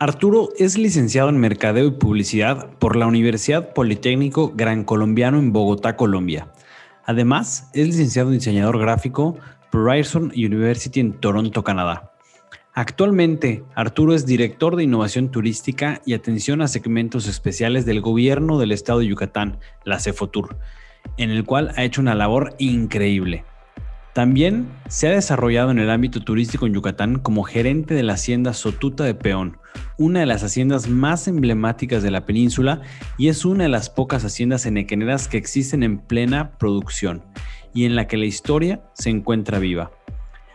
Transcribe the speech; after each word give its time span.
Arturo 0.00 0.48
es 0.58 0.76
licenciado 0.76 1.28
en 1.28 1.38
Mercadeo 1.38 1.86
y 1.86 1.92
Publicidad 1.92 2.68
por 2.80 2.96
la 2.96 3.06
Universidad 3.06 3.72
Politécnico 3.72 4.52
Gran 4.52 4.82
Colombiano 4.82 5.38
en 5.38 5.52
Bogotá, 5.52 5.94
Colombia. 5.94 6.48
Además, 7.04 7.70
es 7.74 7.86
licenciado 7.86 8.30
en 8.30 8.38
diseñador 8.38 8.80
gráfico 8.80 9.36
por 9.70 9.84
Ryerson 9.84 10.32
University 10.34 10.98
en 10.98 11.12
Toronto, 11.12 11.62
Canadá. 11.62 12.10
Actualmente, 12.72 13.62
Arturo 13.76 14.14
es 14.14 14.26
director 14.26 14.74
de 14.74 14.82
innovación 14.82 15.30
turística 15.30 16.02
y 16.04 16.14
atención 16.14 16.60
a 16.60 16.66
segmentos 16.66 17.28
especiales 17.28 17.86
del 17.86 18.00
gobierno 18.00 18.58
del 18.58 18.72
estado 18.72 18.98
de 18.98 19.06
Yucatán, 19.06 19.60
la 19.84 20.00
Cefotur, 20.00 20.56
en 21.18 21.30
el 21.30 21.44
cual 21.44 21.72
ha 21.76 21.84
hecho 21.84 22.00
una 22.00 22.16
labor 22.16 22.56
increíble. 22.58 23.44
También 24.14 24.68
se 24.88 25.08
ha 25.08 25.10
desarrollado 25.10 25.72
en 25.72 25.80
el 25.80 25.90
ámbito 25.90 26.20
turístico 26.20 26.68
en 26.68 26.74
Yucatán 26.74 27.18
como 27.18 27.42
gerente 27.42 27.94
de 27.94 28.04
la 28.04 28.12
hacienda 28.12 28.52
Sotuta 28.54 29.02
de 29.02 29.14
Peón, 29.14 29.58
una 29.98 30.20
de 30.20 30.26
las 30.26 30.44
haciendas 30.44 30.88
más 30.88 31.26
emblemáticas 31.26 32.04
de 32.04 32.12
la 32.12 32.24
península 32.24 32.80
y 33.18 33.26
es 33.26 33.44
una 33.44 33.64
de 33.64 33.70
las 33.70 33.90
pocas 33.90 34.24
haciendas 34.24 34.66
enequeneras 34.66 35.26
que 35.26 35.36
existen 35.36 35.82
en 35.82 35.98
plena 35.98 36.52
producción 36.58 37.24
y 37.74 37.86
en 37.86 37.96
la 37.96 38.06
que 38.06 38.16
la 38.16 38.26
historia 38.26 38.82
se 38.92 39.10
encuentra 39.10 39.58
viva. 39.58 39.90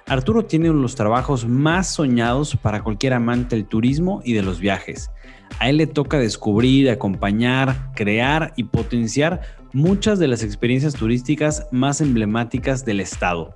Arturo 0.10 0.44
tiene 0.44 0.72
uno 0.72 0.80
de 0.80 0.82
los 0.82 0.96
trabajos 0.96 1.48
más 1.48 1.94
soñados 1.94 2.58
para 2.58 2.82
cualquier 2.82 3.14
amante 3.14 3.56
del 3.56 3.68
turismo 3.68 4.22
y 4.26 4.34
de 4.34 4.42
los 4.42 4.60
viajes. 4.60 5.12
A 5.60 5.70
él 5.70 5.78
le 5.78 5.86
toca 5.86 6.18
descubrir, 6.18 6.90
acompañar, 6.90 7.92
crear 7.94 8.52
y 8.56 8.64
potenciar 8.64 9.42
muchas 9.72 10.18
de 10.18 10.28
las 10.28 10.42
experiencias 10.42 10.96
turísticas 10.96 11.68
más 11.72 12.02
emblemáticas 12.02 12.86
del 12.86 13.02
estado. 13.02 13.56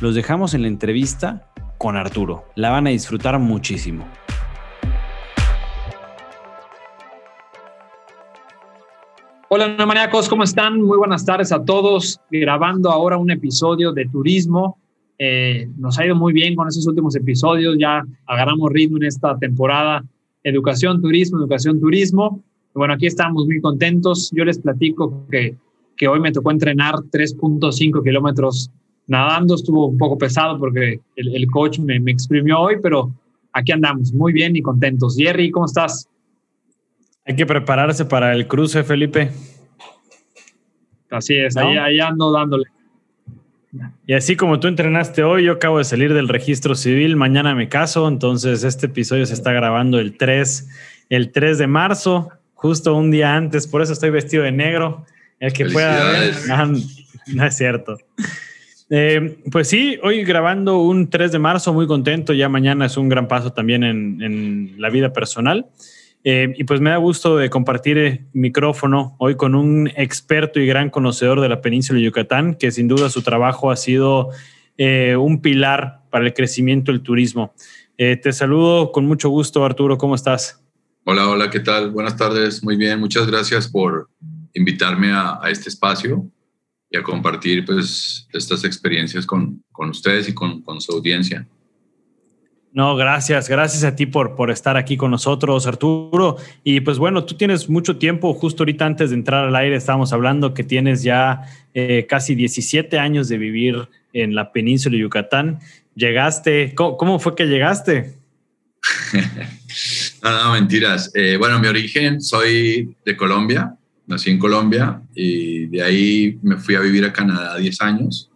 Los 0.00 0.14
dejamos 0.14 0.54
en 0.54 0.62
la 0.62 0.68
entrevista 0.68 1.48
con 1.78 1.96
Arturo. 1.96 2.44
La 2.54 2.70
van 2.70 2.86
a 2.86 2.90
disfrutar 2.90 3.36
muchísimo. 3.40 4.06
Hola, 9.48 9.74
maníacos, 9.84 10.28
¿cómo 10.28 10.44
están? 10.44 10.80
Muy 10.80 10.96
buenas 10.96 11.24
tardes 11.24 11.50
a 11.50 11.62
todos. 11.64 12.20
Grabando 12.30 12.88
ahora 12.92 13.18
un 13.18 13.32
episodio 13.32 13.90
de 13.92 14.06
turismo. 14.06 14.78
Eh, 15.24 15.68
nos 15.76 15.96
ha 16.00 16.04
ido 16.04 16.16
muy 16.16 16.32
bien 16.32 16.56
con 16.56 16.66
esos 16.66 16.84
últimos 16.84 17.14
episodios. 17.14 17.76
Ya 17.78 18.02
agarramos 18.26 18.72
ritmo 18.72 18.96
en 18.96 19.04
esta 19.04 19.38
temporada. 19.38 20.02
Educación, 20.42 21.00
turismo, 21.00 21.38
educación, 21.38 21.78
turismo. 21.78 22.42
Bueno, 22.74 22.94
aquí 22.94 23.06
estamos 23.06 23.46
muy 23.46 23.60
contentos. 23.60 24.32
Yo 24.34 24.44
les 24.44 24.58
platico 24.58 25.24
que, 25.30 25.54
que 25.96 26.08
hoy 26.08 26.18
me 26.18 26.32
tocó 26.32 26.50
entrenar 26.50 26.96
3.5 27.12 28.02
kilómetros 28.02 28.68
nadando. 29.06 29.54
Estuvo 29.54 29.86
un 29.86 29.96
poco 29.96 30.18
pesado 30.18 30.58
porque 30.58 30.98
el, 31.14 31.36
el 31.36 31.46
coach 31.46 31.78
me, 31.78 32.00
me, 32.00 32.10
exprimió 32.10 32.58
hoy, 32.58 32.78
pero 32.82 33.14
aquí 33.52 33.70
andamos 33.70 34.12
muy 34.12 34.32
bien 34.32 34.56
y 34.56 34.60
contentos. 34.60 35.14
Jerry, 35.16 35.52
¿cómo 35.52 35.66
estás? 35.66 36.08
Hay 37.24 37.36
que 37.36 37.46
prepararse 37.46 38.04
para 38.06 38.32
el 38.32 38.48
cruce, 38.48 38.82
Felipe. 38.82 39.30
Así 41.10 41.36
es, 41.36 41.56
ahí, 41.56 41.76
ahí 41.76 42.00
ando 42.00 42.32
dándole. 42.32 42.71
Y 44.06 44.12
así 44.12 44.36
como 44.36 44.60
tú 44.60 44.68
entrenaste 44.68 45.22
hoy, 45.22 45.44
yo 45.44 45.52
acabo 45.52 45.78
de 45.78 45.84
salir 45.84 46.12
del 46.12 46.28
registro 46.28 46.74
civil, 46.74 47.16
mañana 47.16 47.54
me 47.54 47.68
caso, 47.68 48.06
entonces 48.06 48.64
este 48.64 48.86
episodio 48.86 49.24
se 49.24 49.34
está 49.34 49.52
grabando 49.52 49.98
el 49.98 50.16
3, 50.16 50.68
el 51.08 51.32
3 51.32 51.58
de 51.58 51.66
marzo 51.66 52.30
justo 52.54 52.94
un 52.94 53.10
día 53.10 53.34
antes, 53.34 53.66
por 53.66 53.82
eso 53.82 53.92
estoy 53.92 54.10
vestido 54.10 54.44
de 54.44 54.52
negro. 54.52 55.04
El 55.40 55.52
que 55.52 55.66
pueda 55.66 56.04
ver, 56.12 56.34
no, 57.34 57.44
es 57.44 57.56
cierto. 57.56 57.98
Eh, 58.88 59.38
pues 59.50 59.68
sí, 59.68 59.98
hoy 60.04 60.22
grabando 60.22 60.78
un 60.78 61.10
3 61.10 61.32
de 61.32 61.40
marzo, 61.40 61.72
muy 61.72 61.88
contento. 61.88 62.32
Ya 62.32 62.48
mañana 62.48 62.86
es 62.86 62.96
un 62.96 63.08
gran 63.08 63.26
paso 63.26 63.52
también 63.52 63.82
en, 63.82 64.22
en 64.22 64.74
la 64.78 64.90
vida 64.90 65.12
personal. 65.12 65.66
Eh, 66.24 66.54
y 66.56 66.64
pues 66.64 66.80
me 66.80 66.90
da 66.90 66.96
gusto 66.98 67.36
de 67.36 67.50
compartir 67.50 67.98
el 67.98 68.26
micrófono 68.32 69.16
hoy 69.18 69.36
con 69.36 69.54
un 69.54 69.90
experto 69.96 70.60
y 70.60 70.66
gran 70.66 70.90
conocedor 70.90 71.40
de 71.40 71.48
la 71.48 71.60
península 71.60 71.98
de 71.98 72.04
Yucatán, 72.04 72.54
que 72.54 72.70
sin 72.70 72.88
duda 72.88 73.10
su 73.10 73.22
trabajo 73.22 73.70
ha 73.70 73.76
sido 73.76 74.30
eh, 74.78 75.16
un 75.16 75.40
pilar 75.40 76.02
para 76.10 76.24
el 76.24 76.32
crecimiento 76.32 76.92
del 76.92 77.02
turismo. 77.02 77.54
te 77.96 78.32
saludo 78.32 78.92
con 78.92 79.06
mucho 79.06 79.28
gusto, 79.28 79.64
Arturo. 79.64 79.96
¿Cómo 79.98 80.14
estás? 80.14 80.62
Hola, 81.04 81.28
hola, 81.28 81.50
¿qué 81.50 81.58
tal? 81.58 81.90
Buenas 81.90 82.16
tardes, 82.16 82.62
muy 82.62 82.76
bien, 82.76 83.00
muchas 83.00 83.26
gracias 83.26 83.66
por 83.66 84.08
invitarme 84.54 85.10
a, 85.12 85.40
este 85.50 85.68
espacio 85.68 86.30
y 86.88 86.96
a 86.96 87.02
compartir 87.02 87.64
pues 87.64 88.28
estas 88.32 88.62
experiencias 88.62 89.26
con, 89.26 89.64
con 89.72 89.90
ustedes 89.90 90.28
y 90.28 90.34
con, 90.34 90.62
con, 90.62 90.80
su 90.80 90.92
audiencia. 90.92 91.44
No, 92.74 92.96
gracias, 92.96 93.50
gracias 93.50 93.84
a 93.84 93.94
ti 93.94 94.06
por, 94.06 94.34
por 94.34 94.50
estar 94.50 94.78
aquí 94.78 94.96
con 94.96 95.10
nosotros, 95.10 95.66
Arturo. 95.66 96.38
Y 96.64 96.80
pues 96.80 96.96
bueno, 96.96 97.24
tú 97.24 97.34
tienes 97.36 97.68
mucho 97.68 97.98
tiempo, 97.98 98.32
justo 98.32 98.62
ahorita 98.62 98.86
antes 98.86 99.10
de 99.10 99.16
entrar 99.16 99.44
al 99.44 99.54
aire 99.56 99.76
estábamos 99.76 100.14
hablando 100.14 100.54
que 100.54 100.64
tienes 100.64 101.02
ya 101.02 101.42
eh, 101.74 102.06
casi 102.08 102.34
17 102.34 102.98
años 102.98 103.28
de 103.28 103.36
vivir 103.36 103.88
en 104.14 104.34
la 104.34 104.52
península 104.52 104.94
de 104.94 105.02
Yucatán. 105.02 105.58
Llegaste, 105.94 106.74
¿cómo, 106.74 107.18
fue 107.18 107.34
que 107.34 107.44
llegaste? 107.44 108.14
no, 110.22 110.44
no, 110.44 110.52
mentiras. 110.52 111.10
Eh, 111.14 111.36
bueno, 111.38 111.60
mi 111.60 111.68
origen, 111.68 112.22
soy 112.22 112.96
de 113.04 113.16
Colombia, 113.18 113.76
nací 114.06 114.30
en 114.30 114.38
Colombia 114.38 115.02
y 115.14 115.66
de 115.66 115.82
ahí 115.82 116.38
me 116.42 116.56
fui 116.56 116.74
a 116.74 116.80
vivir 116.80 117.04
a 117.04 117.12
Canadá 117.12 117.58
10 117.58 117.82
años, 117.82 118.30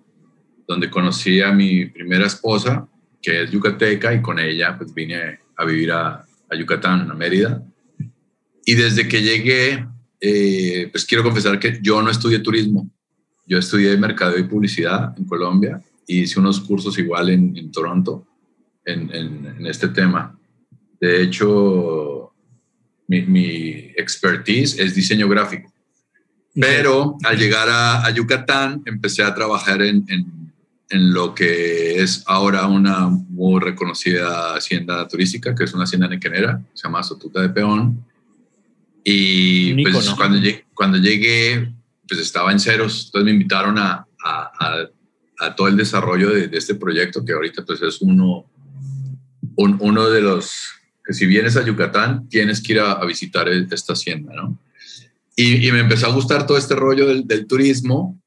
donde 0.68 0.90
conocí 0.90 1.40
a 1.40 1.52
mi 1.52 1.86
primera 1.86 2.26
esposa, 2.26 2.86
que 3.26 3.42
es 3.42 3.50
yucateca, 3.50 4.14
y 4.14 4.22
con 4.22 4.38
ella 4.38 4.78
pues 4.78 4.94
vine 4.94 5.40
a 5.56 5.64
vivir 5.64 5.90
a, 5.90 6.24
Yucatán, 6.56 7.10
a 7.10 7.14
Mérida. 7.14 7.60
Y 8.64 8.74
desde 8.76 9.08
que 9.08 9.20
llegué, 9.20 9.84
eh, 10.20 10.88
pues 10.92 11.04
quiero 11.04 11.24
confesar 11.24 11.58
que 11.58 11.80
yo 11.82 12.00
no 12.02 12.08
estudié 12.08 12.38
turismo, 12.38 12.88
yo 13.44 13.58
estudié 13.58 13.96
mercadeo 13.96 14.38
y 14.38 14.44
publicidad 14.44 15.12
en 15.18 15.24
Colombia 15.24 15.82
y 16.06 16.20
hice 16.20 16.38
unos 16.38 16.60
cursos 16.60 16.96
igual 17.00 17.30
en, 17.30 17.56
en 17.56 17.72
Toronto 17.72 18.24
en, 18.84 19.12
en, 19.12 19.66
este 19.66 19.88
tema. 19.88 20.38
De 21.00 21.20
hecho, 21.20 22.32
mi, 23.08 23.22
mi, 23.22 23.90
expertise 23.96 24.78
es 24.78 24.94
diseño 24.94 25.28
gráfico. 25.28 25.72
Pero 26.54 27.16
al 27.24 27.36
llegar 27.36 27.66
a, 27.68 28.08
Yucatán, 28.10 28.82
empecé 28.86 29.24
a 29.24 29.34
trabajar 29.34 29.82
en, 29.82 30.06
en, 30.88 31.12
lo 31.12 31.34
que 31.34 32.02
es 32.02 32.24
ahora 32.26 32.66
una 32.66 33.08
muy 33.08 33.60
reconocida 33.60 34.54
hacienda 34.54 35.06
turística, 35.08 35.54
que 35.54 35.64
es 35.64 35.74
una 35.74 35.84
hacienda 35.84 36.08
nequenera, 36.08 36.60
se 36.74 36.84
llama 36.84 37.02
Sotuta 37.02 37.40
de 37.40 37.48
Peón. 37.48 38.04
Y 39.04 39.82
pues, 39.84 40.10
cuando, 40.10 40.38
llegué, 40.38 40.64
cuando 40.74 40.98
llegué, 40.98 41.72
pues 42.08 42.20
estaba 42.20 42.50
en 42.50 42.58
ceros. 42.58 43.06
Entonces 43.06 43.24
me 43.24 43.30
invitaron 43.30 43.78
a, 43.78 44.06
a, 44.24 44.88
a 45.38 45.54
todo 45.54 45.68
el 45.68 45.76
desarrollo 45.76 46.30
de, 46.30 46.48
de, 46.48 46.58
este 46.58 46.74
proyecto, 46.74 47.24
que 47.24 47.32
ahorita 47.32 47.64
pues 47.64 47.80
es 47.82 48.00
uno 48.00 48.46
uno 49.56 50.10
de 50.10 50.20
los 50.20 50.52
que 51.04 51.14
si 51.14 51.26
vienes 51.26 51.56
a 51.56 51.64
Yucatán 51.64 52.28
tienes 52.28 52.62
que 52.62 52.74
ir 52.74 52.80
a, 52.80 53.04
visitar 53.04 53.48
esta 53.48 53.92
hacienda, 53.92 54.34
¿no? 54.34 54.58
Y, 55.36 55.70
me 55.70 55.80
empezó 55.80 56.06
a 56.06 56.12
gustar 56.12 56.46
todo 56.46 56.56
este 56.56 56.74
rollo 56.74 57.06
del, 57.06 57.46
turismo 57.46 58.18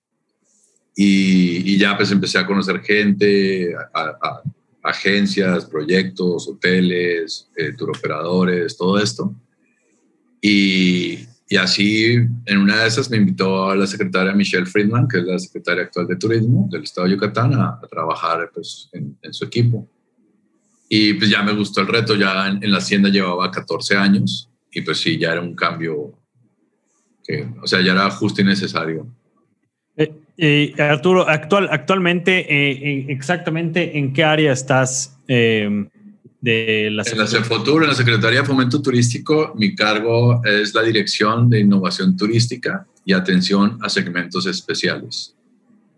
y, 1.02 1.78
ya 1.78 1.96
pues 1.96 2.12
empecé 2.12 2.38
a 2.40 2.46
conocer 2.46 2.82
gente, 2.82 3.74
a, 3.94 4.42
agencias, 4.84 5.64
proyectos, 5.64 6.50
hoteles, 6.50 7.50
eh, 7.56 7.74
operadores, 7.80 8.76
todo 8.76 9.00
esto. 9.00 9.34
Y, 10.42 11.20
y, 11.48 11.56
así, 11.56 12.16
en 12.46 12.58
una 12.58 12.82
de 12.82 12.88
esas 12.90 13.10
me 13.10 13.16
invitó 13.16 13.70
a 13.70 13.78
la 13.78 13.88
secretaria 13.88 14.34
Michelle 14.34 14.66
Friedman, 14.66 15.08
que 15.08 15.20
es 15.20 15.24
la 15.24 15.40
secretaria 15.40 15.84
actual 15.84 16.06
de 16.06 16.18
Turismo 16.18 16.68
del 16.70 16.84
Estado 16.84 17.08
de 17.08 17.14
Yucatán, 17.14 17.54
a, 17.54 17.80
trabajar 17.90 18.52
pues, 18.54 18.90
en, 18.92 19.18
en, 19.22 19.34
su 19.34 19.46
equipo. 19.46 19.88
Y 20.90 21.14
pues 21.14 21.30
ya 21.30 21.42
me 21.44 21.54
gustó 21.54 21.80
el 21.80 21.88
reto, 21.88 22.16
ya 22.16 22.50
en, 22.50 22.70
la 22.70 22.80
hacienda 22.80 23.08
llevaba 23.08 23.50
14 23.50 23.96
años 23.96 24.50
y 24.70 24.82
pues 24.82 25.00
sí, 25.00 25.18
ya 25.18 25.32
era 25.32 25.40
un 25.40 25.56
cambio 25.56 26.20
que, 27.24 27.48
o 27.62 27.68
sea, 27.68 27.80
ya 27.80 27.94
era 27.94 28.10
justo 28.12 28.42
y 28.42 28.44
necesario. 28.44 29.08
Eh, 30.42 30.74
Eh, 30.78 30.82
Arturo, 30.82 31.28
actual, 31.28 31.68
actualmente, 31.70 32.46
eh, 32.50 33.06
exactamente 33.10 33.98
en 33.98 34.14
qué 34.14 34.24
área 34.24 34.54
estás 34.54 35.20
eh, 35.28 35.86
de 36.40 36.90
la 36.92 37.04
En 37.04 37.18
la 37.18 37.28
CEFOTUR, 37.28 37.84
en 37.84 37.90
la 37.90 37.96
Secretaría 37.96 38.40
de 38.40 38.46
Fomento 38.46 38.82
Turístico, 38.82 39.54
mi 39.58 39.76
cargo 39.76 40.42
es 40.46 40.74
la 40.74 40.82
dirección 40.82 41.50
de 41.50 41.60
innovación 41.60 42.16
turística 42.16 42.88
y 43.04 43.12
atención 43.12 43.78
a 43.82 43.90
segmentos 43.90 44.46
especiales. 44.46 45.36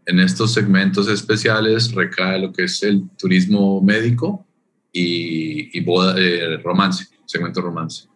En 0.07 0.19
estos 0.19 0.51
segmentos 0.53 1.07
especiales 1.07 1.93
recae 1.93 2.39
lo 2.39 2.51
que 2.51 2.63
es 2.63 2.81
el 2.81 3.03
turismo 3.19 3.79
médico 3.79 4.47
y, 4.91 5.77
y 5.77 5.81
boda, 5.81 6.15
romance, 6.63 7.05
segmento 7.27 7.61
romance 7.61 8.10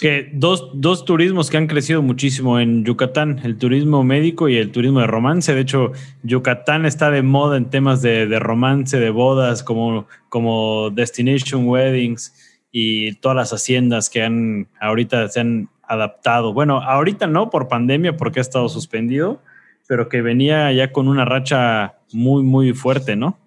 que 0.00 0.30
dos, 0.34 0.70
dos, 0.74 1.04
turismos 1.04 1.50
que 1.50 1.56
han 1.56 1.68
crecido 1.68 2.02
muchísimo 2.02 2.58
en 2.58 2.84
Yucatán, 2.84 3.40
el 3.44 3.56
turismo 3.56 4.02
médico 4.02 4.48
y 4.48 4.56
el 4.56 4.72
turismo 4.72 5.00
de 5.00 5.06
romance. 5.06 5.54
De 5.54 5.60
hecho, 5.60 5.92
Yucatán 6.24 6.84
está 6.84 7.10
de 7.10 7.22
moda 7.22 7.56
en 7.56 7.70
temas 7.70 8.02
de, 8.02 8.26
de 8.26 8.38
romance, 8.40 8.98
de 8.98 9.10
bodas, 9.10 9.62
como, 9.62 10.06
como 10.28 10.90
Destination 10.90 11.68
Weddings 11.68 12.34
y 12.72 13.14
todas 13.16 13.36
las 13.36 13.52
haciendas 13.52 14.10
que 14.10 14.22
han 14.22 14.68
ahorita 14.80 15.28
se 15.28 15.40
han 15.40 15.68
adaptado. 15.82 16.52
Bueno, 16.52 16.82
ahorita 16.82 17.26
no 17.26 17.48
por 17.48 17.68
pandemia 17.68 18.16
porque 18.16 18.40
ha 18.40 18.42
estado 18.42 18.68
suspendido, 18.68 19.40
pero 19.86 20.08
que 20.08 20.22
venía 20.22 20.72
ya 20.72 20.92
con 20.92 21.06
una 21.06 21.24
racha 21.24 21.94
muy, 22.12 22.42
muy 22.42 22.72
fuerte, 22.72 23.14
¿no? 23.14 23.38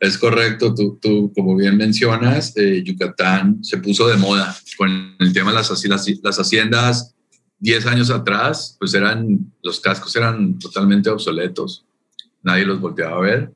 Es 0.00 0.16
correcto, 0.16 0.74
tú, 0.74 0.98
tú 1.02 1.32
como 1.34 1.56
bien 1.56 1.76
mencionas, 1.76 2.56
eh, 2.56 2.82
Yucatán 2.84 3.64
se 3.64 3.78
puso 3.78 4.06
de 4.06 4.16
moda 4.16 4.56
con 4.76 5.16
el 5.18 5.32
tema 5.32 5.50
de 5.50 5.56
las, 5.56 5.84
las, 6.22 6.38
haciendas 6.38 7.16
10 7.58 7.86
años 7.86 8.10
atrás, 8.10 8.76
pues 8.78 8.94
eran, 8.94 9.52
los 9.62 9.80
cascos 9.80 10.14
eran 10.14 10.56
totalmente 10.58 11.10
obsoletos, 11.10 11.84
nadie 12.42 12.64
los 12.64 12.80
volteaba 12.80 13.16
a 13.16 13.20
ver. 13.20 13.52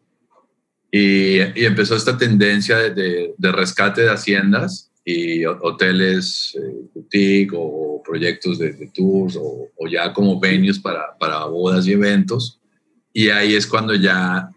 Y, 0.91 1.37
y 1.39 1.65
empezó 1.65 1.95
esta 1.95 2.19
tendencia 2.19 2.77
de, 2.77 3.35
de, 3.37 3.53
rescate 3.53 4.03
de 4.03 4.11
haciendas 4.11 4.91
y 5.05 5.45
hoteles 5.47 6.55
eh, 6.57 6.87
boutique 6.93 7.55
o 7.57 8.03
proyectos 8.05 8.59
de, 8.59 8.91
tours 8.93 9.37
o, 9.37 9.71
o, 9.77 9.89
ya 9.89 10.13
como 10.13 10.39
venues 10.39 10.79
para, 10.79 11.17
para 11.19 11.45
bodas 11.45 11.87
y 11.87 11.93
eventos. 11.93 12.61
Y 13.13 13.29
ahí 13.29 13.55
es 13.55 13.67
cuando 13.67 13.95
ya 13.95 14.51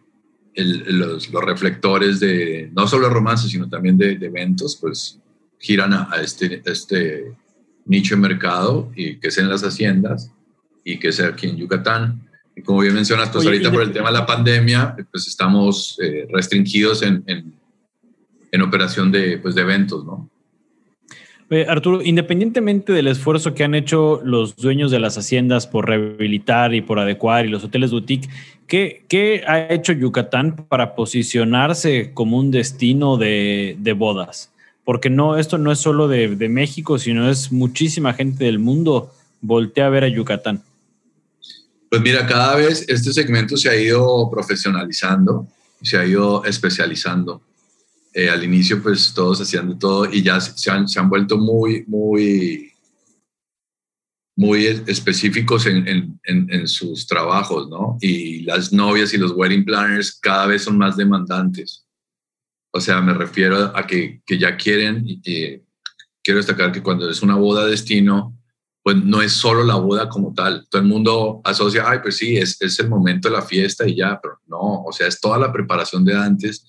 los, 0.56 1.30
los, 1.30 1.44
reflectores 1.44 2.20
de 2.20 2.70
no 2.74 2.88
solo 2.88 3.10
romances, 3.10 3.52
sino 3.52 3.70
también 3.70 3.98
de, 3.98 4.14
eventos, 4.14 4.78
pues 4.80 5.20
giran 5.60 5.94
a, 5.94 6.10
este, 6.24 6.62
este 6.66 7.34
nicho 7.86 8.16
de 8.16 8.22
mercado 8.22 8.92
y 8.96 9.18
que 9.18 9.28
es 9.28 9.38
en 9.38 9.50
las 9.50 9.64
haciendas 9.64 10.32
y 10.84 11.00
que 11.00 11.10
es 11.10 11.20
aquí 11.20 11.48
en 11.48 11.58
Yucatán. 11.58 12.22
Y 12.56 12.62
como 12.62 12.80
bien 12.80 12.94
mencionas, 12.94 13.30
pues 13.30 13.46
ahorita 13.46 13.72
por 13.72 13.82
el 13.82 13.92
tema 13.92 14.08
de 14.08 14.14
la 14.14 14.26
pandemia, 14.26 14.96
pues 15.12 15.28
estamos 15.28 16.00
eh, 16.02 16.26
restringidos 16.32 17.02
en, 17.02 17.24
en, 17.28 17.54
en, 18.52 18.62
operación 18.62 19.12
de, 19.12 19.38
pues, 19.40 19.56
de 19.56 19.62
eventos, 19.62 20.06
¿no? 20.06 20.30
Arturo, 21.68 22.02
independientemente 22.02 22.92
del 22.92 23.08
esfuerzo 23.08 23.54
que 23.54 23.64
han 23.64 23.76
hecho 23.76 24.20
los 24.24 24.56
dueños 24.56 24.90
de 24.90 25.00
las 25.00 25.18
haciendas 25.18 25.68
por 25.68 25.88
rehabilitar 25.88 26.74
y 26.74 26.82
por 26.82 26.98
adecuar 26.98 27.46
y 27.46 27.50
los 27.50 27.64
hoteles 27.64 27.92
boutique, 27.92 28.28
¿qué, 28.68 29.44
ha 29.48 29.74
hecho 29.74 29.94
Yucatán 29.94 30.56
para 30.68 30.96
posicionarse 30.96 32.12
como 32.14 32.38
un 32.38 32.52
destino 32.52 33.18
de, 33.18 33.96
bodas? 33.98 34.52
Porque 34.84 35.10
no, 35.10 35.38
esto 35.38 35.58
no 35.58 35.72
es 35.72 35.80
solo 35.80 36.08
de, 36.08 36.50
México, 36.50 37.00
sino 37.00 37.30
es 37.30 37.52
muchísima 37.52 38.14
gente 38.14 38.46
del 38.46 38.60
mundo 38.60 39.12
voltea 39.42 39.88
a 39.88 39.90
ver 39.90 40.04
a 40.04 40.08
Yucatán. 40.08 40.64
Pues 41.90 42.02
mira, 42.02 42.26
cada 42.26 42.56
vez 42.56 42.84
este 42.88 43.14
segmento 43.14 43.56
se 43.58 43.70
ha 43.70 43.76
ido 43.76 44.30
profesionalizando, 44.30 45.48
se 45.82 45.98
ha 45.98 46.06
ido 46.06 46.44
especializando. 46.46 47.42
Eh, 48.14 48.30
al 48.30 48.44
inicio 48.44 48.82
pues 48.82 49.14
todos 49.14 49.42
hacían 49.42 49.78
todo 49.78 50.06
y 50.10 50.24
ya 50.24 50.40
se 50.40 50.72
han, 50.72 50.88
se 50.88 51.00
han 51.00 51.10
vuelto 51.10 51.38
muy, 51.38 51.84
muy, 51.86 52.72
muy 54.36 54.66
específicos 54.66 55.66
en, 55.66 55.88
en, 55.88 56.20
en, 56.26 56.68
sus 56.68 57.08
trabajos, 57.08 57.70
¿no? 57.70 57.98
Y 58.02 58.42
las 58.42 58.74
novias 58.74 59.14
y 59.14 59.18
los 59.18 59.32
wedding 59.32 59.64
planners 59.64 60.20
cada 60.20 60.46
vez 60.46 60.64
son 60.64 60.78
más 60.78 60.98
demandantes. 60.98 61.86
O 62.72 62.82
sea, 62.82 63.00
me 63.00 63.14
refiero 63.14 63.72
a 63.74 63.88
que, 63.88 64.22
que 64.26 64.38
ya 64.38 64.58
quieren, 64.58 65.04
y, 65.06 65.62
quiero 66.22 66.40
destacar 66.40 66.72
que 66.72 66.84
cuando 66.84 67.10
es 67.10 67.22
una 67.22 67.36
boda 67.36 67.66
destino, 67.66 68.38
pues 68.84 68.98
no 68.98 69.22
es 69.22 69.32
solo 69.32 69.64
la 69.64 69.76
boda 69.76 70.10
como 70.10 70.34
tal. 70.34 70.68
Todo 70.70 70.82
el 70.82 70.88
mundo 70.88 71.42
asocia, 71.44 71.90
ay, 71.90 72.00
pues 72.04 72.18
sí, 72.18 72.36
es, 72.36 72.62
es 72.62 72.78
el 72.80 72.90
momento 72.90 73.30
de 73.30 73.36
la 73.36 73.42
fiesta 73.42 73.88
y 73.88 73.96
ya, 73.96 74.20
pero 74.22 74.40
no, 74.48 74.84
o 74.84 74.92
sea, 74.92 75.08
es 75.08 75.22
toda 75.22 75.38
la 75.38 75.52
preparación 75.54 76.04
de 76.04 76.16
antes 76.16 76.68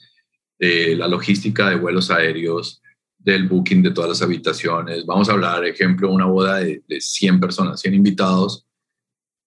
de 0.58 0.94
la 0.96 1.08
logística 1.08 1.69
de 1.69 1.76
vuelos 1.76 2.10
aéreos, 2.10 2.80
del 3.26 3.49
booking 3.49 3.82
de 3.82 3.90
todas 3.90 4.08
las 4.08 4.23
habitaciones. 4.23 5.05
Vamos 5.05 5.28
a 5.28 5.32
hablar, 5.32 5.64
ejemplo, 5.64 6.12
una 6.12 6.26
boda 6.26 6.58
de, 6.58 6.81
100 6.88 7.40
personas, 7.40 7.81
100 7.81 7.94
invitados. 7.94 8.64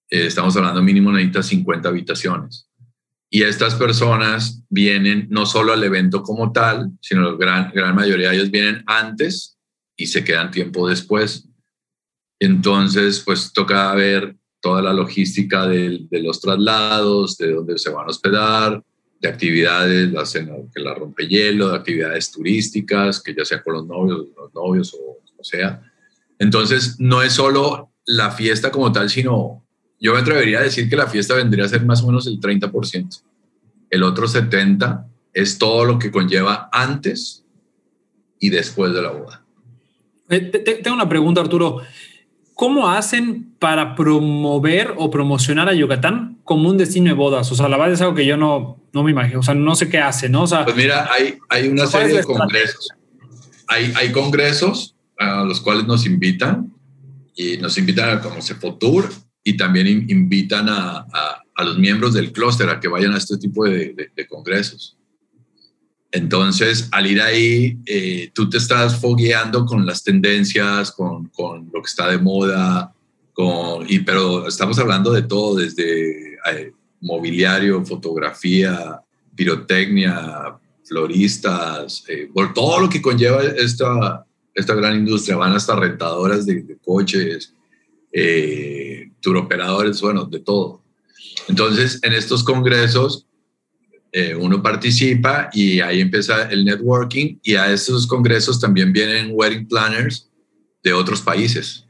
Eh, 0.09 0.25
estamos 0.27 0.55
hablando 0.57 0.83
mínimo 0.83 1.13
necesita 1.13 1.41
50 1.41 1.87
habitaciones. 1.87 2.67
Y 3.29 3.43
estas 3.43 3.75
personas 3.75 4.65
vienen 4.69 5.27
no 5.29 5.45
solo 5.45 5.71
al 5.71 5.81
evento 5.81 6.23
como 6.23 6.51
tal, 6.51 6.91
sino 6.99 7.21
la 7.21 7.37
gran, 7.37 7.71
gran 7.73 7.95
mayoría 7.95 8.31
de 8.31 8.35
ellos 8.35 8.51
vienen 8.51 8.83
antes 8.85 9.57
y 9.95 10.07
se 10.07 10.25
quedan 10.25 10.51
tiempo 10.51 10.89
después. 10.89 11.47
Entonces, 12.37 13.21
pues 13.25 13.53
toca 13.53 13.93
ver 13.95 14.35
toda 14.61 14.81
la 14.81 14.91
logística 14.91 15.65
de, 15.67 16.05
de 16.09 16.21
los 16.21 16.41
traslados, 16.41 17.37
de 17.37 17.53
dónde 17.53 17.77
se 17.77 17.91
van 17.91 18.07
a 18.07 18.09
hospedar, 18.09 18.83
de 19.19 19.27
actividades, 19.27 20.09
que 20.73 20.81
la 20.81 20.95
hielo, 21.27 21.69
de 21.69 21.75
actividades 21.75 22.31
turísticas, 22.31 23.21
que 23.21 23.33
ya 23.33 23.43
sea 23.43 23.61
con 23.61 23.73
los 23.73 23.85
novios, 23.85 24.27
los 24.35 24.53
novios 24.53 24.93
o 24.93 25.19
o 25.39 25.43
sea. 25.43 25.81
Entonces, 26.37 26.99
no 26.99 27.21
es 27.21 27.33
solo 27.33 27.91
la 28.05 28.31
fiesta 28.31 28.71
como 28.71 28.91
tal, 28.91 29.09
sino 29.09 29.65
yo 29.99 30.13
me 30.13 30.19
atrevería 30.19 30.59
a 30.59 30.63
decir 30.63 30.89
que 30.89 30.95
la 30.95 31.07
fiesta 31.07 31.33
vendría 31.35 31.65
a 31.65 31.69
ser 31.69 31.85
más 31.85 32.03
o 32.03 32.07
menos 32.07 32.27
el 32.27 32.39
30%. 32.39 33.21
El 33.89 34.03
otro 34.03 34.27
70% 34.27 35.05
es 35.33 35.57
todo 35.57 35.85
lo 35.85 35.99
que 35.99 36.11
conlleva 36.11 36.69
antes 36.71 37.45
y 38.39 38.49
después 38.49 38.93
de 38.93 39.01
la 39.01 39.11
boda. 39.11 39.45
Eh, 40.29 40.39
tengo 40.83 40.95
una 40.95 41.09
pregunta, 41.09 41.41
Arturo. 41.41 41.81
¿Cómo 42.59 42.89
hacen 42.89 43.55
para 43.57 43.95
promover 43.95 44.93
o 44.97 45.09
promocionar 45.09 45.69
a 45.69 45.73
Yucatán 45.73 46.39
como 46.43 46.67
un 46.67 46.75
destino 46.77 47.07
de 47.07 47.13
bodas? 47.13 47.49
O 47.53 47.55
sea, 47.55 47.69
la 47.69 47.77
verdad 47.77 47.93
es 47.93 48.01
algo 48.01 48.15
que 48.15 48.25
yo 48.25 48.35
no, 48.35 48.83
no 48.91 49.01
me 49.01 49.11
imagino, 49.11 49.39
o 49.39 49.43
sea, 49.43 49.53
no 49.53 49.77
sé 49.77 49.87
qué 49.87 49.99
hace, 49.99 50.27
¿no? 50.27 50.43
O 50.43 50.47
sea, 50.47 50.65
pues 50.65 50.75
mira, 50.75 51.07
hay, 51.09 51.37
hay 51.47 51.69
una 51.69 51.87
serie 51.87 52.17
de 52.17 52.23
congresos. 52.25 52.89
Hay, 53.65 53.93
hay 53.95 54.11
congresos 54.11 54.93
a 55.17 55.45
los 55.45 55.61
cuales 55.61 55.87
nos 55.87 56.05
invitan 56.05 56.73
y 57.33 57.55
nos 57.59 57.77
invitan 57.77 58.17
a 58.17 58.19
como 58.19 58.41
Cefotur 58.41 59.09
y 59.41 59.55
también 59.55 59.87
invitan 60.09 60.67
a, 60.67 61.07
a, 61.13 61.41
a, 61.55 61.63
los 61.63 61.77
miembros 61.77 62.13
del 62.13 62.33
clúster 62.33 62.69
a 62.69 62.81
que 62.81 62.89
vayan 62.89 63.13
a 63.13 63.19
este 63.19 63.37
tipo 63.37 63.63
de, 63.63 63.93
de, 63.93 64.11
de 64.13 64.27
congresos. 64.27 64.98
Entonces, 66.11 66.89
al 66.91 67.05
ir 67.05 67.21
ahí, 67.21 67.77
eh, 67.85 68.31
tú 68.33 68.49
te 68.49 68.57
estás 68.57 68.99
fogueando 68.99 69.65
con 69.65 69.85
las 69.85 70.03
tendencias, 70.03 70.91
con, 70.91 71.27
con, 71.27 71.69
lo 71.71 71.81
que 71.81 71.87
está 71.87 72.09
de 72.09 72.17
moda, 72.17 72.93
con, 73.33 73.85
y, 73.87 73.99
pero 73.99 74.47
estamos 74.47 74.79
hablando 74.79 75.11
de 75.11 75.21
todo, 75.21 75.55
desde 75.55 76.33
eh, 76.51 76.73
mobiliario, 77.01 77.85
fotografía, 77.85 78.99
pirotecnia, 79.35 80.57
floristas, 80.83 82.03
eh, 82.07 82.29
por 82.33 82.53
todo 82.53 82.79
lo 82.79 82.89
que 82.89 83.01
conlleva 83.01 83.43
esta, 83.43 84.25
esta 84.53 84.73
gran 84.73 84.97
industria. 84.97 85.37
Van 85.37 85.53
hasta 85.53 85.75
rentadoras 85.75 86.45
de, 86.45 86.63
de 86.63 86.77
coches, 86.77 87.53
eh, 88.11 89.11
turoperadores, 89.21 90.01
bueno, 90.01 90.25
de 90.25 90.39
todo. 90.39 90.81
Entonces, 91.47 91.99
en 92.01 92.13
estos 92.13 92.43
congresos 92.43 93.27
eh, 94.11 94.35
uno 94.35 94.61
participa 94.63 95.49
y 95.53 95.81
ahí 95.81 96.01
empieza 96.01 96.49
el 96.49 96.65
networking 96.65 97.37
y 97.43 97.55
a 97.55 97.71
estos 97.71 98.07
congresos 98.07 98.59
también 98.59 98.91
vienen 98.91 99.31
wedding 99.33 99.67
planners 99.67 100.29
de 100.83 100.93
otros 100.93 101.21
países. 101.21 101.85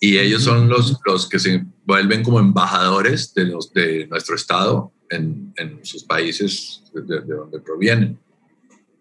Y 0.00 0.18
ellos 0.18 0.44
son 0.44 0.68
los, 0.68 0.96
los 1.04 1.28
que 1.28 1.38
se 1.38 1.64
vuelven 1.84 2.22
como 2.22 2.38
embajadores 2.38 3.34
de, 3.34 3.44
los, 3.46 3.72
de 3.72 4.06
nuestro 4.06 4.36
estado 4.36 4.92
en, 5.10 5.52
en 5.56 5.84
sus 5.84 6.04
países 6.04 6.82
de, 6.94 7.20
donde 7.22 7.58
provienen. 7.58 8.18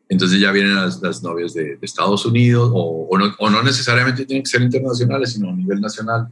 Entonces 0.09 0.39
ya 0.39 0.51
vienen 0.51 0.75
las, 0.75 0.99
las 1.01 1.21
novias 1.21 1.53
de, 1.53 1.77
Estados 1.83 2.25
Unidos 2.25 2.71
o, 2.73 3.07
o, 3.09 3.17
no, 3.19 3.35
o, 3.37 3.49
no, 3.51 3.61
necesariamente 3.61 4.25
tienen 4.25 4.43
que 4.43 4.49
ser 4.49 4.63
internacionales, 4.63 5.33
sino 5.33 5.49
a 5.49 5.53
nivel 5.53 5.79
nacional. 5.79 6.27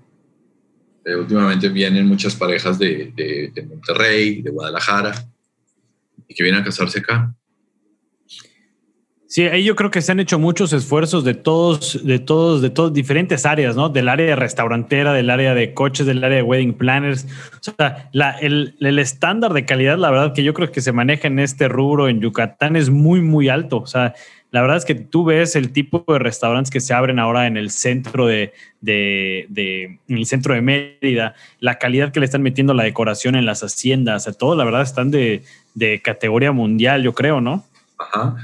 Eh, 1.05 1.15
últimamente 1.15 1.69
vienen 1.69 2.07
muchas 2.07 2.35
parejas 2.35 2.79
de, 2.79 3.13
de 3.53 3.61
Monterrey, 3.61 4.41
de 4.41 4.49
Guadalajara, 4.49 5.13
y 6.27 6.35
que 6.35 6.43
vienen 6.43 6.61
a 6.61 6.65
casarse 6.65 6.99
acá. 6.99 7.33
Sí, 9.29 9.43
ahí 9.43 9.65
yo 9.65 9.75
creo 9.75 9.91
que 9.91 10.01
se 10.01 10.13
han 10.13 10.21
hecho 10.21 10.39
muchos 10.39 10.71
esfuerzos 10.71 11.25
de 11.25 11.33
todos, 11.33 12.05
de 12.05 12.17
todos, 12.17 12.61
de 12.61 12.69
todas 12.69 12.93
diferentes 12.93 13.45
áreas, 13.45 13.75
¿no? 13.75 13.89
Del 13.89 14.07
área 14.07 14.37
restaurantera, 14.37 15.11
del 15.11 15.29
área 15.29 15.53
de 15.53 15.73
coches, 15.73 16.05
del 16.05 16.23
área 16.23 16.37
de 16.37 16.43
wedding 16.43 16.73
planners. 16.73 17.25
O 17.59 17.59
sea, 17.61 18.09
la, 18.13 18.31
el, 18.39 18.75
el, 18.79 18.99
estándar 18.99 19.51
de 19.51 19.65
calidad, 19.65 19.97
la 19.97 20.11
verdad 20.11 20.33
que 20.33 20.43
yo 20.43 20.53
creo 20.53 20.71
que 20.71 20.79
se 20.79 20.93
maneja 20.93 21.27
en 21.27 21.39
este 21.39 21.67
rubro 21.67 22.07
en 22.07 22.21
Yucatán 22.21 22.77
es 22.77 22.89
muy, 22.89 23.19
muy 23.19 23.49
alto. 23.49 23.79
O 23.79 23.85
sea, 23.85 24.13
la 24.51 24.61
verdad 24.61 24.77
es 24.77 24.85
que 24.85 24.95
tú 24.95 25.25
ves 25.25 25.57
el 25.57 25.73
tipo 25.73 26.05
de 26.07 26.19
restaurantes 26.19 26.71
que 26.71 26.79
se 26.79 26.93
abren 26.93 27.19
ahora 27.19 27.47
en 27.47 27.57
el 27.57 27.69
centro 27.69 28.27
de, 28.27 28.53
de, 28.79 29.45
de 29.49 29.99
en 30.07 30.17
el 30.17 30.25
centro 30.25 30.53
de 30.53 30.61
Mérida, 30.61 31.35
la 31.59 31.77
calidad 31.77 32.13
que 32.13 32.21
le 32.21 32.25
están 32.25 32.43
metiendo 32.43 32.73
la 32.73 32.83
decoración 32.83 33.35
en 33.35 33.45
las 33.45 33.61
haciendas, 33.61 34.23
o 34.23 34.31
sea, 34.31 34.33
todo 34.33 34.55
la 34.55 34.63
verdad 34.63 34.83
están 34.83 35.11
de, 35.11 35.43
de 35.73 36.01
categoría 36.01 36.53
mundial, 36.53 37.03
yo 37.03 37.13
creo, 37.13 37.41
¿no? 37.41 37.65
Ajá. 37.99 38.37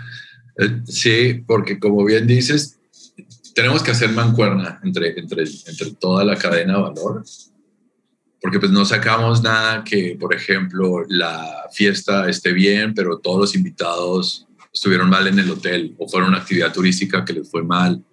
Eh, 0.57 0.81
sí, 0.85 1.43
porque 1.45 1.79
como 1.79 2.03
bien 2.05 2.27
dices, 2.27 2.79
tenemos 3.53 3.83
que 3.83 3.91
hacer 3.91 4.09
mancuerna 4.11 4.79
entre, 4.83 5.19
entre, 5.19 5.43
entre 5.43 5.91
toda 5.99 6.23
la 6.23 6.35
cadena 6.35 6.75
de 6.75 6.81
valor, 6.81 7.23
porque 8.41 8.59
pues 8.59 8.71
no 8.71 8.83
sacamos 8.85 9.41
nada 9.41 9.83
que, 9.83 10.17
por 10.19 10.33
ejemplo, 10.33 11.03
la 11.07 11.69
fiesta 11.71 12.29
esté 12.29 12.51
bien, 12.51 12.93
pero 12.93 13.19
todos 13.19 13.39
los 13.39 13.55
invitados 13.55 14.47
estuvieron 14.73 15.09
mal 15.09 15.27
en 15.27 15.39
el 15.39 15.49
hotel 15.49 15.95
o 15.97 16.07
fueron 16.07 16.29
una 16.29 16.39
actividad 16.39 16.73
turística 16.73 17.23
que 17.23 17.33
les 17.33 17.49
fue 17.49 17.63
mal 17.63 18.03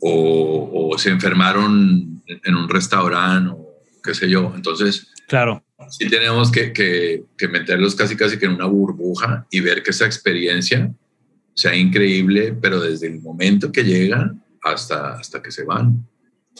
o, 0.00 0.90
o 0.92 0.98
se 0.98 1.10
enfermaron 1.10 2.22
en 2.26 2.54
un 2.54 2.68
restaurante 2.68 3.50
o 3.50 3.82
qué 4.02 4.14
sé 4.14 4.28
yo. 4.28 4.52
Entonces, 4.54 5.08
claro. 5.26 5.64
sí 5.88 6.08
tenemos 6.08 6.50
que, 6.50 6.72
que, 6.72 7.24
que 7.38 7.48
meterlos 7.48 7.94
casi 7.94 8.16
casi 8.16 8.38
que 8.38 8.46
en 8.46 8.52
una 8.52 8.66
burbuja 8.66 9.46
y 9.50 9.60
ver 9.60 9.82
que 9.82 9.90
esa 9.90 10.06
experiencia 10.06 10.92
sea 11.56 11.74
increíble, 11.74 12.56
pero 12.60 12.80
desde 12.80 13.06
el 13.06 13.20
momento 13.20 13.72
que 13.72 13.82
llegan 13.82 14.42
hasta, 14.62 15.14
hasta 15.14 15.42
que 15.42 15.50
se 15.50 15.64
van. 15.64 16.06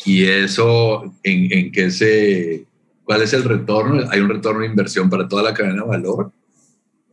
Y 0.05 0.25
eso, 0.25 1.15
¿en, 1.23 1.53
en 1.53 1.71
qué 1.71 1.91
se, 1.91 2.65
cuál 3.05 3.21
es 3.21 3.35
el 3.35 3.45
retorno? 3.45 4.03
Hay 4.11 4.21
un 4.21 4.31
retorno 4.31 4.61
de 4.61 4.67
inversión 4.67 5.11
para 5.11 5.29
toda 5.29 5.43
la 5.43 5.53
cadena 5.53 5.83
de 5.83 5.88
valor 5.88 6.33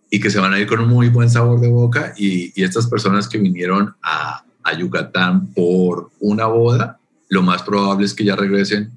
y 0.09 0.19
que 0.19 0.29
se 0.29 0.39
van 0.39 0.53
a 0.53 0.59
ir 0.59 0.67
con 0.67 0.79
un 0.79 0.87
muy 0.87 1.09
buen 1.09 1.29
sabor 1.29 1.59
de 1.59 1.67
boca. 1.67 2.13
Y, 2.17 2.53
y 2.59 2.63
estas 2.63 2.87
personas 2.87 3.27
que 3.27 3.37
vinieron 3.37 3.93
a, 4.01 4.45
a, 4.63 4.77
Yucatán 4.77 5.47
por 5.53 6.09
una 6.21 6.45
boda, 6.45 6.99
lo 7.27 7.41
más 7.41 7.63
probable 7.63 8.05
es 8.05 8.13
que 8.13 8.23
ya 8.23 8.37
regresen 8.37 8.91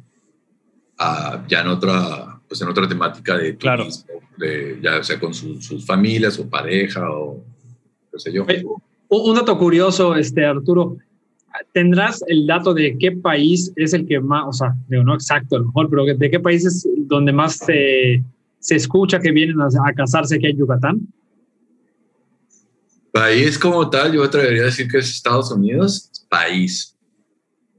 a, 0.97 1.45
ya 1.49 1.63
en 1.63 1.69
otra, 1.69 2.41
pues 2.47 2.61
en 2.63 2.69
otra 2.69 2.89
temática 2.89 3.37
de 3.37 3.55
turismo, 3.55 4.05
claro. 4.07 4.29
de, 4.37 4.79
ya 4.81 5.03
sea 5.03 5.19
con 5.19 5.35
su, 5.35 5.61
sus 5.61 5.85
familias 5.85 6.39
o 6.39 6.49
pareja 6.49 7.11
o 7.11 7.43
Sé 8.19 8.33
yo. 8.33 8.47
Un 9.09 9.35
dato 9.37 9.57
curioso, 9.59 10.17
este, 10.17 10.45
Arturo, 10.45 10.97
¿tendrás 11.73 12.23
el 12.27 12.47
dato 12.47 12.75
de 12.75 12.97
qué 12.99 13.13
país 13.13 13.73
es 13.77 13.93
el 13.93 14.07
que 14.07 14.21
más, 14.21 14.45
o 14.49 14.53
sea, 14.53 14.75
digo, 14.89 15.05
no 15.05 15.15
exacto 15.15 15.57
a 15.57 15.59
lo 15.61 15.67
mejor, 15.67 15.89
pero 15.89 16.05
de 16.05 16.31
qué 16.31 16.41
país 16.41 16.65
es 16.65 16.89
donde 17.07 17.33
más 17.33 17.57
se, 17.57 18.23
se 18.59 18.77
escucha 18.77 19.21
que 19.21 19.31
vienen 19.31 19.61
a, 19.61 19.67
a 19.67 19.93
casarse 19.93 20.37
aquí 20.37 20.47
en 20.47 20.59
Yucatán? 20.59 21.01
País 23.13 23.59
como 23.59 23.89
tal, 23.89 24.13
yo 24.13 24.25
atrevería 24.25 24.63
a 24.63 24.67
decir 24.67 24.89
que 24.89 24.99
es 24.99 25.09
Estados 25.09 25.51
Unidos, 25.51 26.11
país. 26.29 26.93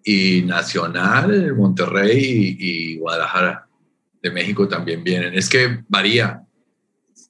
Y 0.09 0.41
nacional, 0.43 1.53
Monterrey 1.53 2.55
y, 2.57 2.93
y 2.93 2.97
Guadalajara 2.97 3.67
de 4.23 4.31
México 4.31 4.65
también 4.65 5.03
vienen. 5.03 5.33
Es 5.33 5.49
que 5.49 5.83
varía, 5.89 6.46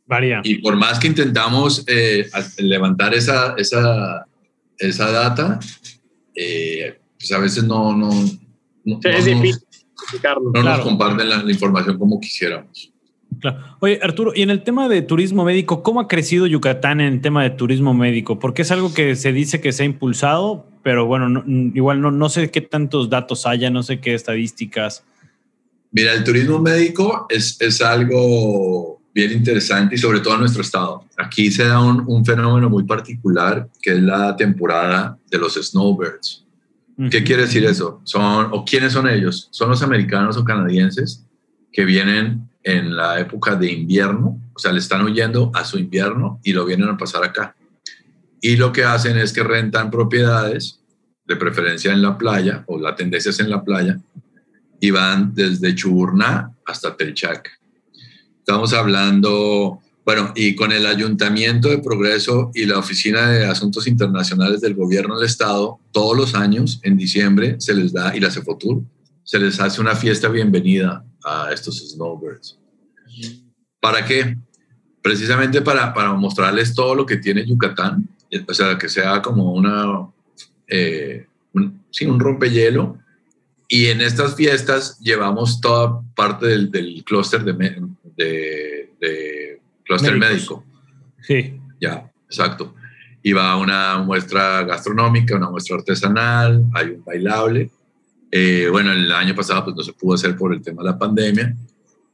Varía. 0.08 0.42
Y 0.44 0.60
por 0.60 0.76
más 0.78 1.00
que 1.00 1.08
intentamos 1.08 1.84
eh, 1.88 2.30
levantar 2.60 3.14
esa, 3.14 3.56
esa, 3.58 4.26
esa 4.78 5.12
data, 5.12 5.60
eh, 6.34 6.98
pues 7.18 7.32
a 7.34 7.40
veces 7.40 7.66
no, 7.66 7.96
no, 7.96 8.10
no, 8.86 9.00
sí, 9.02 9.10
es 9.10 9.28
no, 9.28 9.42
difícil 9.42 9.68
no 10.14 10.20
claro. 10.20 10.78
nos 10.78 10.80
comparten 10.82 11.30
la, 11.30 11.44
la, 11.44 11.52
información 11.52 11.98
como 11.98 12.20
quisiéramos. 12.20 12.92
Claro. 13.40 13.78
Oye, 13.80 14.00
Arturo, 14.02 14.32
y 14.34 14.42
en 14.42 14.50
el 14.50 14.64
tema 14.64 14.88
de 14.88 15.02
turismo 15.02 15.44
médico, 15.44 15.84
¿cómo 15.84 16.00
ha 16.00 16.08
crecido 16.08 16.48
Yucatán 16.48 17.02
en 17.02 17.14
el 17.14 17.22
tema 17.22 17.44
de 17.44 17.50
turismo 17.52 17.94
médico? 17.94 18.40
Porque 18.40 18.62
es 18.62 18.72
algo 18.72 18.94
que 18.94 19.16
se 19.16 19.34
dice 19.34 19.60
que 19.60 19.72
se 19.74 19.84
ha 19.84 19.86
impulsado, 19.86 20.66
pero 20.84 21.06
bueno, 21.06 21.30
no, 21.30 21.44
igual 21.76 22.02
no, 22.02 22.12
no 22.12 22.30
sé 22.30 22.50
qué 22.50 22.62
tantos 22.62 23.10
datos 23.10 23.46
haya, 23.46 23.70
no 23.70 23.84
sé 23.84 24.00
qué 24.00 24.14
estadísticas. 24.14 25.04
Mira, 25.92 26.14
el 26.14 26.24
turismo 26.24 26.60
médico 26.60 27.28
es, 27.30 27.60
es 27.62 27.82
algo 27.82 28.97
bien 29.18 29.32
interesante 29.32 29.96
y 29.96 29.98
sobre 29.98 30.20
todo 30.20 30.36
en 30.36 30.42
nuestro 30.42 30.62
estado. 30.62 31.04
Aquí 31.18 31.50
se 31.50 31.66
da 31.66 31.80
un, 31.80 32.04
un, 32.06 32.24
fenómeno 32.24 32.70
muy 32.70 32.84
particular 32.84 33.68
que 33.82 33.94
es 33.94 34.02
la 34.04 34.36
temporada 34.36 35.18
de 35.32 35.40
los 35.40 35.56
snowbirds. 35.56 36.46
Uh 36.98 37.04
-huh. 37.04 37.10
¿Qué 37.10 37.24
quiere 37.24 37.42
decir 37.42 37.66
eso? 37.66 38.00
Son, 38.04 38.50
¿O 38.52 38.64
quiénes 38.64 38.94
son 38.94 39.10
ellos? 39.10 39.48
Son 39.50 39.70
los 39.70 39.82
americanos 39.82 40.38
o 40.38 40.44
canadienses 40.44 41.26
que 41.72 41.84
vienen 41.84 42.48
en 42.62 42.96
la 42.96 43.20
época 43.20 43.56
de 43.56 43.72
invierno, 43.72 44.40
o 44.54 44.60
sea, 44.60 44.72
le 44.72 44.80
están 44.80 45.04
huyendo 45.04 45.52
a 45.56 45.64
su 45.64 45.80
invierno 45.80 46.40
y 46.44 46.54
lo 46.54 46.64
vienen 46.66 46.90
a 46.90 46.98
pasar 46.98 47.24
acá. 47.24 47.56
Y 48.40 48.56
lo 48.56 48.72
que 48.72 48.84
hacen 48.84 49.18
es 49.18 49.34
que 49.34 49.42
rentan 49.42 49.90
propiedades, 49.90 50.80
de 51.26 51.36
preferencia 51.36 51.92
en 51.92 52.04
la 52.04 52.18
playa, 52.18 52.64
o 52.68 52.80
la 52.80 52.96
tendencia 52.96 53.32
es 53.32 53.40
en 53.40 53.50
la 53.50 53.64
playa, 53.64 54.00
y 54.80 54.92
van 54.92 55.34
desde 55.34 55.74
Chuburná 55.74 56.52
hasta 56.66 56.96
Telchac. 56.96 57.50
Estamos 58.50 58.72
hablando, 58.72 59.82
bueno, 60.06 60.32
y 60.34 60.56
con 60.56 60.72
el 60.72 60.86
Ayuntamiento 60.86 61.68
de 61.68 61.80
Progreso 61.80 62.50
y 62.54 62.66
la 62.66 62.80
Oficina 62.80 63.30
de 63.30 63.46
Asuntos 63.46 63.88
Internacionales 63.88 64.62
del 64.62 64.74
Gobierno 64.74 65.18
del 65.18 65.26
Estado, 65.26 65.82
todos 65.92 66.16
los 66.16 66.34
años, 66.34 66.80
en 66.84 66.96
diciembre, 66.96 67.58
se 67.60 67.74
les 67.74 67.92
da, 67.92 68.16
y 68.16 68.22
la 68.22 68.32
Cefotur, 68.32 68.82
se 69.26 69.38
les 69.38 69.60
hace 69.60 69.82
una 69.82 69.98
fiesta 69.98 70.30
bienvenida 70.30 71.04
a 71.26 71.50
estos 71.52 71.80
snowbirds. 71.90 72.58
¿Para 73.82 74.06
qué? 74.06 74.38
Precisamente 75.02 75.62
para, 75.62 75.94
para 75.94 76.14
mostrarles 76.14 76.74
todo 76.74 76.96
lo 76.96 77.06
que 77.06 77.18
tiene 77.18 77.46
Yucatán, 77.46 78.08
o 78.48 78.54
sea, 78.54 78.78
que 78.78 78.88
sea 78.88 79.22
como 79.22 79.52
una, 79.52 80.08
eh, 80.70 81.28
un, 81.52 81.84
sí, 81.90 82.06
un 82.06 82.22
rompehielo. 82.22 82.98
Y 83.68 83.88
en 83.88 84.00
estas 84.00 84.36
fiestas 84.36 84.98
llevamos 85.00 85.60
toda 85.60 86.02
parte 86.16 86.48
del, 86.48 86.72
del 86.72 87.04
clúster 87.04 87.44
de, 87.44 87.54
de, 88.18 88.94
de 89.00 89.62
clúster 89.86 90.18
médico. 90.18 90.66
Sí. 91.22 91.60
Ya, 91.80 92.12
exacto. 92.26 92.76
Y 93.22 93.34
va 93.34 93.58
una 93.58 94.00
muestra 94.00 94.64
gastronómica, 94.64 95.36
una 95.36 95.50
muestra 95.50 95.78
artesanal, 95.78 96.66
hay 96.74 96.88
un 96.92 97.04
bailable. 97.04 97.70
Eh, 98.32 98.68
bueno, 98.72 98.92
el 98.92 99.12
año 99.12 99.36
pasado 99.36 99.64
pues 99.64 99.76
no 99.76 99.84
se 99.84 99.94
pudo 99.94 100.16
hacer 100.16 100.36
por 100.36 100.54
el 100.54 100.62
tema 100.62 100.84
de 100.84 100.90
la 100.90 100.98
pandemia, 100.98 101.56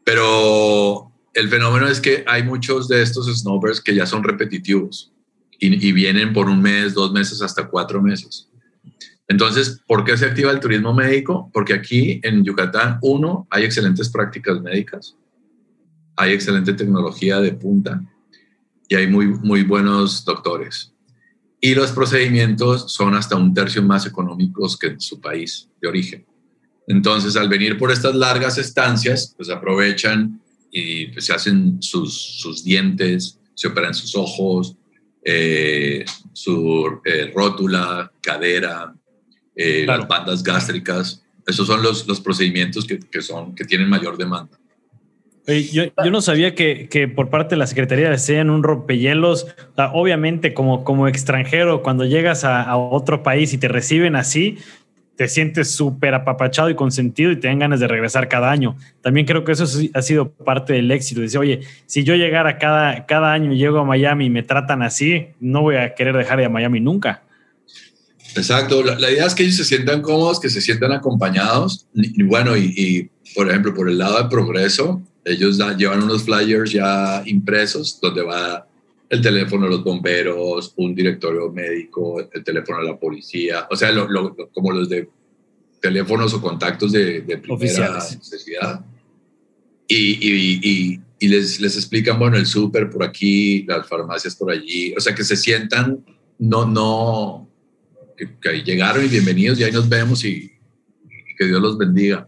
pero 0.03 1.12
el 1.33 1.50
fenómeno 1.50 1.88
es 1.88 2.00
que 2.00 2.24
hay 2.27 2.43
muchos 2.43 2.88
de 2.88 3.01
estos 3.01 3.25
snowbirds 3.36 3.81
que 3.81 3.95
ya 3.95 4.05
son 4.05 4.24
repetitivos 4.24 5.12
y, 5.60 5.88
y 5.88 5.91
vienen 5.91 6.33
por 6.33 6.50
un 6.50 6.62
mes, 6.62 6.93
dos 6.93 7.12
meses, 7.12 7.41
hasta 7.41 7.67
cuatro 7.67 8.01
meses. 8.01 8.48
Entonces, 9.27 9.81
¿por 9.88 10.03
qué 10.03 10.17
se 10.17 10.25
activa 10.25 10.51
el 10.51 10.60
turismo 10.60 10.93
médico? 10.93 11.50
Porque 11.53 11.74
aquí 11.74 12.19
en 12.24 12.43
Yucatán, 12.43 13.00
uno, 13.01 13.48
hay 13.50 13.63
excelentes 13.63 14.10
prácticas 14.10 14.62
médicas, 14.62 15.15
hay 16.15 16.34
excelente 16.34 16.74
tecnología 16.74 17.39
de 17.39 17.53
punta 17.53 18.01
y 18.88 18.96
hay 18.96 19.08
muy, 19.08 19.27
muy 19.27 19.63
buenos 19.63 20.24
doctores. 20.25 20.93
Y 21.60 21.75
los 21.75 21.91
procedimientos 21.91 22.91
son 22.91 23.15
hasta 23.15 23.36
un 23.36 23.53
tercio 23.53 23.82
más 23.82 24.05
económicos 24.05 24.77
que 24.77 24.88
en 24.88 25.00
su 25.00 25.22
país 25.22 25.70
de 25.82 25.88
origen. 25.88 26.25
Entonces, 26.88 27.38
al 27.38 27.48
venir 27.48 27.77
por 27.77 27.91
estas 27.91 28.15
largas 28.15 28.58
estancias, 28.58 29.34
pues 29.38 29.50
aprovechan 29.50 30.41
y 30.72 31.08
pues, 31.08 31.25
se 31.25 31.34
hacen 31.34 31.82
sus, 31.82 32.13
sus 32.13 32.63
dientes, 32.63 33.39
se 33.55 33.67
operan 33.70 33.93
sus 33.93 34.15
ojos, 34.15 34.75
eh, 35.24 36.03
su 36.34 37.00
eh, 37.05 37.32
rótula, 37.34 38.12
cadera, 38.22 38.93
eh, 39.55 39.86
claro. 39.86 40.01
las 40.01 40.10
bandas 40.10 40.43
gástricas. 40.43 41.24
Esos 41.48 41.67
son 41.67 41.82
los, 41.82 42.05
los 42.08 42.20
procedimientos 42.20 42.86
que, 42.86 43.00
que, 43.00 43.22
son, 43.22 43.55
que 43.55 43.63
tienen 43.63 43.89
mayor 43.89 44.17
demanda. 44.17 44.58
Oye, 45.47 45.63
yo, 45.71 45.83
yo, 46.03 46.12
no 46.12 46.21
sabía 46.21 46.55
que, 46.55 46.88
que, 46.89 47.07
por 47.07 47.29
parte 47.29 47.55
de 47.55 47.59
la 47.59 47.67
Secretaría 47.67 48.09
desean 48.09 48.50
un 48.50 48.63
rompehielos. 48.63 49.43
O 49.43 49.75
sea, 49.75 49.91
obviamente, 49.91 50.53
como, 50.53 50.83
como 50.85 51.07
extranjero, 51.07 51.83
cuando 51.83 52.05
llegas 52.05 52.45
a, 52.45 52.62
a, 52.62 52.77
otro 52.77 53.23
país 53.23 53.53
y 53.53 53.57
te 53.57 53.67
reciben 53.67 54.15
así, 54.15 54.57
te 55.15 55.27
sientes 55.27 55.71
súper 55.71 56.13
apapachado 56.13 56.69
y 56.69 56.75
consentido 56.75 57.31
y 57.31 57.35
te 57.35 57.47
dan 57.47 57.59
ganas 57.59 57.79
de 57.79 57.88
regresar 57.88 58.27
cada 58.29 58.51
año. 58.51 58.75
También 59.01 59.25
creo 59.25 59.43
que 59.43 59.51
eso 59.51 59.65
ha 59.93 60.01
sido 60.01 60.31
parte 60.31 60.73
del 60.73 60.89
éxito. 60.91 61.21
Dice, 61.21 61.38
oye, 61.38 61.62
si 61.85 62.03
yo 62.03 62.15
llegara 62.15 62.57
cada, 62.57 63.05
cada 63.05 63.33
año 63.33 63.53
y 63.53 63.57
llego 63.57 63.79
a 63.79 63.85
Miami 63.85 64.25
y 64.25 64.29
me 64.29 64.43
tratan 64.43 64.81
así, 64.81 65.27
no 65.39 65.62
voy 65.62 65.75
a 65.75 65.93
querer 65.93 66.15
dejar 66.17 66.38
de 66.38 66.43
ir 66.43 66.47
a 66.47 66.51
Miami 66.51 66.79
nunca. 66.79 67.21
Exacto, 68.35 68.81
la, 68.81 68.97
la, 68.97 69.12
idea 69.12 69.27
es 69.27 69.35
que 69.35 69.43
ellos 69.43 69.57
se 69.57 69.65
sientan 69.65 70.01
cómodos, 70.01 70.39
que 70.39 70.50
se 70.50 70.62
sientan 70.62 70.91
acompañados. 70.91 71.85
Y, 71.93 72.23
bueno, 72.23 72.57
y, 72.57 72.73
y, 72.75 73.33
por 73.35 73.47
ejemplo, 73.50 73.75
por 73.75 73.89
el 73.89 74.00
lado 74.00 74.23
de 74.23 74.27
progreso, 74.27 75.01
ellos 75.25 75.57
da, 75.57 75.75
llevan 75.75 76.03
unos 76.03 76.23
flyers 76.23 76.71
ya 76.71 77.23
impresos 77.25 77.99
donde 78.01 78.23
va 78.23 78.67
el 79.09 79.21
teléfono 79.21 79.65
de 79.65 79.71
los 79.71 79.83
bomberos, 79.83 80.73
un 80.75 80.95
directorio 80.95 81.51
médico, 81.51 82.19
el 82.31 82.43
teléfono 82.43 82.79
de 82.79 82.85
la 82.85 82.99
policía, 82.99 83.67
o 83.69 83.75
sea, 83.75 83.91
como 84.51 84.71
los 84.71 84.89
de 84.89 85.07
teléfonos 85.79 86.33
o 86.33 86.41
contactos 86.41 86.91
de, 86.91 87.21
primera 87.41 87.95
necesidad. 87.95 88.83
Y, 89.87 90.99
les, 91.19 91.61
les, 91.61 91.75
explican, 91.77 92.19
bueno, 92.19 92.37
el 92.37 92.45
súper 92.45 92.89
por 92.89 93.03
aquí, 93.03 93.63
las 93.63 93.87
farmacias 93.87 94.35
por 94.35 94.51
allí, 94.51 94.93
o 94.97 94.99
sea, 94.99 95.13
que 95.13 95.23
se 95.23 95.37
sientan, 95.37 96.03
no, 96.39 96.65
no, 96.65 97.47
que, 98.17 98.63
llegaron 98.63 99.05
y 99.05 99.09
bienvenidos 99.09 99.59
y 99.59 99.63
ahí 99.63 99.71
nos 99.71 99.87
vemos 99.87 100.25
y, 100.25 100.51
que 101.37 101.45
Dios 101.45 101.61
los 101.61 101.77
bendiga. 101.77 102.27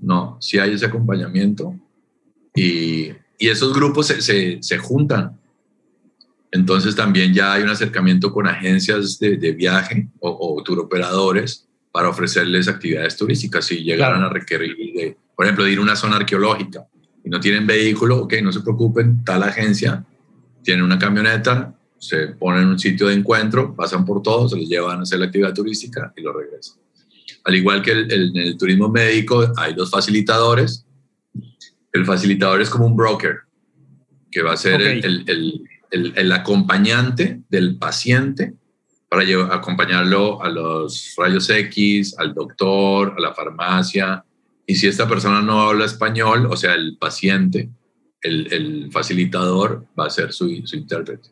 No, 0.00 0.36
si 0.40 0.58
hay 0.58 0.72
ese 0.72 0.86
acompañamiento 0.86 1.74
y, 2.54 3.12
esos 3.38 3.72
grupos 3.72 4.08
se, 4.08 4.60
se 4.60 4.78
juntan 4.78 5.38
entonces 6.50 6.96
también 6.96 7.34
ya 7.34 7.52
hay 7.52 7.62
un 7.62 7.68
acercamiento 7.68 8.32
con 8.32 8.46
agencias 8.46 9.18
de, 9.18 9.52
viaje 9.52 10.08
o, 10.20 10.56
o 10.56 10.62
turoperadores 10.62 11.66
para 11.92 12.08
ofrecerles 12.08 12.68
actividades 12.68 13.16
turísticas 13.16 13.66
si 13.66 13.82
llegaran 13.82 14.22
a 14.22 14.28
requerir, 14.28 14.76
de, 14.94 15.16
por 15.34 15.44
ejemplo, 15.44 15.64
de 15.64 15.72
ir 15.72 15.78
a 15.78 15.82
una 15.82 15.96
zona 15.96 16.16
arqueológica 16.16 16.86
y 17.24 17.28
no 17.28 17.40
tienen 17.40 17.66
vehículo, 17.66 18.22
ok, 18.22 18.34
no 18.42 18.52
se 18.52 18.60
preocupen, 18.60 19.24
tal 19.24 19.42
agencia 19.42 20.04
tiene 20.62 20.82
una 20.82 20.98
camioneta, 20.98 21.74
se 21.98 22.28
ponen 22.28 22.62
en 22.62 22.68
un 22.68 22.78
sitio 22.78 23.08
de 23.08 23.14
encuentro, 23.14 23.74
pasan 23.74 24.04
por 24.04 24.22
todo, 24.22 24.48
se 24.48 24.56
los 24.56 24.68
llevan 24.68 25.00
a 25.00 25.02
hacer 25.02 25.18
la 25.18 25.26
actividad 25.26 25.52
turística 25.52 26.12
y 26.16 26.22
lo 26.22 26.32
regresan. 26.32 26.78
Al 27.44 27.54
igual 27.54 27.82
que 27.82 27.92
en 27.92 28.36
el, 28.36 28.56
turismo 28.56 28.88
médico 28.88 29.52
hay 29.56 29.74
los 29.74 29.90
facilitadores. 29.90 30.84
El 31.98 32.06
facilitador 32.06 32.60
es 32.60 32.70
como 32.70 32.86
un 32.86 32.96
broker, 32.96 33.38
que 34.30 34.42
va 34.42 34.52
a 34.52 34.56
ser 34.56 34.80
el, 34.80 35.24
el, 35.90 36.32
acompañante 36.32 37.40
del 37.48 37.76
paciente 37.76 38.54
para 39.08 39.24
acompañarlo 39.52 40.42
a 40.42 40.48
los 40.48 41.14
rayos 41.16 41.50
X, 41.50 42.16
al 42.18 42.34
doctor, 42.34 43.14
a 43.16 43.20
la 43.20 43.34
farmacia. 43.34 44.24
Y 44.66 44.76
si 44.76 44.86
esta 44.86 45.08
persona 45.08 45.40
no 45.40 45.62
habla 45.62 45.86
español, 45.86 46.46
o 46.48 46.56
sea, 46.56 46.74
el 46.74 46.96
paciente, 46.98 47.68
el, 48.22 48.90
facilitador 48.92 49.86
va 49.98 50.06
a 50.06 50.10
ser 50.10 50.32
su, 50.32 50.48
su 50.64 50.76
intérprete. 50.76 51.30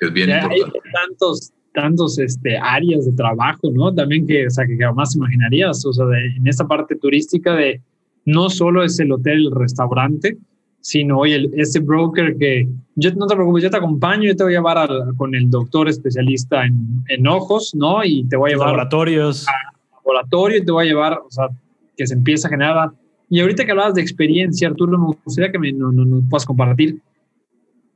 Es 0.00 0.12
bien 0.12 0.30
importante. 0.30 0.64
Hay 0.64 0.92
tantos, 0.92 1.52
tantos 1.74 2.18
este, 2.18 2.58
áreas 2.58 3.06
de 3.06 3.12
trabajo, 3.12 3.70
¿no? 3.72 3.94
También 3.94 4.26
que, 4.26 4.46
o 4.46 4.50
sea, 4.50 4.66
que 4.66 4.76
jamás 4.76 5.14
imaginarías, 5.14 5.84
o 5.84 5.92
sea, 5.92 6.06
en 6.06 6.46
esta 6.48 6.66
parte 6.66 6.96
turística 6.96 7.54
de 7.54 7.80
no 8.24 8.50
solo 8.50 8.84
es 8.84 8.98
el 9.00 9.12
hotel, 9.12 9.46
el 9.46 9.54
restaurante, 9.54 10.36
sino, 10.80 11.18
oye, 11.18 11.50
ese 11.54 11.80
broker 11.80 12.36
que, 12.36 12.68
yo 12.94 13.10
no 13.12 13.26
te 13.26 13.34
preocupes, 13.34 13.64
yo 13.64 13.70
te 13.70 13.76
acompaño, 13.76 14.24
yo 14.24 14.36
te 14.36 14.44
voy 14.44 14.54
a 14.54 14.58
llevar 14.58 14.88
con 15.16 15.34
el 15.34 15.50
doctor 15.50 15.88
especialista 15.88 16.64
en, 16.64 17.04
en, 17.08 17.26
ojos, 17.26 17.74
¿no? 17.74 18.04
Y 18.04 18.24
te 18.24 18.36
voy 18.36 18.50
a 18.50 18.52
llevar 18.54 18.68
laboratorios. 18.68 19.46
A 19.48 19.52
laboratorio 19.96 20.58
y 20.58 20.64
te 20.64 20.72
voy 20.72 20.86
a 20.86 20.88
llevar, 20.88 21.18
o 21.18 21.30
sea, 21.30 21.48
que 21.96 22.06
se 22.06 22.14
empieza 22.14 22.48
a 22.48 22.50
generar. 22.50 22.90
Y 23.28 23.40
ahorita 23.40 23.64
que 23.64 23.70
hablabas 23.70 23.94
de 23.94 24.02
experiencia, 24.02 24.68
Arturo, 24.68 24.98
me 24.98 25.14
gustaría 25.24 25.52
que 25.52 25.58
me 25.58 25.72
no, 25.72 25.92
no, 25.92 26.22
puedas 26.28 26.44
compartir 26.44 27.00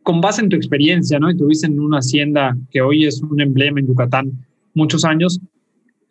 con 0.02 0.21
base 0.21 0.43
en 0.43 0.50
tu 0.50 0.57
experiencia, 0.57 1.19
¿no? 1.19 1.31
Y 1.31 1.37
tuviste 1.37 1.66
en 1.66 1.81
una 1.81 1.99
hacienda 1.99 2.57
que 2.71 2.83
hoy 2.83 3.07
es 3.07 3.23
un 3.23 3.40
emblema 3.40 3.81
en 3.81 3.87
Yucatán 3.87 4.33
muchos 4.75 5.04
años. 5.04 5.40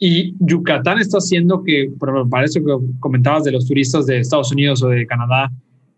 Y 0.05 0.36
Yucatán 0.41 1.00
está 1.00 1.19
haciendo 1.19 1.63
que, 1.63 1.89
para 2.29 2.43
eso 2.43 2.60
que 2.60 2.74
comentabas 3.00 3.45
de 3.45 3.53
los 3.53 3.65
turistas 3.65 4.05
de 4.05 4.19
Estados 4.19 4.51
Unidos 4.51 4.83
o 4.83 4.89
de 4.89 5.07
Canadá, 5.07 5.50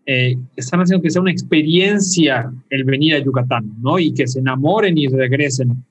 eh, 0.06 0.36
están 0.54 0.78
haciendo 0.78 1.02
que 1.02 1.10
sea 1.10 1.20
una 1.20 1.32
experiencia 1.32 2.52
el 2.70 2.84
venir 2.84 3.16
a 3.16 3.18
Yucatán, 3.18 3.68
¿no? 3.80 3.98
Y 3.98 4.14
que 4.14 4.28
se 4.28 4.38
enamoren 4.38 4.96
y 4.96 5.08
regresen. 5.08 5.84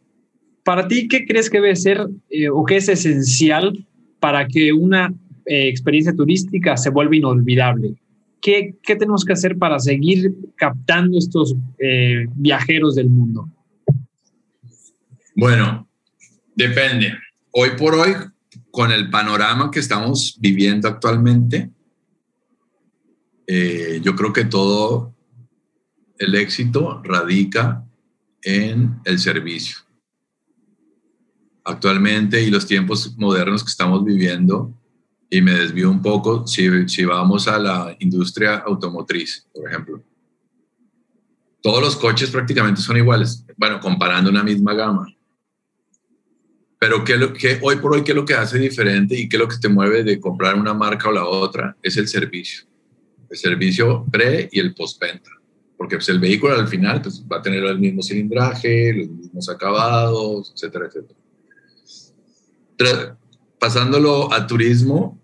Para 0.63 0.87
ti, 0.87 1.09
¿qué 1.09 1.25
crees 1.25 1.49
que 1.49 1.59
debe 1.59 1.75
ser 1.75 2.07
eh, 2.29 2.47
o 2.47 2.63
qué 2.63 2.77
es 2.77 2.87
esencial 2.87 3.85
para 4.21 4.47
que 4.47 4.71
una 4.71 5.13
eh, 5.45 5.67
experiencia 5.67 6.15
turística 6.15 6.77
se 6.77 6.91
vuelva 6.91 7.17
inolvidable? 7.17 7.95
¿Qué, 8.41 8.75
¿Qué, 8.81 8.95
tenemos 8.95 9.25
que 9.25 9.33
hacer 9.33 9.57
para 9.57 9.77
seguir 9.77 10.37
captando 10.55 11.17
estos 11.17 11.53
viajeros 12.37 12.95
del 12.95 13.09
mundo? 13.09 13.49
Bueno, 15.35 15.85
depende. 16.55 17.11
Hoy 17.57 17.69
por 17.77 17.95
hoy, 17.95 18.13
con 18.69 18.91
el 18.91 19.09
panorama 19.09 19.71
que 19.71 19.79
estamos 19.79 20.35
viviendo 20.41 20.89
actualmente, 20.89 21.71
eh, 23.47 24.01
yo 24.03 24.13
creo 24.13 24.33
que 24.33 24.43
todo 24.43 25.15
el 26.17 26.35
éxito 26.35 27.01
radica 27.01 27.85
en 28.41 28.99
el 29.05 29.19
servicio. 29.19 29.77
Actualmente 31.63 32.43
y 32.43 32.51
los 32.51 32.67
tiempos 32.67 33.15
modernos 33.17 33.63
que 33.63 33.69
estamos 33.69 34.03
viviendo, 34.03 34.77
y 35.29 35.41
me 35.41 35.53
desvío 35.53 35.89
un 35.89 36.01
poco, 36.01 36.45
si, 36.45 36.67
si 36.89 37.05
vamos 37.05 37.47
a 37.47 37.57
la 37.57 37.95
industria 37.99 38.57
automotriz, 38.57 39.47
por 39.53 39.69
ejemplo, 39.69 40.03
todos 41.61 41.81
los 41.81 41.95
coches 41.95 42.29
prácticamente 42.29 42.81
son 42.81 42.97
iguales, 42.97 43.45
bueno, 43.55 43.79
comparando 43.79 44.29
una 44.29 44.43
misma 44.43 44.73
gama. 44.73 45.14
Pero 46.79 47.03
¿qué, 47.03 47.15
lo, 47.15 47.33
que 47.33 47.59
hoy 47.61 47.77
por 47.77 47.93
hoy, 47.93 48.03
¿qué 48.03 48.11
es 48.11 48.15
lo 48.15 48.25
que 48.25 48.33
hace 48.33 48.59
diferente 48.59 49.17
y 49.17 49.29
qué 49.29 49.37
es 49.37 49.41
lo 49.41 49.47
que 49.47 49.57
te 49.57 49.69
mueve 49.69 50.03
de 50.03 50.19
comprar 50.19 50.55
una 50.55 50.73
marca 50.73 51.09
o 51.09 51.11
la 51.11 51.25
otra? 51.25 51.75
Es 51.81 51.97
el 51.97 52.07
servicio 52.07 52.65
el 53.29 53.37
servicio 53.37 54.05
pre 54.11 54.49
y 54.51 54.59
el 54.59 54.73
postventa. 54.73 55.29
Porque 55.77 55.97
pues, 55.97 56.09
el 56.09 56.19
vehículo 56.19 56.55
al 56.55 56.67
final 56.67 57.01
pues, 57.01 57.23
va 57.31 57.37
a 57.37 57.41
tener 57.41 57.63
el 57.63 57.79
mismo 57.79 58.01
cilindraje, 58.01 58.93
los 58.93 59.09
mismos 59.09 59.49
acabados, 59.49 60.53
etcétera, 60.55 60.87
etcétera. 60.87 61.19
pasándolo 63.59 64.31
a 64.31 64.47
turismo, 64.47 65.19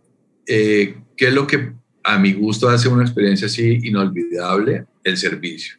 eh, 0.46 0.98
¿qué 1.16 1.28
es 1.28 1.34
lo 1.34 1.48
que 1.48 1.74
a 2.04 2.18
mi 2.18 2.34
gusto 2.34 2.68
hace 2.68 2.90
una 2.90 3.04
experiencia 3.04 3.48
así 3.48 3.80
inolvidable? 3.84 4.86
El 5.04 5.18
servicio, 5.18 5.78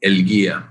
el 0.00 0.24
guía. 0.24 0.70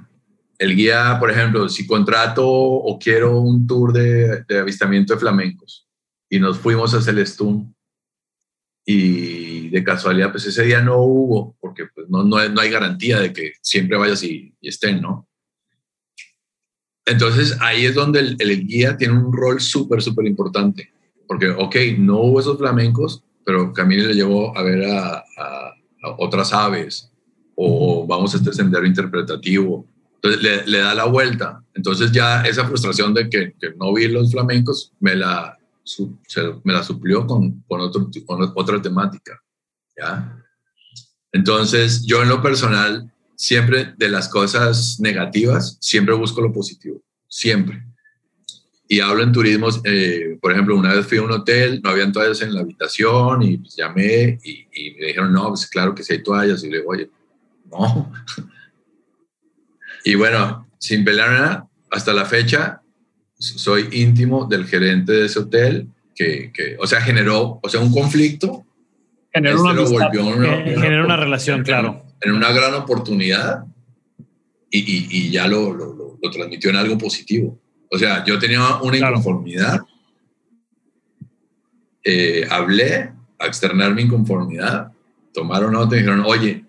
El 0.63 0.78
guía, 0.78 1.17
por 1.19 1.30
ejemplo, 1.30 1.67
si 1.67 1.86
contrato 1.86 2.47
o 2.47 2.97
quiero 2.97 3.41
un 3.41 3.67
tour 3.67 3.91
de, 3.91 4.43
de 4.43 4.60
avistamiento 4.60 5.13
de 5.13 5.19
flamencos 5.19 5.89
y 6.30 6.39
nos 6.39 6.58
fuimos 6.58 6.93
a 6.93 7.02
Celestún 7.02 7.76
y 8.86 9.67
de 9.67 9.84
casualidad, 9.84 10.32
pues 10.32 10.45
ese 10.45 10.63
día 10.63 10.82
no 10.82 10.99
hubo, 11.02 11.58
porque 11.60 11.88
pues 11.93 12.10
no, 12.10 12.23
no, 12.23 12.38
hay 12.38 12.69
garantía 12.69 13.19
de 13.19 13.34
que 13.34 13.52
siempre 13.62 13.97
vayas 13.97 14.23
y, 14.23 14.56
estén, 14.62 15.02
¿no? 15.02 15.28
Entonces 17.06 17.58
ahí 17.60 17.84
es 17.84 17.95
donde 17.95 18.21
el, 18.21 18.65
guía 18.65 18.95
tiene 18.95 19.15
un 19.15 19.34
rol 19.34 19.60
súper, 19.60 20.02
súper 20.02 20.26
importante, 20.28 20.93
porque, 21.28 21.49
ok, 21.49 21.76
no 21.97 22.21
hubo 22.21 22.39
esos 22.39 22.58
flamencos, 22.58 23.21
pero 23.45 23.73
Camille 23.73 24.08
le 24.08 24.13
llevó 24.13 24.58
a 24.58 24.63
ver 24.63 24.86
a, 24.89 25.26
otras 26.17 26.54
aves, 26.54 27.12
o 27.54 28.08
vamos 28.08 28.34
a 28.34 28.38
este 28.38 28.54
sendero 28.54 28.86
interpretativo, 28.86 29.86
entonces 30.24 30.68
le, 30.68 30.78
da 30.78 30.96
la 30.96 31.06
vuelta. 31.06 31.62
Entonces 31.74 32.12
ya 32.12 32.44
esa 32.44 32.66
frustración 32.66 33.14
de 33.14 33.30
que, 33.30 33.54
no 33.78 33.94
vi 33.94 34.08
los 34.08 34.32
flamencos, 34.32 34.94
me 35.00 35.16
la, 35.16 35.58
me 36.64 36.74
la 36.74 36.84
suplió 36.84 37.28
con, 37.28 37.62
con, 37.68 37.82
otro, 37.82 38.10
con 38.26 38.52
otra 38.56 38.82
temática. 38.82 39.42
¿ya? 39.98 40.40
Entonces, 41.34 42.06
yo 42.06 42.22
en 42.22 42.30
lo 42.30 42.42
personal, 42.42 43.12
siempre 43.36 43.94
de 43.98 44.10
las 44.10 44.30
cosas 44.30 45.00
negativas, 45.00 45.78
siempre 45.82 46.16
busco 46.16 46.42
lo 46.42 46.54
positivo, 46.54 47.02
siempre. 47.28 47.84
Y 48.88 49.00
hablo 49.02 49.24
en 49.24 49.32
turismo, 49.32 49.68
eh, 49.84 50.38
por 50.42 50.52
ejemplo, 50.54 50.78
una 50.78 50.94
vez 50.94 51.06
fui 51.06 51.18
a 51.18 51.24
un 51.24 51.32
hotel, 51.32 51.82
no 51.84 51.90
habían 51.90 52.14
toallas 52.14 52.42
en 52.42 52.54
la 52.54 52.62
habitación 52.62 53.42
y 53.42 53.58
pues, 53.58 53.76
llamé 53.76 54.40
y, 54.44 54.68
y, 54.72 54.92
me 54.92 55.08
dijeron, 55.08 55.34
no, 55.34 55.50
pues 55.50 55.68
claro 55.68 55.96
que 55.96 56.04
sí 56.04 56.14
hay 56.14 56.24
toallas. 56.24 56.64
Y 56.64 56.70
le 56.70 56.78
digo, 56.78 56.92
oye, 56.92 57.10
no. 57.70 58.12
y 60.04 60.16
bueno, 60.16 60.68
sin 60.80 61.04
pelear 61.04 61.32
nada, 61.32 61.68
hasta 61.92 62.13
la 62.13 62.26
fecha 62.26 62.82
soy 63.38 63.89
íntimo 63.92 64.46
del 64.46 64.66
gerente 64.66 65.12
de 65.12 65.26
ese 65.26 65.39
hotel, 65.39 65.88
que, 66.16 66.52
que 66.54 66.78
o 66.80 66.88
sea, 66.88 67.02
generó, 67.02 67.60
o 67.62 67.70
sea, 67.70 67.82
un 67.82 67.92
conflicto. 67.92 68.66
Generó 69.34 69.62
una, 69.62 69.82
una, 69.82 71.06
una, 71.06 71.18
relación, 71.18 71.63
claro. 71.63 72.06
En 72.22 72.32
una 72.32 72.52
gran 72.52 72.74
oportunidad 72.76 73.66
y, 74.70 74.80
y, 74.80 75.08
y 75.10 75.32
ya 75.32 75.48
lo, 75.48 75.74
lo, 75.74 76.18
lo, 76.22 76.32
transmitió 76.32 76.70
en 76.70 76.78
algo 76.78 76.98
positivo. 76.98 77.60
O 77.92 77.98
sea, 77.98 78.24
yo 78.24 78.39
tenía 78.39 78.78
una 78.82 78.98
inconformidad, 78.98 79.82
eh, 82.04 82.48
hablé 82.50 83.12
a 83.39 83.46
externar 83.46 83.94
mi 83.94 84.04
inconformidad, 84.04 84.92
tomaron 85.34 85.74
nota 85.74 85.96
y 85.96 86.00
dijeron, 86.00 86.24
oye, 86.26 86.63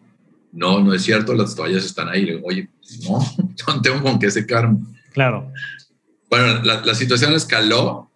no, 0.55 0.81
no 0.81 0.95
es 0.95 1.03
cierto, 1.03 1.35
las 1.35 1.55
toallas 1.55 1.85
están 1.85 2.09
ahí. 2.09 2.25
Le 2.25 2.37
digo, 2.37 2.47
oye, 2.47 2.69
no, 3.09 3.19
no 3.75 3.83
tengo 3.83 4.03
con 4.03 4.19
qué 4.19 4.31
secarme. 4.31 4.79
Claro. 5.12 5.53
Bueno, 6.31 6.62
la, 6.62 6.95
situación 6.95 7.33
escaló 7.35 8.11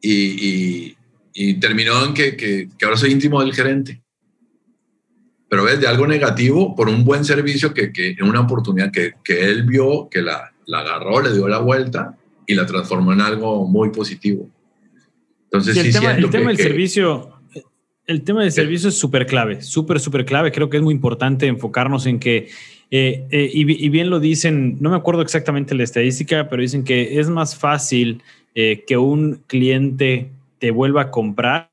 y, 0.00 0.94
terminó 1.60 2.04
en 2.04 2.14
que, 2.14 2.68
ahora 2.84 2.96
soy 2.96 3.12
íntimo 3.12 3.40
del 3.40 3.54
gerente. 3.54 4.02
pero 5.48 5.64
ves 5.64 5.80
de 5.80 5.88
algo 5.88 6.06
negativo 6.06 6.76
por 6.76 6.88
un 6.88 7.04
buen 7.04 7.24
servicio 7.24 7.74
que, 7.74 7.92
que 7.92 8.16
una 8.22 8.40
oportunidad 8.40 8.92
que, 8.92 9.14
que 9.24 9.44
él 9.44 9.64
vio, 9.64 10.08
que 10.08 10.22
la, 10.22 10.52
la, 10.66 10.80
agarró, 10.80 11.20
le 11.20 11.32
dio 11.32 11.48
la 11.48 11.58
vuelta 11.58 12.16
y 12.46 12.54
la 12.54 12.66
transformó 12.66 13.12
en 13.12 13.20
algo 13.20 13.66
muy 13.66 13.90
positivo. 13.90 14.48
Entonces, 15.44 15.74
sí, 15.74 15.80
el 15.80 15.92
tema, 15.92 16.12
el 16.12 16.30
tema 16.30 16.48
del 16.50 16.58
servicio, 16.58 17.35
el 18.06 18.22
tema 18.22 18.42
del 18.42 18.52
servicio 18.52 18.88
es 18.88 18.98
súper 18.98 19.26
clave, 19.26 19.62
súper, 19.62 20.00
súper 20.00 20.24
clave. 20.24 20.52
Creo 20.52 20.70
que 20.70 20.76
es 20.76 20.82
muy 20.82 20.94
importante 20.94 21.46
enfocarnos 21.46 22.06
en 22.06 22.18
que, 22.20 22.48
eh, 22.90 23.26
eh, 23.30 23.50
y, 23.52 23.88
bien 23.88 24.10
lo 24.10 24.20
dicen, 24.20 24.76
no 24.80 24.90
me 24.90 24.96
acuerdo 24.96 25.22
exactamente 25.22 25.74
la 25.74 25.82
estadística, 25.82 26.48
pero 26.48 26.62
dicen 26.62 26.84
que 26.84 27.18
es 27.18 27.28
más 27.28 27.56
fácil 27.56 28.22
eh, 28.54 28.84
que 28.86 28.96
un 28.96 29.42
cliente 29.46 30.30
te 30.58 30.70
vuelva 30.70 31.02
a 31.02 31.10
comprar 31.10 31.68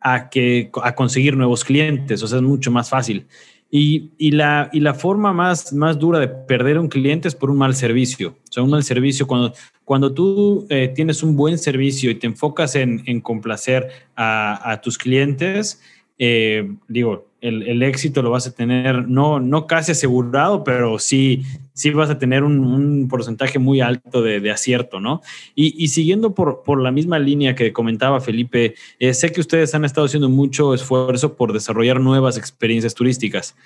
a, 0.00 0.28
que, 0.28 0.70
a 0.82 0.94
conseguir 0.94 1.36
nuevos 1.36 1.64
clientes, 1.64 2.22
o 2.22 2.26
sea, 2.26 2.38
es 2.38 2.44
mucho 2.44 2.70
más 2.70 2.90
fácil. 2.90 3.26
Y, 3.72 4.32
la, 4.32 4.68
y 4.72 4.80
la 4.80 4.94
forma 4.94 5.32
más, 5.32 5.72
más 5.72 5.96
dura 5.96 6.18
de 6.18 6.26
perder 6.26 6.76
un 6.78 6.88
cliente 6.88 7.28
es 7.28 7.36
por 7.36 7.50
un 7.50 7.58
mal 7.58 7.74
servicio. 7.76 8.30
O 8.30 8.52
sea, 8.52 8.64
un 8.64 8.70
mal 8.70 8.82
servicio, 8.82 9.28
cuando, 9.28 9.52
cuando 9.84 10.12
tú 10.12 10.66
eh, 10.70 10.92
tienes 10.92 11.22
un 11.22 11.36
buen 11.36 11.56
servicio 11.56 12.10
y 12.10 12.16
te 12.16 12.26
enfocas 12.26 12.74
en, 12.74 13.02
en 13.06 13.20
complacer 13.20 13.88
a, 14.16 14.72
a, 14.72 14.80
tus 14.80 14.98
clientes, 14.98 15.80
eh, 16.18 16.68
digo, 16.88 17.29
el, 17.40 17.62
el, 17.62 17.82
éxito 17.82 18.22
lo 18.22 18.30
vas 18.30 18.46
a 18.46 18.54
tener, 18.54 19.08
no, 19.08 19.40
no 19.40 19.66
casi 19.66 19.92
asegurado, 19.92 20.64
pero 20.64 20.98
sí, 20.98 21.42
sí 21.72 21.90
vas 21.90 22.10
a 22.10 22.18
tener 22.18 22.44
un, 22.44 22.64
un 22.64 23.08
porcentaje 23.08 23.58
muy 23.58 23.80
alto 23.80 24.22
de, 24.22 24.40
de 24.40 24.50
acierto, 24.50 25.00
¿no? 25.00 25.22
Y, 25.54 25.82
y, 25.82 25.88
siguiendo 25.88 26.34
por, 26.34 26.62
por 26.62 26.80
la 26.80 26.90
misma 26.90 27.18
línea 27.18 27.54
que 27.54 27.72
comentaba 27.72 28.20
Felipe, 28.20 28.74
eh, 28.98 29.14
sé 29.14 29.32
que 29.32 29.40
ustedes 29.40 29.74
han 29.74 29.84
estado 29.84 30.06
haciendo 30.06 30.28
mucho 30.28 30.74
esfuerzo 30.74 31.36
por 31.36 31.52
desarrollar 31.52 32.00
nuevas 32.00 32.36
experiencias 32.36 32.94
turísticas. 32.94 33.56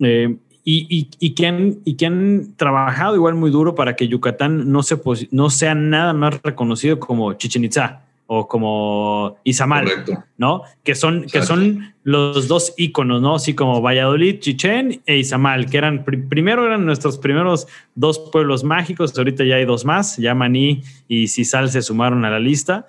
Eh, 0.00 0.36
y, 0.64 0.86
y, 0.88 1.10
y, 1.18 1.34
que 1.34 1.46
han, 1.46 1.80
y 1.84 1.94
que 1.96 2.06
han 2.06 2.54
trabajado 2.56 3.16
igual 3.16 3.34
muy 3.34 3.50
duro 3.50 3.74
para 3.74 3.96
que 3.96 4.08
Yucatán 4.08 4.72
no, 4.72 4.82
se, 4.82 4.98
no 5.30 5.50
sea 5.50 5.74
nada 5.74 6.14
más 6.14 6.42
reconocido 6.42 6.98
como 6.98 7.34
Chichen 7.34 7.64
Itza 7.64 8.04
o 8.26 8.48
como 8.48 9.36
Izamal, 9.44 9.86
¿no? 10.38 10.62
Que 10.82 10.94
son, 10.94 11.26
que 11.26 11.42
son 11.42 11.94
los 12.04 12.48
dos 12.48 12.72
íconos, 12.76 13.20
¿no? 13.20 13.34
Así 13.34 13.54
como 13.54 13.82
Valladolid, 13.82 14.38
Chichén 14.38 15.02
e 15.04 15.18
Izamal, 15.18 15.66
que 15.66 15.76
eran, 15.76 16.04
primero 16.04 16.64
eran 16.64 16.86
nuestros 16.86 17.18
primeros 17.18 17.66
dos 17.94 18.18
pueblos 18.18 18.64
mágicos, 18.64 19.16
ahorita 19.16 19.44
ya 19.44 19.56
hay 19.56 19.66
dos 19.66 19.84
más, 19.84 20.16
ya 20.16 20.34
Maní 20.34 20.82
y 21.06 21.28
Cisal 21.28 21.68
se 21.70 21.82
sumaron 21.82 22.24
a 22.24 22.30
la 22.30 22.38
lista, 22.38 22.86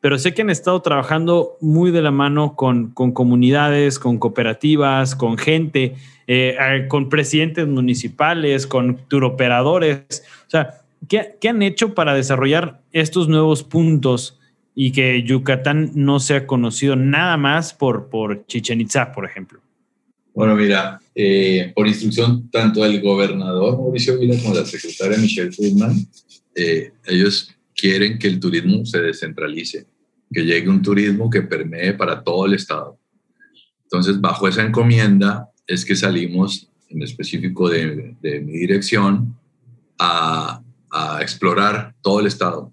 pero 0.00 0.18
sé 0.18 0.32
que 0.32 0.42
han 0.42 0.50
estado 0.50 0.80
trabajando 0.80 1.56
muy 1.60 1.90
de 1.90 2.02
la 2.02 2.10
mano 2.10 2.54
con, 2.56 2.90
con 2.92 3.12
comunidades, 3.12 3.98
con 3.98 4.18
cooperativas, 4.18 5.14
con 5.14 5.36
gente, 5.36 5.96
eh, 6.26 6.86
con 6.88 7.10
presidentes 7.10 7.66
municipales, 7.66 8.66
con 8.66 8.96
turoperadores, 9.08 10.24
o 10.46 10.50
sea, 10.50 10.80
¿qué, 11.08 11.36
¿qué 11.40 11.50
han 11.50 11.60
hecho 11.60 11.94
para 11.94 12.14
desarrollar 12.14 12.80
estos 12.92 13.28
nuevos 13.28 13.64
puntos? 13.64 14.37
Y 14.80 14.92
que 14.92 15.24
Yucatán 15.24 15.90
no 15.96 16.20
sea 16.20 16.46
conocido 16.46 16.94
nada 16.94 17.36
más 17.36 17.74
por, 17.74 18.08
por 18.08 18.46
Chichen 18.46 18.80
Itza, 18.80 19.10
por 19.10 19.24
ejemplo? 19.24 19.60
Bueno, 20.32 20.54
mira, 20.54 21.00
eh, 21.16 21.72
por 21.74 21.88
instrucción 21.88 22.48
tanto 22.48 22.84
del 22.84 23.02
gobernador 23.02 23.76
Mauricio 23.76 24.16
Vila 24.16 24.40
como 24.40 24.54
la 24.54 24.64
secretaria 24.64 25.18
Michelle 25.18 25.50
Friedman, 25.50 25.96
eh, 26.54 26.92
ellos 27.06 27.52
quieren 27.74 28.20
que 28.20 28.28
el 28.28 28.38
turismo 28.38 28.86
se 28.86 29.00
descentralice, 29.00 29.84
que 30.32 30.44
llegue 30.44 30.68
un 30.68 30.80
turismo 30.80 31.28
que 31.28 31.42
permee 31.42 31.94
para 31.94 32.22
todo 32.22 32.46
el 32.46 32.54
estado. 32.54 32.96
Entonces, 33.82 34.20
bajo 34.20 34.46
esa 34.46 34.64
encomienda 34.64 35.48
es 35.66 35.84
que 35.84 35.96
salimos, 35.96 36.68
en 36.88 37.02
específico 37.02 37.68
de, 37.68 38.14
de 38.22 38.40
mi 38.42 38.52
dirección, 38.52 39.36
a, 39.98 40.62
a 40.92 41.20
explorar 41.20 41.96
todo 42.00 42.20
el 42.20 42.28
estado 42.28 42.72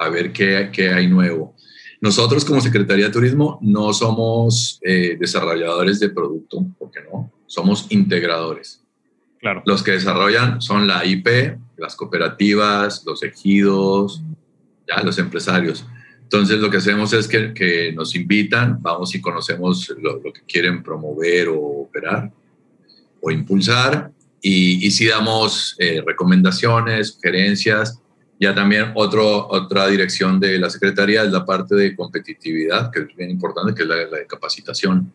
a 0.00 0.08
ver 0.08 0.32
qué, 0.32 0.70
qué 0.72 0.88
hay 0.88 1.06
nuevo. 1.06 1.54
Nosotros 2.00 2.46
como 2.46 2.62
Secretaría 2.62 3.06
de 3.06 3.12
Turismo 3.12 3.58
no 3.60 3.92
somos 3.92 4.80
eh, 4.82 5.18
desarrolladores 5.20 6.00
de 6.00 6.08
producto, 6.08 6.64
porque 6.78 7.00
no, 7.02 7.30
somos 7.46 7.86
integradores. 7.90 8.82
Claro. 9.38 9.62
Los 9.66 9.82
que 9.82 9.92
desarrollan 9.92 10.62
son 10.62 10.86
la 10.86 11.04
IP, 11.04 11.58
las 11.76 11.94
cooperativas, 11.96 13.04
los 13.04 13.22
ejidos, 13.22 14.22
ya 14.88 15.02
los 15.02 15.18
empresarios. 15.18 15.84
Entonces 16.22 16.58
lo 16.60 16.70
que 16.70 16.78
hacemos 16.78 17.12
es 17.12 17.28
que, 17.28 17.52
que 17.52 17.92
nos 17.92 18.14
invitan, 18.14 18.78
vamos 18.80 19.14
y 19.14 19.20
conocemos 19.20 19.92
lo, 20.00 20.16
lo, 20.22 20.32
que 20.32 20.42
quieren 20.48 20.82
promover 20.82 21.48
o 21.48 21.58
operar 21.58 22.32
o 23.20 23.30
impulsar 23.30 24.10
y, 24.40 24.86
y 24.86 24.90
sí 24.90 25.06
damos 25.06 25.76
eh, 25.78 26.02
recomendaciones, 26.06 27.08
sugerencias 27.08 28.00
ya 28.40 28.54
también 28.54 28.92
otro, 28.94 29.48
otra 29.48 29.86
dirección 29.88 30.40
de 30.40 30.58
la 30.58 30.70
Secretaría 30.70 31.22
es 31.22 31.30
la 31.30 31.44
parte 31.44 31.74
de 31.74 31.94
competitividad, 31.94 32.90
que 32.90 33.00
es 33.00 33.14
bien 33.14 33.30
importante, 33.30 33.74
que 33.74 33.82
es 33.82 33.88
la, 33.88 33.96
de 33.96 34.26
capacitación. 34.26 35.12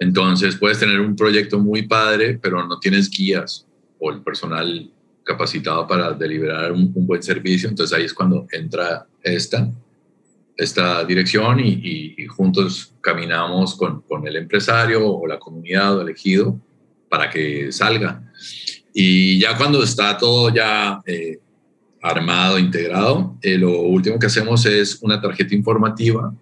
Entonces, 0.00 0.56
puedes 0.56 0.80
tener 0.80 0.98
un 0.98 1.14
proyecto 1.14 1.60
muy 1.60 1.82
padre, 1.82 2.36
pero 2.42 2.66
no 2.66 2.80
tienes 2.80 3.08
guías 3.08 3.64
o 4.00 4.10
el 4.10 4.22
personal 4.22 4.90
capacitado 5.22 5.86
para 5.86 6.12
deliberar 6.14 6.72
un, 6.72 6.92
buen 7.06 7.22
servicio. 7.22 7.68
Entonces, 7.68 7.96
ahí 7.96 8.04
es 8.04 8.12
cuando 8.12 8.48
entra 8.50 9.06
esta, 9.22 9.70
esta 10.56 11.04
dirección 11.04 11.60
y, 11.60 12.26
juntos 12.26 12.92
caminamos 13.00 13.76
con, 13.76 14.00
con, 14.02 14.26
el 14.26 14.34
empresario 14.34 15.06
o 15.06 15.28
la 15.28 15.38
comunidad 15.38 15.96
o 15.96 16.02
elegido 16.02 16.58
para 17.08 17.30
que 17.30 17.70
salga. 17.70 18.20
Y 18.92 19.38
ya 19.38 19.56
cuando 19.56 19.82
está 19.84 20.18
todo 20.18 20.52
ya 20.52 21.00
eh, 21.06 21.38
armado, 22.08 22.58
integrado. 22.58 23.36
Eh, 23.42 23.58
lo 23.58 23.80
último 23.80 24.18
que 24.18 24.26
hacemos 24.26 24.64
es 24.66 24.98
una 25.02 25.20
tarjeta 25.20 25.54
informativa 25.54 26.32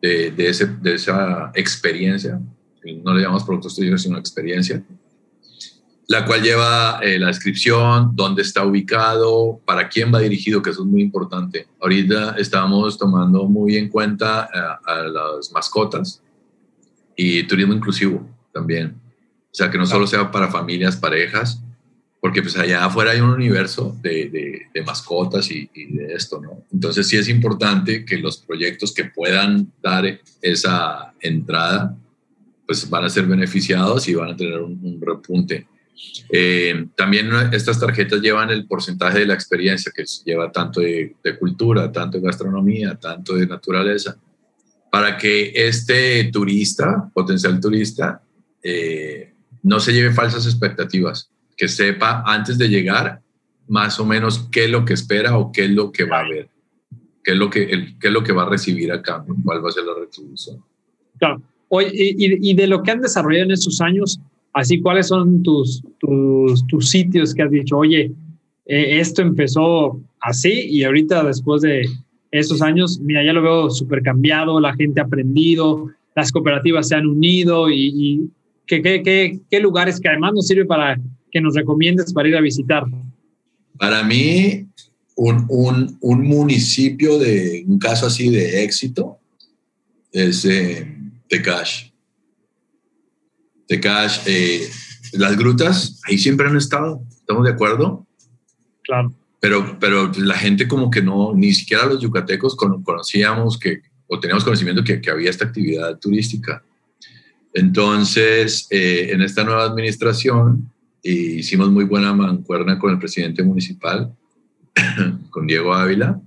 de, 0.00 0.30
de, 0.30 0.48
ese, 0.48 0.66
de 0.66 0.94
esa 0.94 1.50
experiencia. 1.54 2.40
No 3.02 3.14
le 3.14 3.22
llamamos 3.22 3.44
productos 3.44 3.74
turísticos, 3.74 4.02
sino 4.02 4.18
experiencia. 4.18 4.82
La 6.08 6.24
cual 6.24 6.42
lleva 6.42 6.98
eh, 7.02 7.18
la 7.18 7.28
descripción, 7.28 8.12
dónde 8.14 8.42
está 8.42 8.64
ubicado, 8.64 9.60
para 9.64 9.88
quién 9.88 10.12
va 10.12 10.18
dirigido, 10.18 10.60
que 10.60 10.70
eso 10.70 10.82
es 10.82 10.88
muy 10.88 11.02
importante. 11.02 11.68
Ahorita 11.80 12.34
estamos 12.36 12.98
tomando 12.98 13.44
muy 13.44 13.76
en 13.76 13.88
cuenta 13.88 14.48
a, 14.52 14.80
a 14.84 15.02
las 15.04 15.52
mascotas 15.52 16.20
y 17.14 17.44
turismo 17.44 17.74
inclusivo 17.74 18.26
también. 18.52 18.96
O 19.52 19.54
sea, 19.54 19.70
que 19.70 19.78
no 19.78 19.86
solo 19.86 20.06
sea 20.06 20.30
para 20.30 20.48
familias, 20.48 20.96
parejas, 20.96 21.62
porque 22.20 22.42
pues 22.42 22.56
allá 22.56 22.84
afuera 22.84 23.12
hay 23.12 23.20
un 23.20 23.30
universo 23.30 23.96
de, 24.02 24.28
de, 24.28 24.62
de 24.72 24.82
mascotas 24.82 25.50
y, 25.50 25.70
y, 25.74 25.96
de 25.96 26.12
esto, 26.14 26.40
¿no? 26.40 26.64
Entonces 26.70 27.08
sí 27.08 27.16
es 27.16 27.28
importante 27.28 28.04
que 28.04 28.18
los 28.18 28.36
proyectos 28.38 28.92
que 28.92 29.06
puedan 29.06 29.72
dar 29.82 30.20
esa 30.42 31.14
entrada, 31.20 31.96
pues 32.66 32.88
van 32.90 33.04
a 33.04 33.10
ser 33.10 33.26
beneficiados 33.26 34.06
y 34.06 34.14
van 34.14 34.30
a 34.30 34.36
tener 34.36 34.60
un, 34.60 34.78
un 34.82 35.00
repunte. 35.00 35.66
Eh, 36.30 36.86
también 36.94 37.30
estas 37.52 37.80
tarjetas 37.80 38.20
llevan 38.20 38.50
el 38.50 38.66
porcentaje 38.66 39.20
de 39.20 39.26
la 39.26 39.34
experiencia, 39.34 39.90
que 39.94 40.04
lleva 40.24 40.52
tanto 40.52 40.80
de, 40.80 41.16
de 41.24 41.38
cultura, 41.38 41.90
tanto 41.90 42.18
de 42.18 42.24
gastronomía, 42.24 42.96
tanto 42.96 43.34
de 43.34 43.46
naturaleza, 43.46 44.16
para 44.90 45.16
que 45.16 45.52
este 45.54 46.24
turista, 46.24 47.10
potencial 47.14 47.58
turista, 47.60 48.22
eh, 48.62 49.32
no 49.62 49.80
se 49.80 49.92
lleve 49.92 50.12
falsas 50.12 50.44
expectativas 50.46 51.30
que 51.60 51.68
sepa 51.68 52.22
antes 52.24 52.56
de 52.56 52.70
llegar 52.70 53.20
más 53.68 54.00
o 54.00 54.06
menos 54.06 54.48
qué 54.50 54.64
es 54.64 54.70
lo 54.70 54.86
que 54.86 54.94
espera 54.94 55.36
o 55.36 55.52
qué 55.52 55.66
es 55.66 55.70
lo 55.70 55.92
que 55.92 56.04
va 56.04 56.20
a 56.20 56.28
ver, 56.28 56.48
qué 57.22 57.32
es 57.32 57.36
lo 57.36 57.50
que, 57.50 57.64
el, 57.64 57.98
qué 57.98 58.08
es 58.08 58.12
lo 58.14 58.24
que 58.24 58.32
va 58.32 58.44
a 58.44 58.48
recibir 58.48 58.90
a 58.90 59.02
cambio, 59.02 59.36
cuál 59.44 59.62
va 59.62 59.68
a 59.68 59.72
ser 59.72 59.84
la 59.84 59.92
retribución. 59.94 60.64
Claro. 61.18 61.42
Oye, 61.68 61.90
y, 61.92 62.50
y, 62.50 62.54
de 62.54 62.66
lo 62.66 62.82
que 62.82 62.92
han 62.92 63.02
desarrollado 63.02 63.44
en 63.44 63.50
estos 63.50 63.78
años, 63.82 64.18
así, 64.54 64.80
¿cuáles 64.80 65.08
son 65.08 65.42
tus, 65.42 65.82
tus, 65.98 66.66
tus 66.66 66.88
sitios 66.88 67.34
que 67.34 67.42
has 67.42 67.50
dicho, 67.50 67.76
oye, 67.76 68.10
eh, 68.64 68.98
esto 68.98 69.20
empezó 69.20 70.00
así 70.18 70.66
y 70.66 70.84
ahorita 70.84 71.24
después 71.24 71.60
de 71.60 71.86
esos 72.30 72.62
años, 72.62 72.98
mira, 73.00 73.22
ya 73.22 73.34
lo 73.34 73.42
veo 73.42 73.68
súper 73.68 74.00
cambiado, 74.02 74.60
la 74.60 74.74
gente 74.76 75.02
ha 75.02 75.04
aprendido, 75.04 75.90
las 76.16 76.32
cooperativas 76.32 76.88
se 76.88 76.94
han 76.94 77.06
unido 77.06 77.68
y, 77.68 77.92
y 77.94 78.30
¿qué, 78.66 78.80
qué, 78.80 79.02
qué, 79.02 79.40
qué 79.50 79.60
lugares 79.60 80.00
que 80.00 80.08
además 80.08 80.32
nos 80.32 80.46
sirve 80.46 80.64
para 80.64 80.98
que 81.30 81.40
nos 81.40 81.54
recomiendes 81.54 82.12
para 82.12 82.28
ir 82.28 82.36
a 82.36 82.40
visitar? 82.40 82.84
Para 83.78 84.02
mí, 84.02 84.66
un, 85.16 85.46
un, 85.48 85.98
un 86.00 86.22
municipio 86.22 87.18
de 87.18 87.64
un 87.66 87.78
caso 87.78 88.06
así 88.06 88.30
de 88.30 88.62
éxito 88.64 89.18
es 90.12 90.44
eh, 90.44 90.96
Tecash. 91.28 91.90
Tecash, 93.66 94.20
eh, 94.26 94.68
las 95.12 95.36
grutas 95.36 96.00
ahí 96.06 96.18
siempre 96.18 96.48
han 96.48 96.56
estado, 96.56 97.02
¿estamos 97.10 97.44
de 97.44 97.50
acuerdo? 97.50 98.06
Claro. 98.82 99.12
Pero, 99.40 99.78
pero 99.78 100.10
la 100.18 100.34
gente 100.34 100.68
como 100.68 100.90
que 100.90 101.00
no, 101.00 101.34
ni 101.34 101.52
siquiera 101.52 101.86
los 101.86 102.00
yucatecos 102.00 102.56
conocíamos 102.56 103.58
que, 103.58 103.80
o 104.06 104.18
teníamos 104.20 104.44
conocimiento 104.44 104.84
que, 104.84 105.00
que 105.00 105.10
había 105.10 105.30
esta 105.30 105.46
actividad 105.46 105.98
turística. 105.98 106.62
Entonces, 107.54 108.66
eh, 108.70 109.08
en 109.12 109.22
esta 109.22 109.44
nueva 109.44 109.64
administración 109.64 110.70
hicimos 111.02 111.70
muy 111.70 111.84
buena 111.84 112.12
mancuerna 112.12 112.78
con 112.78 112.92
el 112.92 112.98
presidente 112.98 113.42
municipal, 113.42 114.14
con 115.30 115.46
Diego 115.46 115.74
Ávila, 115.74 116.20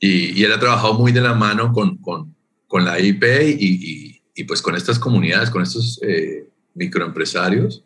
y, 0.00 0.42
él 0.42 0.52
ha 0.52 0.60
trabajado 0.60 0.94
muy 0.94 1.12
de 1.12 1.20
la 1.20 1.34
mano 1.34 1.72
con, 1.72 1.96
con, 1.98 2.34
con 2.66 2.84
la 2.84 3.00
IP 3.00 3.22
y, 3.58 4.20
y, 4.34 4.44
pues 4.44 4.60
con 4.60 4.74
estas 4.74 4.98
comunidades, 4.98 5.48
con 5.48 5.62
estos 5.62 5.98
eh, 6.02 6.46
microempresarios, 6.74 7.82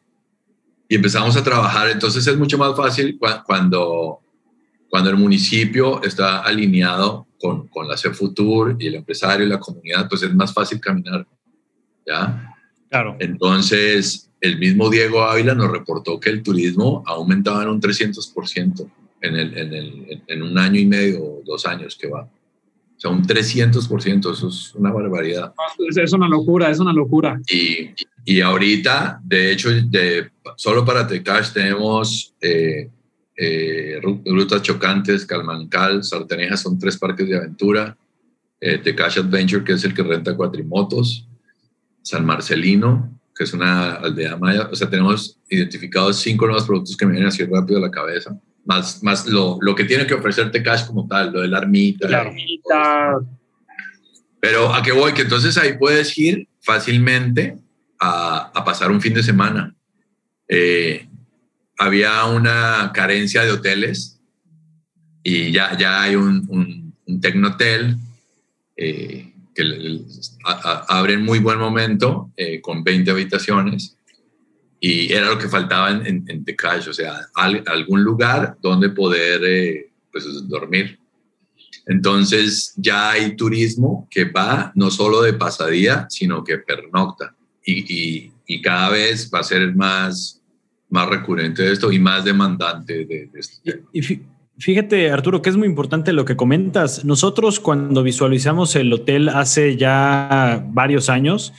y 0.89 0.97
empezamos 0.97 1.37
a 1.37 1.45
trabajar. 1.45 1.91
Entonces 1.91 2.27
es 2.27 2.37
mucho 2.37 2.59
más 2.59 2.77
fácil 2.77 3.19
cuando, 3.45 4.21
cuando 4.89 5.11
el 5.11 5.17
municipio 5.17 6.03
está 6.03 6.41
alineado 6.41 7.27
con, 7.39 7.69
con 7.69 7.87
la 7.87 7.97
CEFUTUR 7.97 8.77
y 8.81 8.89
el 8.89 8.97
empresario 8.97 9.47
y 9.47 9.51
la 9.51 9.61
comunidad, 9.61 10.09
pues 10.09 10.23
es 10.23 10.35
más 10.35 10.53
fácil 10.53 10.81
caminar. 10.81 11.27
¿ya? 12.07 12.57
Claro. 12.89 13.17
Entonces, 13.21 14.28
el 14.41 14.59
mismo 14.59 14.89
Diego 14.91 15.23
Ávila 15.23 15.55
nos 15.55 15.71
reportó 15.71 16.21
que 16.21 16.31
el 16.31 16.43
turismo 16.43 17.03
ha 17.07 17.13
aumentado 17.13 17.63
en 17.63 17.69
un 17.69 17.81
300% 17.81 18.91
en, 19.21 19.37
el, 19.37 19.59
en, 19.59 19.75
el, 19.75 20.23
en 20.27 20.43
un 20.43 20.59
año 20.59 20.79
y 20.79 20.87
medio 20.87 21.23
o 21.23 21.43
dos 21.45 21.67
años 21.67 21.97
que 21.97 22.09
va. 22.09 22.23
O 22.23 23.01
sea, 23.01 23.11
un 23.11 23.25
300%, 23.25 24.33
eso 24.33 24.49
es 24.49 24.75
una 24.75 24.91
barbaridad. 24.91 25.55
Es 25.97 26.13
una 26.13 26.29
locura, 26.29 26.71
es 26.71 26.81
una 26.81 26.93
locura. 26.93 27.41
Y, 27.49 27.91
y 28.25 28.41
ahorita, 28.41 29.21
de 29.25 29.53
hecho, 29.53 29.71
de, 29.71 30.31
solo 30.57 30.85
para 30.85 31.07
Tecash 31.07 31.53
tenemos 31.53 32.35
eh, 32.41 32.91
eh, 33.37 34.01
rutas 34.03 34.63
chocantes, 34.63 35.25
Calmancal, 35.25 36.03
Sarteneja, 36.03 36.57
son 36.57 36.79
tres 36.79 36.97
parques 36.97 37.29
de 37.29 37.37
aventura, 37.37 37.97
eh, 38.61 38.79
Tecash 38.79 39.21
Adventure, 39.21 39.63
que 39.63 39.75
es 39.75 39.85
el 39.85 39.95
que 39.95 40.03
renta 40.03 40.37
cuatrimotos, 40.37 41.29
San 42.03 42.27
Marcelino, 42.27 43.18
que 43.39 43.45
es 43.45 43.53
una 43.53 43.93
aldea 43.95 44.37
maya, 44.37 44.69
o 44.69 44.75
sea, 44.75 44.91
tenemos 44.91 45.39
identificados 45.49 46.17
cinco 46.17 46.47
nuevos 46.47 46.67
productos 46.67 46.97
que 46.97 47.07
me 47.07 47.13
vienen 47.13 47.29
así 47.29 47.45
rápido 47.45 47.79
a 47.79 47.83
la 47.83 47.91
cabeza, 47.91 48.37
más, 48.65 49.01
más 49.05 49.29
lo, 49.29 49.59
lo 49.61 49.77
que 49.77 49.85
tiene 49.85 50.09
que 50.09 50.15
ofrecer 50.15 50.51
Tecash 50.51 50.85
como 50.87 51.07
tal, 51.07 51.33
lo 51.33 51.43
de 51.43 51.49
la 51.49 51.59
ermita. 51.59 52.09
La 52.09 52.23
ermita. 52.23 53.21
Pero 54.41 54.75
a 54.75 54.83
qué 54.83 54.91
voy, 54.91 55.13
que 55.13 55.23
entonces 55.23 55.57
ahí 55.57 55.79
puedes 55.79 56.19
ir 56.19 56.49
fácilmente 56.61 57.57
a, 58.01 58.53
pasar 58.65 58.91
un 58.91 59.01
fin 59.01 59.15
de 59.15 59.23
semana. 59.23 59.73
Eh, 60.49 61.09
había 61.79 62.25
una 62.25 62.91
carencia 62.93 63.45
de 63.45 63.53
hoteles 63.53 64.21
y 65.23 65.53
ya, 65.53 65.77
ya 65.79 66.03
hay 66.03 66.17
un, 66.17 66.45
un, 66.49 66.95
un 67.07 67.21
tecnotel 67.21 67.97
eh, 68.77 69.28
que 69.59 70.01
abre 70.89 71.15
en 71.15 71.25
muy 71.25 71.41
buen 71.41 71.59
momento 71.59 72.31
eh, 72.37 72.61
con 72.61 72.85
20 72.85 73.11
habitaciones 73.11 73.97
y 74.81 75.13
era 75.13 75.27
lo 75.29 75.39
que 75.39 75.49
faltaba 75.49 75.91
en, 75.91 76.07
en, 76.07 76.25
en 76.29 76.45
o 76.89 76.93
sea, 76.93 77.27
algún 77.35 78.05
lugar 78.05 78.57
donde 78.63 78.91
poder 78.91 79.91
pues, 80.13 80.25
dormir. 80.49 81.01
Entonces 81.87 82.73
ya 82.77 83.11
hay 83.11 83.35
turismo 83.35 84.07
que 84.09 84.27
va 84.27 84.71
no 84.77 84.93
solo 84.93 85.23
de 85.23 85.33
pasadía, 85.33 86.07
sino 86.09 86.45
que 86.45 86.59
pernocta 86.59 87.35
y, 87.65 88.31
cada 88.63 88.91
vez 88.91 89.31
va 89.33 89.41
a 89.41 89.45
ser 89.45 89.75
más, 89.75 90.41
más 90.89 91.09
recurrente 91.09 91.71
esto 91.71 91.93
y 91.93 91.99
más 91.99 92.25
demandante 92.25 93.05
de, 93.05 93.31
esto. 93.35 93.61
Fíjate, 94.59 95.11
Arturo, 95.11 95.43
que 95.43 95.51
es 95.51 95.57
muy 95.57 95.67
importante 95.67 96.13
lo 96.13 96.25
que 96.25 96.37
comentas. 96.37 97.05
Nosotros 97.05 97.61
cuando 97.61 98.03
visualizamos 98.03 98.77
el 98.77 98.93
hotel 98.93 99.29
hace 99.29 99.77
ya 99.77 100.65
varios 100.71 101.09
años, 101.09 101.53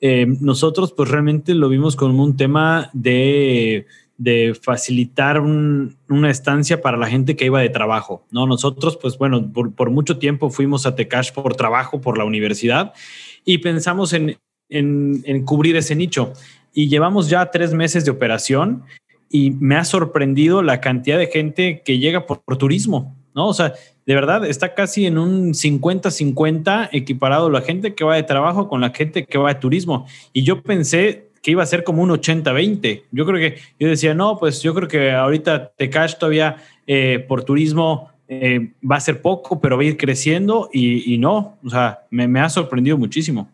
eh, 0.00 0.26
nosotros 0.40 0.92
pues 0.92 1.10
realmente 1.10 1.54
lo 1.54 1.68
vimos 1.68 1.96
como 1.96 2.22
un 2.22 2.36
tema 2.36 2.90
de, 2.92 3.86
de 4.18 4.56
facilitar 4.60 5.40
una 5.40 6.30
estancia 6.30 6.80
para 6.80 6.96
la 6.96 7.06
gente 7.06 7.36
que 7.36 7.46
iba 7.46 7.60
de 7.60 7.68
trabajo. 7.68 8.26
¿no? 8.30 8.46
Nosotros 8.46 8.98
pues 9.00 9.18
bueno, 9.18 9.52
por, 9.52 9.90
mucho 9.90 10.18
tiempo 10.18 10.50
fuimos 10.50 10.86
a 10.86 10.94
Tecash 10.94 11.32
por 11.32 11.56
trabajo, 11.56 12.00
por 12.00 12.18
la 12.18 12.24
universidad 12.24 12.92
y 13.44 13.58
pensamos 13.58 14.12
en, 14.12 14.38
en, 14.68 15.44
cubrir 15.44 15.76
ese 15.76 15.94
nicho. 15.94 16.32
Y 16.72 16.88
llevamos 16.88 17.28
ya 17.28 17.50
tres 17.50 17.72
meses 17.72 18.04
de 18.04 18.10
operación 18.10 18.84
y 19.30 19.50
me 19.50 19.76
ha 19.76 19.84
sorprendido 19.84 20.62
la 20.62 20.80
cantidad 20.80 21.18
de 21.18 21.26
gente 21.26 21.82
que 21.84 21.98
llega 21.98 22.26
por, 22.26 22.40
turismo, 22.56 23.16
¿no? 23.34 23.48
O 23.48 23.54
sea, 23.54 23.74
de 24.06 24.14
verdad 24.14 24.46
está 24.46 24.74
casi 24.74 25.06
en 25.06 25.18
un 25.18 25.52
50-50 25.52 26.90
equiparado 26.92 27.50
la 27.50 27.60
gente 27.60 27.94
que 27.94 28.04
va 28.04 28.16
de 28.16 28.22
trabajo 28.22 28.68
con 28.68 28.80
la 28.80 28.90
gente 28.90 29.26
que 29.26 29.38
va 29.38 29.52
de 29.52 29.60
turismo. 29.60 30.06
Y 30.32 30.42
yo 30.42 30.62
pensé 30.62 31.28
que 31.42 31.50
iba 31.50 31.62
a 31.62 31.66
ser 31.66 31.84
como 31.84 32.02
un 32.02 32.10
80-20. 32.10 33.02
Yo 33.10 33.26
creo 33.26 33.38
que, 33.38 33.60
yo 33.78 33.88
decía, 33.88 34.14
no, 34.14 34.38
pues 34.38 34.62
yo 34.62 34.74
creo 34.74 34.88
que 34.88 35.12
ahorita 35.12 35.72
Tecash 35.76 36.16
todavía 36.16 36.56
eh, 36.86 37.24
por 37.28 37.44
turismo 37.44 38.10
eh, 38.28 38.72
va 38.88 38.96
a 38.96 39.00
ser 39.00 39.22
poco, 39.22 39.60
pero 39.60 39.76
va 39.76 39.82
a 39.82 39.86
ir 39.86 39.96
creciendo 39.96 40.68
y, 40.72 41.18
no, 41.18 41.58
o 41.64 41.70
sea, 41.70 42.00
me 42.10 42.40
ha 42.40 42.48
sorprendido 42.48 42.96
muchísimo. 42.98 43.48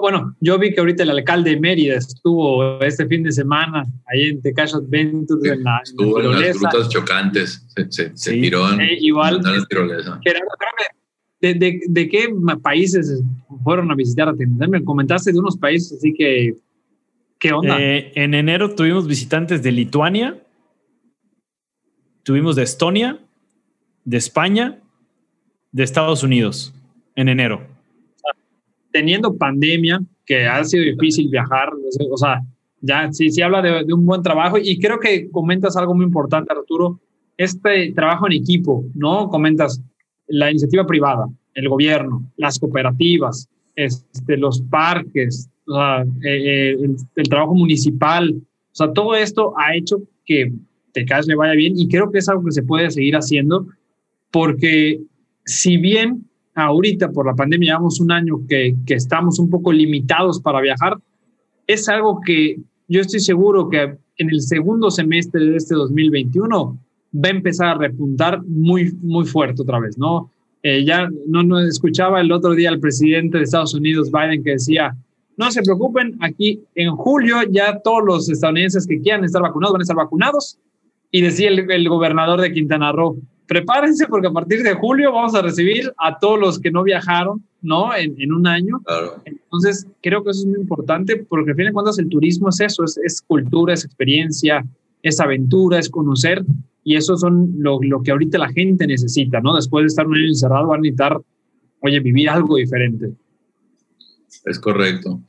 Bueno, 0.00 0.36
yo 0.40 0.58
vi 0.58 0.72
que 0.72 0.80
ahorita 0.80 1.02
el 1.02 1.10
alcalde 1.10 1.50
de 1.50 1.60
Mérida 1.60 1.96
estuvo 1.96 2.80
este 2.80 3.06
fin 3.06 3.22
de 3.22 3.32
semana 3.32 3.84
ahí 4.06 4.30
en 4.30 4.42
Tecash 4.42 4.74
Adventure. 4.74 5.52
en 5.52 5.62
la, 5.62 5.80
estuvo 5.82 6.20
en, 6.20 6.40
las 6.40 6.56
rutas 6.56 6.88
chocantes, 6.88 7.66
se, 7.90 8.32
tiró 8.32 8.70
en, 8.72 8.80
igual, 9.00 9.40
la 9.42 9.64
tirolesa. 9.66 10.20
¿de, 11.40 11.54
de, 11.54 11.80
de, 11.86 12.08
qué 12.08 12.28
países 12.62 13.22
fueron 13.62 13.90
a 13.90 13.94
visitar 13.94 14.28
a 14.28 14.32
Me 14.32 14.82
comentaste 14.82 15.32
de 15.32 15.38
unos 15.38 15.56
países, 15.56 15.98
así 15.98 16.14
que, 16.14 16.54
¿qué 17.38 17.52
onda? 17.52 17.76
Eh, 17.80 18.12
en 18.14 18.34
enero 18.34 18.74
tuvimos 18.74 19.06
visitantes 19.06 19.62
de 19.62 19.72
Lituania, 19.72 20.42
tuvimos 22.22 22.56
de 22.56 22.62
Estonia, 22.62 23.20
de 24.04 24.16
España, 24.16 24.80
de 25.72 25.82
Estados 25.82 26.22
Unidos, 26.22 26.74
en 27.16 27.28
enero 27.28 27.73
teniendo 28.94 29.36
pandemia, 29.36 30.00
que 30.24 30.46
ha 30.46 30.62
sido 30.62 30.84
difícil 30.84 31.28
viajar, 31.28 31.68
o 32.10 32.16
sea, 32.16 32.40
ya 32.80 33.12
sí, 33.12 33.28
sí 33.28 33.42
habla 33.42 33.60
de, 33.60 33.92
un 33.92 34.06
buen 34.06 34.22
trabajo 34.22 34.56
y 34.56 34.78
creo 34.78 35.00
que 35.00 35.28
comentas 35.32 35.76
algo 35.76 35.96
muy 35.96 36.04
importante, 36.06 36.52
Arturo, 36.52 37.00
este 37.36 37.92
trabajo 37.92 38.26
en 38.28 38.34
equipo, 38.34 38.84
¿no? 38.94 39.28
Comentas 39.28 39.82
la 40.28 40.48
iniciativa 40.48 40.86
privada, 40.86 41.26
el 41.54 41.68
gobierno, 41.68 42.30
las 42.36 42.56
cooperativas, 42.60 43.48
este, 43.74 44.36
los 44.36 44.62
parques, 44.62 45.50
eh, 45.66 46.04
eh, 46.24 46.76
el, 47.16 47.28
trabajo 47.28 47.54
municipal, 47.54 48.32
o 48.32 48.74
sea, 48.74 48.92
todo 48.92 49.16
esto 49.16 49.54
ha 49.58 49.74
hecho 49.74 50.02
que 50.24 50.52
Tecas 50.92 51.26
le 51.26 51.34
vaya 51.34 51.54
bien 51.54 51.72
y 51.76 51.88
creo 51.88 52.12
que 52.12 52.18
es 52.18 52.28
algo 52.28 52.44
que 52.44 52.52
se 52.52 52.62
puede 52.62 52.92
seguir 52.92 53.16
haciendo 53.16 53.66
porque 54.30 55.00
si 55.44 55.78
bien 55.78 56.28
ahorita 56.54 57.10
por 57.10 57.26
la 57.26 57.34
pandemia 57.34 57.72
llevamos 57.72 58.00
un 58.00 58.12
año 58.12 58.40
que, 58.48 58.74
que 58.86 58.94
estamos 58.94 59.38
un 59.38 59.50
poco 59.50 59.72
limitados 59.72 60.40
para 60.40 60.60
viajar, 60.60 60.96
es 61.66 61.88
algo 61.88 62.20
que 62.24 62.58
yo 62.88 63.00
estoy 63.00 63.20
seguro 63.20 63.68
que 63.68 63.96
en 64.18 64.30
el 64.30 64.40
segundo 64.40 64.90
semestre 64.90 65.44
de 65.44 65.56
este 65.56 65.74
2021 65.74 66.78
va 67.14 67.28
a 67.28 67.30
empezar 67.30 67.68
a 67.68 67.78
repuntar 67.78 68.42
muy, 68.44 68.92
muy 69.02 69.24
fuerte 69.24 69.62
otra 69.62 69.80
vez, 69.80 69.96
¿no? 69.98 70.30
Eh, 70.62 70.84
ya 70.84 71.08
no, 71.26 71.42
no 71.42 71.60
escuchaba 71.60 72.20
el 72.20 72.32
otro 72.32 72.54
día 72.54 72.70
al 72.70 72.80
presidente 72.80 73.38
de 73.38 73.44
Estados 73.44 73.74
Unidos, 73.74 74.10
Biden, 74.10 74.42
que 74.42 74.52
decía, 74.52 74.96
no 75.36 75.50
se 75.50 75.62
preocupen, 75.62 76.16
aquí 76.20 76.62
en 76.74 76.90
julio 76.96 77.36
ya 77.50 77.80
todos 77.80 78.02
los 78.04 78.30
estadounidenses 78.30 78.86
que 78.86 79.00
quieran 79.00 79.24
estar 79.24 79.42
vacunados 79.42 79.72
van 79.72 79.80
a 79.80 79.82
estar 79.82 79.96
vacunados. 79.96 80.58
Y 81.10 81.20
decía 81.20 81.48
el, 81.48 81.70
el 81.70 81.88
gobernador 81.88 82.40
de 82.40 82.52
Quintana 82.52 82.92
Roo, 82.92 83.18
prepárense 83.54 84.08
porque 84.08 84.26
a 84.26 84.32
partir 84.32 84.64
de 84.64 84.74
julio 84.74 85.12
vamos 85.12 85.32
a 85.36 85.42
recibir 85.42 85.92
a 85.98 86.18
todos 86.18 86.40
los 86.40 86.58
que 86.58 86.72
no 86.72 86.82
viajaron, 86.82 87.44
¿no? 87.62 87.94
En, 87.94 88.20
en 88.20 88.32
un 88.32 88.48
año. 88.48 88.82
Entonces, 89.24 89.86
creo 90.02 90.24
que 90.24 90.30
eso 90.30 90.40
es 90.40 90.46
muy 90.46 90.60
importante 90.60 91.24
porque 91.28 91.52
al 91.52 91.56
fin 91.56 91.66
de 91.66 91.72
cuentas 91.72 92.00
el 92.00 92.08
turismo 92.08 92.48
es 92.48 92.60
eso, 92.60 92.82
es, 92.82 92.98
es, 93.04 93.22
cultura, 93.22 93.74
es 93.74 93.84
experiencia, 93.84 94.64
es 95.02 95.20
aventura, 95.20 95.78
es 95.78 95.88
conocer 95.88 96.44
y 96.82 96.96
eso 96.96 97.16
son 97.16 97.54
lo, 97.58 97.78
lo, 97.80 98.02
que 98.02 98.10
ahorita 98.10 98.38
la 98.38 98.48
gente 98.48 98.88
necesita, 98.88 99.40
¿no? 99.40 99.54
Después 99.54 99.84
de 99.84 99.86
estar 99.86 100.04
un 100.04 100.16
año 100.16 100.26
encerrado, 100.26 100.66
van 100.66 100.80
a 100.80 100.82
necesitar, 100.82 101.20
oye, 101.78 102.00
vivir 102.00 102.28
algo 102.28 102.56
diferente. 102.56 103.10
Es 104.46 104.58
correcto. 104.58 105.20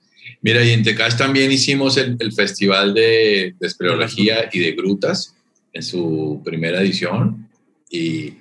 Mira, 0.42 0.64
y 0.64 0.72
en 0.72 0.82
Tecash 0.82 1.16
también 1.16 1.52
hicimos 1.52 1.96
el, 1.98 2.18
el 2.20 2.34
Festival 2.34 2.96
de, 2.96 3.54
de 3.60 3.68
Espeleología 3.68 4.50
y 4.52 4.62
de 4.62 4.72
Grutas 4.72 5.36
en 5.74 5.84
su 5.84 6.42
primera 6.44 6.82
edición 6.82 7.45
y 7.90 8.38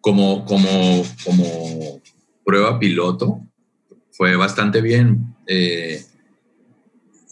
como, 0.00 0.44
como, 0.44 1.04
como 1.24 2.00
prueba 2.44 2.78
piloto 2.78 3.40
fue 4.10 4.36
bastante 4.36 4.80
bien. 4.80 5.34
Eh, 5.46 6.02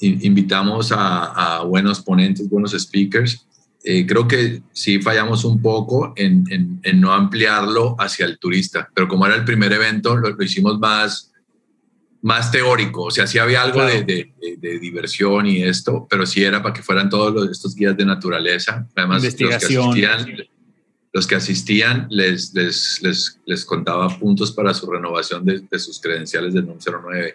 invitamos 0.01 0.93
a, 0.97 1.63
buenos 1.67 2.01
ponentes, 2.01 2.49
buenos 2.49 2.73
speakers. 2.73 3.47
Eh, 3.83 4.07
creo 4.07 4.29
que 4.29 4.63
sí 4.73 5.01
fallamos 5.01 5.45
un 5.45 5.61
poco 5.61 6.13
en, 6.17 6.81
no 6.95 7.13
ampliarlo 7.13 7.97
hacia 7.99 8.27
el 8.27 8.39
turista, 8.39 8.91
pero 8.95 9.09
como 9.09 9.27
era 9.27 9.37
el 9.37 9.45
primer 9.45 9.73
evento, 9.73 10.17
lo, 10.17 10.43
hicimos 10.43 10.79
más, 10.79 11.33
más 12.23 12.51
teórico, 12.51 13.05
o 13.05 13.11
sea, 13.11 13.27
sí 13.27 13.39
había 13.39 13.63
algo 13.63 13.83
de, 13.85 14.05
de, 14.05 14.79
diversión 14.79 15.47
y 15.47 15.63
esto, 15.63 16.07
pero 16.09 16.27
sí 16.27 16.43
era 16.43 16.63
para 16.63 16.75
que 16.75 16.83
fueran 16.83 17.09
todos 17.09 17.35
los, 17.35 17.51
estos 17.51 17.75
guías 17.75 17.97
de 17.97 18.05
naturaleza. 18.05 18.87
Además, 18.95 19.23
Investigación. 19.25 19.87
Los 19.87 19.95
que 19.95 20.07
asistían, 20.07 20.49
los 21.13 21.27
que 21.27 21.35
asistían 21.35 22.07
les, 22.11 22.55
les, 22.55 23.01
les, 23.03 23.41
les, 23.45 23.65
contaba 23.65 24.09
puntos 24.19 24.53
para 24.53 24.73
su 24.73 24.91
renovación 24.91 25.45
de, 25.45 25.79
sus 25.79 26.01
credenciales 26.01 26.55
del 26.55 26.67
número 26.67 27.03
09. 27.05 27.35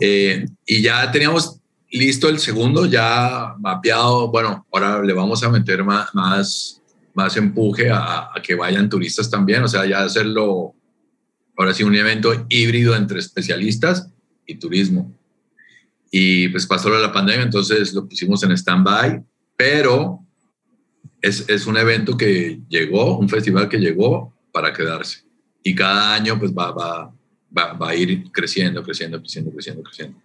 Eh, 0.00 0.46
y 0.66 0.82
ya 0.82 1.10
teníamos 1.10 1.60
listo 1.90 2.28
el 2.28 2.38
segundo, 2.38 2.86
ya 2.86 3.54
mapeado. 3.58 4.28
Bueno, 4.28 4.66
ahora 4.70 5.02
le 5.02 5.12
vamos 5.12 5.42
a 5.42 5.48
meter 5.48 5.82
más, 5.82 6.14
más, 6.14 6.82
más 7.14 7.36
empuje 7.36 7.90
a, 7.90 8.30
a 8.34 8.42
que 8.42 8.54
vayan 8.54 8.88
turistas 8.88 9.30
también, 9.30 9.62
o 9.62 9.68
sea, 9.68 9.86
ya 9.86 10.00
hacerlo 10.00 10.74
ahora 11.56 11.74
sí 11.74 11.82
un 11.82 11.96
evento 11.96 12.46
híbrido 12.48 12.94
entre 12.94 13.18
especialistas 13.18 14.08
y 14.46 14.54
turismo. 14.56 15.12
Y 16.10 16.48
pues 16.48 16.66
pasó 16.66 16.88
la 16.90 17.12
pandemia, 17.12 17.42
entonces 17.42 17.92
lo 17.92 18.08
pusimos 18.08 18.42
en 18.44 18.52
stand-by, 18.52 19.22
pero 19.56 20.20
es, 21.22 21.48
es, 21.48 21.66
un 21.66 21.76
evento 21.76 22.16
que 22.16 22.60
llegó, 22.68 23.18
un 23.18 23.28
festival 23.28 23.68
que 23.68 23.78
llegó 23.78 24.34
para 24.52 24.72
quedarse. 24.72 25.20
Y 25.62 25.74
cada 25.74 26.14
año 26.14 26.38
pues 26.38 26.52
va, 26.52 26.70
va, 26.72 27.14
va, 27.56 27.72
va 27.74 27.90
a 27.90 27.94
ir 27.94 28.30
creciendo, 28.30 28.82
creciendo, 28.82 29.20
creciendo, 29.20 29.52
creciendo, 29.52 29.82
creciendo. 29.82 30.18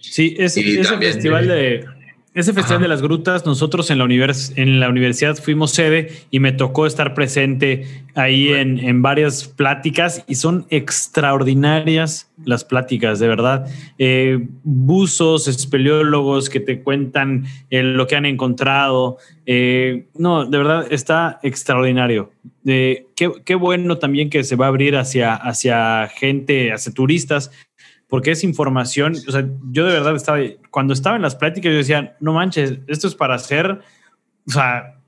Sí, 0.00 0.34
es, 0.38 0.56
ese 0.56 0.96
festival 0.96 1.48
de 1.48 1.97
ese 2.38 2.52
Festival 2.52 2.82
de 2.82 2.88
las 2.88 3.02
Grutas, 3.02 3.44
nosotros 3.44 3.90
en 3.90 3.98
la, 3.98 4.04
en 4.04 4.80
la 4.80 4.88
universidad 4.88 5.36
fuimos 5.36 5.72
sede 5.72 6.12
y 6.30 6.38
me 6.38 6.52
tocó 6.52 6.86
estar 6.86 7.12
presente 7.12 8.04
ahí 8.14 8.48
en, 8.50 9.02
varias 9.02 9.48
pláticas 9.48 10.24
y 10.28 10.36
son 10.36 10.66
extraordinarias 10.70 12.30
las 12.44 12.64
pláticas, 12.64 13.18
de 13.18 13.26
verdad. 13.28 13.66
Eh, 13.98 14.46
buzos, 14.62 15.48
espeleólogos 15.48 16.48
que 16.48 16.60
te 16.60 16.80
cuentan 16.82 17.46
eh, 17.70 17.82
lo 17.82 18.06
que 18.06 18.14
han 18.14 18.26
encontrado. 18.26 19.18
Eh, 19.44 20.06
no, 20.14 20.46
de 20.46 20.58
verdad 20.58 20.86
está 20.90 21.40
extraordinario. 21.42 22.30
qué, 22.64 23.04
qué, 23.44 23.54
bueno 23.56 23.98
también 23.98 24.30
que 24.30 24.44
se 24.44 24.54
va 24.54 24.66
a 24.66 24.68
abrir 24.68 24.96
hacia, 24.96 25.34
hacia 25.34 26.08
gente, 26.08 26.72
hacia 26.72 26.92
turistas 26.92 27.50
porque 28.08 28.30
es 28.30 28.42
información, 28.42 29.14
o 29.28 29.32
sea, 29.32 29.46
yo 29.70 29.84
de 29.84 29.92
verdad 29.92 30.16
estaba, 30.16 30.38
cuando 30.70 30.94
estaba 30.94 31.16
en 31.16 31.22
las 31.22 31.36
pláticas, 31.36 31.70
yo 31.70 31.78
decía, 31.78 32.16
no 32.20 32.32
manches, 32.32 32.78
esto 32.86 33.06
es 33.06 33.14
para 33.14 33.34
hacer, 33.34 33.80
o 34.46 34.50
sea, 34.50 34.98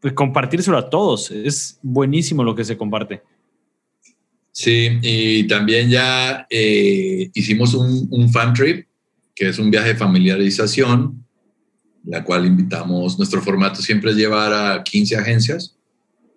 pues, 0.00 0.14
compartírselo 0.14 0.78
a 0.78 0.88
todos, 0.88 1.30
es 1.30 1.78
buenísimo 1.82 2.42
lo 2.42 2.54
que 2.54 2.64
se 2.64 2.76
comparte. 2.76 3.22
Sí, 4.52 4.88
y 5.02 5.46
también 5.46 5.90
ya 5.90 6.46
eh, 6.48 7.30
hicimos 7.34 7.74
un, 7.74 8.08
un, 8.10 8.32
fan 8.32 8.54
trip, 8.54 8.86
que 9.34 9.50
es 9.50 9.58
un 9.58 9.70
viaje 9.70 9.88
de 9.88 9.96
familiarización, 9.96 11.26
la 12.04 12.24
cual 12.24 12.46
invitamos, 12.46 13.18
nuestro 13.18 13.42
formato 13.42 13.82
siempre 13.82 14.12
es 14.12 14.16
llevar 14.16 14.54
a 14.54 14.82
15 14.82 15.16
agencias 15.16 15.76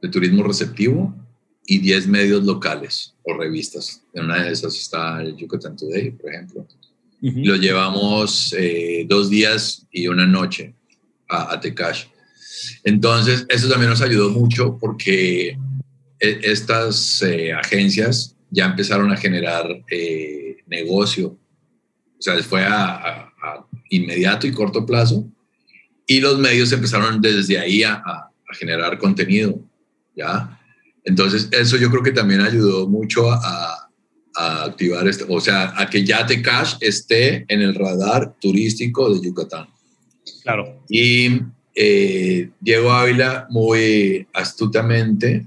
de 0.01 0.10
turismo 0.10 0.43
receptivo 0.43 1.15
y 1.65 1.77
10 1.77 2.08
medios 2.08 2.43
locales 2.43 3.15
o 3.29 3.37
revistas. 3.37 4.01
En 4.13 4.25
una 4.25 4.43
de 4.43 4.51
esas 4.51 4.75
está 4.75 5.21
el 5.21 5.35
Yucatán 5.35 5.75
Today, 5.75 6.11
por 6.11 6.33
ejemplo. 6.33 6.67
Lo 7.21 7.55
llevamos 7.55 8.55
eh, 8.57 9.05
dos 9.07 9.29
días 9.29 9.85
y 9.91 10.07
una 10.07 10.25
noche 10.25 10.73
a, 11.27 11.53
a 11.53 11.59
Tecash. 11.59 12.05
Entonces, 12.83 13.45
eso 13.49 13.67
también 13.69 13.89
nos 13.89 14.01
ayudó 14.01 14.29
mucho 14.29 14.77
porque 14.79 15.57
e, 16.19 16.39
estas 16.43 17.21
eh, 17.21 17.51
agencias 17.53 18.35
ya 18.49 18.65
empezaron 18.65 19.11
a 19.11 19.17
generar 19.17 19.67
eh, 19.91 20.57
negocio. 20.67 21.37
O 22.17 22.21
sea, 22.21 22.41
fue 22.41 22.63
a, 22.63 23.31
a, 23.41 23.65
inmediato 23.89 24.47
y 24.47 24.51
corto 24.51 24.85
plazo. 24.85 25.27
Y 26.07 26.21
los 26.21 26.39
medios 26.39 26.71
empezaron 26.71 27.21
desde 27.21 27.59
ahí 27.59 27.83
a 27.83 28.01
generar 28.53 28.97
contenido. 28.97 29.61
¿ya? 30.15 30.58
Entonces, 31.03 31.49
eso 31.51 31.77
yo 31.77 31.89
creo 31.89 32.03
que 32.03 32.12
también 32.12 32.41
ayudó 32.41 32.88
mucho 32.88 33.31
a, 33.31 33.85
activar 34.35 35.05
esto, 35.05 35.25
o 35.27 35.41
sea, 35.41 35.73
a 35.75 35.89
que 35.89 36.05
Yate 36.05 36.41
Cash 36.41 36.75
esté 36.79 37.43
en 37.49 37.62
el 37.62 37.75
radar 37.75 38.35
turístico 38.39 39.13
de 39.13 39.19
Yucatán. 39.19 39.67
Claro. 40.43 40.81
Y 40.88 41.41
eh, 41.75 42.49
Diego 42.62 42.89
Ávila 42.89 43.47
muy 43.49 44.25
astutamente 44.33 45.45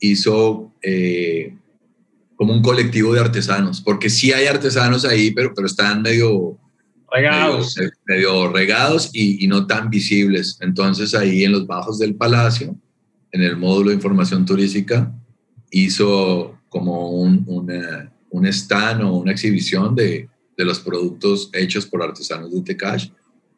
hizo 0.00 0.74
eh, 0.82 1.54
como 2.36 2.52
un 2.52 2.60
colectivo 2.60 3.14
de 3.14 3.20
artesanos, 3.20 3.80
porque 3.80 4.10
sí 4.10 4.30
hay 4.30 4.46
artesanos 4.46 5.06
ahí, 5.06 5.30
pero, 5.30 5.54
pero 5.54 5.66
están 5.66 6.02
medio 6.02 6.58
regados, 7.10 7.76
medio, 8.04 8.48
regados 8.52 9.08
y, 9.14 9.42
y, 9.42 9.48
no 9.48 9.66
tan 9.66 9.88
visibles. 9.88 10.58
Entonces 10.60 11.14
ahí 11.14 11.44
en 11.44 11.52
los 11.52 11.66
bajos 11.66 11.98
del 11.98 12.14
palacio 12.14 12.76
en 13.32 13.42
el 13.42 13.56
módulo 13.56 13.90
de 13.90 13.96
información 13.96 14.44
turística, 14.44 15.12
hizo 15.70 16.58
como 16.68 17.10
un, 17.10 17.44
un 18.30 18.46
stand 18.46 19.02
o 19.02 19.14
una 19.14 19.32
exhibición 19.32 19.94
de, 19.94 20.28
de, 20.56 20.64
los 20.64 20.80
productos 20.80 21.50
hechos 21.52 21.86
por 21.86 22.02
artesanos 22.02 22.52
de 22.52 22.62
Tecash, 22.62 23.08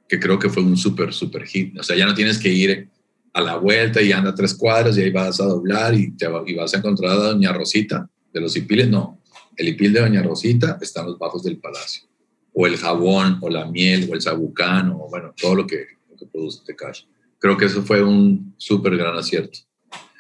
que 0.09 0.19
creo 0.19 0.39
que 0.39 0.49
fue 0.49 0.63
un 0.63 0.77
súper, 0.77 1.13
súper 1.13 1.45
hit. 1.47 1.79
O 1.79 1.83
sea, 1.83 1.97
ya 1.97 2.07
no 2.07 2.15
tienes 2.15 2.39
que 2.39 2.49
ir 2.49 2.89
a 3.33 3.41
la 3.41 3.57
vuelta 3.57 4.03
y 4.03 4.13
anda 4.13 4.35
tres 4.35 4.55
cuadras 4.55 4.99
y 4.99 5.03
ahí 5.03 5.11
vas 5.11 5.41
a 5.41 5.45
doblar 5.45 5.95
y, 5.95 6.13
te, 6.13 6.27
vas 6.27 6.75
a 6.75 6.79
encontrar 6.79 7.13
a 7.13 7.15
Doña 7.15 7.53
Rosita 7.53 8.09
de 8.33 8.41
los 8.41 8.57
hipiles. 8.57 8.89
No, 8.89 9.21
el 9.57 9.69
hipil 9.69 9.93
de 9.93 10.01
Doña 10.01 10.23
Rosita 10.23 10.79
está 10.81 11.01
en 11.01 11.07
los 11.09 11.19
bajos 11.19 11.43
del 11.43 11.59
palacio. 11.59 12.09
O 12.53 12.67
el 12.67 12.77
jabón, 12.77 13.39
o 13.41 13.49
la 13.49 13.67
miel, 13.67 14.09
o 14.11 14.15
el 14.15 14.21
sabucán, 14.21 14.91
o 14.91 15.09
bueno, 15.09 15.33
todo 15.41 15.67
que, 15.67 15.87
lo 16.11 16.17
que 16.17 16.27
produce 16.27 16.63
Tecash 16.67 17.05
creo 17.41 17.57
que 17.57 17.65
eso 17.65 17.83
fue 17.83 18.03
un 18.03 18.55
súper 18.59 18.97
gran 18.97 19.17
acierto. 19.17 19.59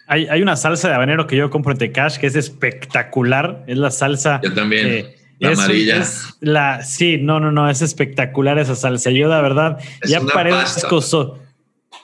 Hay, 0.08 0.26
hay, 0.26 0.42
una 0.42 0.56
salsa 0.56 0.88
de 0.88 0.94
habanero 0.94 1.28
que 1.28 1.36
yo 1.36 1.50
compro 1.50 1.70
en 1.70 1.78
Tecash 1.78 2.18
que 2.18 2.26
es 2.26 2.34
espectacular. 2.34 3.62
Es 3.68 3.78
la 3.78 3.92
salsa. 3.92 4.40
Yo 4.42 4.52
también. 4.52 4.86
Eh, 4.88 5.16
la 5.38 5.50
amarilla. 5.50 6.04
la, 6.40 6.82
sí, 6.82 7.18
no, 7.18 7.38
no, 7.38 7.52
no, 7.52 7.70
es 7.70 7.80
espectacular 7.80 8.58
esa 8.58 8.74
salsa. 8.74 9.10
Yo, 9.10 9.28
la 9.28 9.40
verdad, 9.40 9.78
ya 10.04 10.20
parezco. 10.20 11.38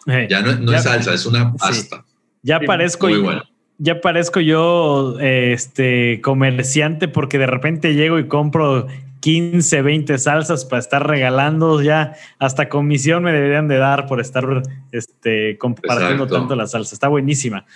Eh, 0.06 0.28
ya 0.30 0.40
no, 0.40 0.72
es 0.72 0.82
salsa, 0.84 1.14
es 1.14 1.26
una 1.26 1.52
pasta. 1.52 2.04
ya 2.42 2.60
parezco. 2.60 3.08
Muy 3.08 3.18
bueno. 3.18 3.42
Ya 3.78 4.00
parezco 4.00 4.40
yo 4.40 5.18
este 5.20 6.22
comerciante 6.22 7.08
porque 7.08 7.36
de 7.38 7.46
repente 7.46 7.92
llego 7.92 8.18
y 8.18 8.26
compro 8.26 8.86
15, 9.26 9.82
20 9.82 10.18
salsas 10.18 10.64
para 10.64 10.78
estar 10.78 11.04
regalando 11.04 11.82
ya 11.82 12.14
hasta 12.38 12.68
comisión 12.68 13.24
me 13.24 13.32
deberían 13.32 13.66
de 13.66 13.76
dar 13.76 14.06
por 14.06 14.20
estar 14.20 14.62
este, 14.92 15.58
compartiendo 15.58 16.28
tanto 16.28 16.54
la 16.54 16.68
salsa. 16.68 16.94
Está 16.94 17.08
buenísima. 17.08 17.66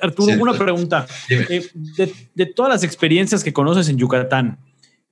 Arturo, 0.00 0.40
una 0.40 0.52
pregunta. 0.52 1.04
Eh, 1.28 1.68
de, 2.32 2.46
todas 2.46 2.70
las 2.70 2.84
experiencias 2.84 3.42
que 3.42 3.52
conoces 3.52 3.88
en 3.88 3.98
Yucatán, 3.98 4.60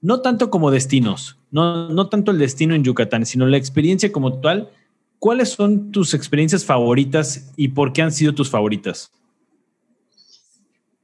no 0.00 0.20
tanto 0.20 0.50
como 0.50 0.70
destinos, 0.70 1.36
no, 1.50 1.88
no 1.88 2.08
tanto 2.10 2.30
el 2.30 2.38
destino 2.38 2.76
en 2.76 2.84
Yucatán, 2.84 3.26
sino 3.26 3.44
la 3.44 3.56
experiencia 3.56 4.12
como 4.12 4.38
tal, 4.38 4.70
¿cuáles 5.18 5.48
son 5.48 5.90
tus 5.90 6.14
experiencias 6.14 6.64
favoritas 6.64 7.52
y 7.56 7.66
por 7.66 7.92
qué 7.92 8.02
han 8.02 8.12
sido 8.12 8.36
tus 8.36 8.48
favoritas? 8.48 9.10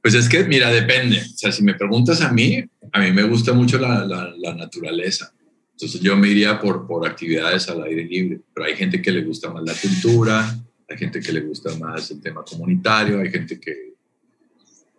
Pues 0.03 0.15
es 0.15 0.27
que, 0.27 0.43
mira, 0.43 0.69
depende. 0.69 1.17
O 1.17 1.37
sea, 1.37 1.49
si 1.53 1.63
me 1.63 1.75
preguntas 1.75 2.19
a 2.19 2.29
mí, 2.29 2.61
a 2.91 2.99
mí 2.99 3.13
me 3.13 3.23
gusta 3.23 3.53
mucho 3.53 3.79
la, 3.79 4.05
la, 4.05 4.53
naturaleza. 4.53 5.33
Entonces 5.71 6.01
yo 6.01 6.17
me 6.17 6.27
iría 6.27 6.59
por, 6.59 6.85
por 6.85 7.07
actividades 7.07 7.69
al 7.69 7.83
aire 7.83 8.03
libre. 8.03 8.41
Pero 8.53 8.67
hay 8.67 8.75
gente 8.75 9.01
que 9.01 9.11
le 9.11 9.21
gusta 9.21 9.49
más 9.49 9.63
la 9.63 9.73
cultura, 9.73 10.59
hay 10.89 10.97
gente 10.97 11.21
que 11.21 11.31
le 11.31 11.39
gusta 11.39 11.73
más 11.77 12.11
el 12.11 12.19
tema 12.19 12.43
comunitario, 12.43 13.21
hay 13.21 13.31
gente 13.31 13.57
que... 13.57 13.93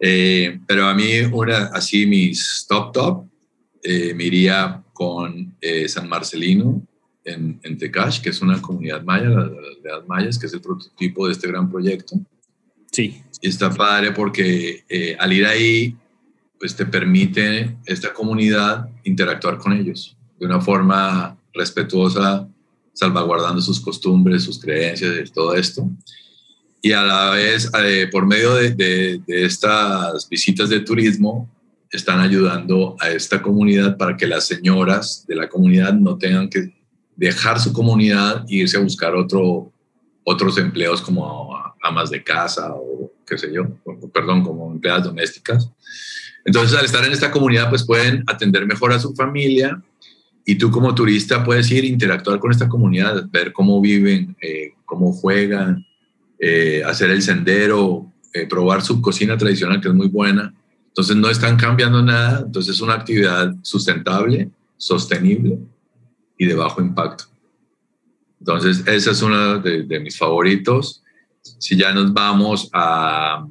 Eh, 0.00 0.58
pero 0.66 0.86
a 0.86 0.94
mí, 0.94 1.20
una, 1.30 1.66
así 1.66 2.06
mis 2.06 2.64
top 2.66 2.92
top, 2.92 3.26
eh, 3.82 4.14
me 4.14 4.24
iría 4.24 4.82
con 4.94 5.54
eh, 5.60 5.86
San 5.86 6.08
Marcelino 6.08 6.82
en, 7.24 7.60
en 7.62 7.76
Tecash, 7.76 8.22
que 8.22 8.30
es 8.30 8.40
una 8.40 8.60
comunidad 8.62 9.02
maya, 9.02 9.28
las 9.28 9.50
las 9.84 10.08
mayas, 10.08 10.38
que 10.38 10.46
es 10.46 10.54
el 10.54 10.62
prototipo 10.62 11.26
de 11.26 11.34
este 11.34 11.48
gran 11.48 11.70
proyecto. 11.70 12.18
Sí. 12.94 13.20
Está 13.42 13.70
padre 13.70 14.12
porque 14.12 14.84
eh, 14.88 15.16
al 15.18 15.32
ir 15.32 15.44
ahí, 15.46 15.96
pues 16.60 16.76
te 16.76 16.86
permite 16.86 17.76
esta 17.84 18.14
comunidad 18.14 18.88
interactuar 19.02 19.58
con 19.58 19.72
ellos 19.72 20.16
de 20.38 20.46
una 20.46 20.60
forma 20.60 21.36
respetuosa, 21.52 22.48
salvaguardando 22.92 23.60
sus 23.60 23.80
costumbres, 23.80 24.44
sus 24.44 24.60
creencias, 24.60 25.32
todo 25.32 25.56
esto. 25.56 25.90
Y 26.80 26.92
a 26.92 27.02
la 27.02 27.30
vez, 27.30 27.68
eh, 27.84 28.08
por 28.12 28.26
medio 28.26 28.54
de, 28.54 28.70
de, 28.70 29.20
de 29.26 29.44
estas 29.44 30.28
visitas 30.28 30.68
de 30.68 30.80
turismo, 30.80 31.50
están 31.90 32.20
ayudando 32.20 32.96
a 33.00 33.10
esta 33.10 33.42
comunidad 33.42 33.96
para 33.96 34.16
que 34.16 34.28
las 34.28 34.46
señoras 34.46 35.24
de 35.26 35.34
la 35.34 35.48
comunidad 35.48 35.94
no 35.94 36.16
tengan 36.16 36.48
que 36.48 36.72
dejar 37.16 37.60
su 37.60 37.72
comunidad 37.72 38.44
e 38.48 38.56
irse 38.56 38.76
a 38.76 38.80
buscar 38.80 39.16
otro, 39.16 39.72
otros 40.24 40.58
empleos 40.58 41.00
como 41.00 41.73
amas 41.84 42.10
de 42.10 42.24
casa 42.24 42.72
o 42.74 43.12
qué 43.26 43.38
sé 43.38 43.52
yo, 43.52 43.64
perdón, 44.12 44.42
como 44.42 44.72
empleadas 44.72 45.04
domésticas. 45.04 45.70
Entonces, 46.44 46.76
al 46.76 46.84
estar 46.84 47.04
en 47.04 47.12
esta 47.12 47.30
comunidad, 47.30 47.70
pues 47.70 47.84
pueden 47.84 48.24
atender 48.26 48.66
mejor 48.66 48.92
a 48.92 48.98
su 48.98 49.14
familia 49.14 49.82
y 50.44 50.56
tú 50.56 50.70
como 50.70 50.94
turista 50.94 51.42
puedes 51.44 51.70
ir, 51.70 51.84
interactuar 51.84 52.38
con 52.38 52.50
esta 52.50 52.68
comunidad, 52.68 53.28
ver 53.30 53.52
cómo 53.52 53.80
viven, 53.80 54.36
eh, 54.42 54.72
cómo 54.84 55.12
juegan, 55.12 55.86
eh, 56.38 56.82
hacer 56.84 57.10
el 57.10 57.22
sendero, 57.22 58.12
eh, 58.32 58.46
probar 58.46 58.82
su 58.82 59.00
cocina 59.00 59.38
tradicional, 59.38 59.80
que 59.80 59.88
es 59.88 59.94
muy 59.94 60.08
buena. 60.08 60.52
Entonces, 60.88 61.16
no 61.16 61.30
están 61.30 61.56
cambiando 61.56 62.02
nada. 62.02 62.42
Entonces, 62.44 62.74
es 62.74 62.80
una 62.82 62.94
actividad 62.94 63.54
sustentable, 63.62 64.50
sostenible 64.76 65.58
y 66.36 66.46
de 66.46 66.54
bajo 66.54 66.82
impacto. 66.82 67.24
Entonces, 68.38 68.86
esa 68.86 69.12
es 69.12 69.22
una 69.22 69.58
de, 69.58 69.84
de 69.84 70.00
mis 70.00 70.18
favoritos. 70.18 71.03
Si 71.58 71.76
ya 71.76 71.92
nos 71.92 72.12
vamos 72.12 72.70
a 72.72 73.46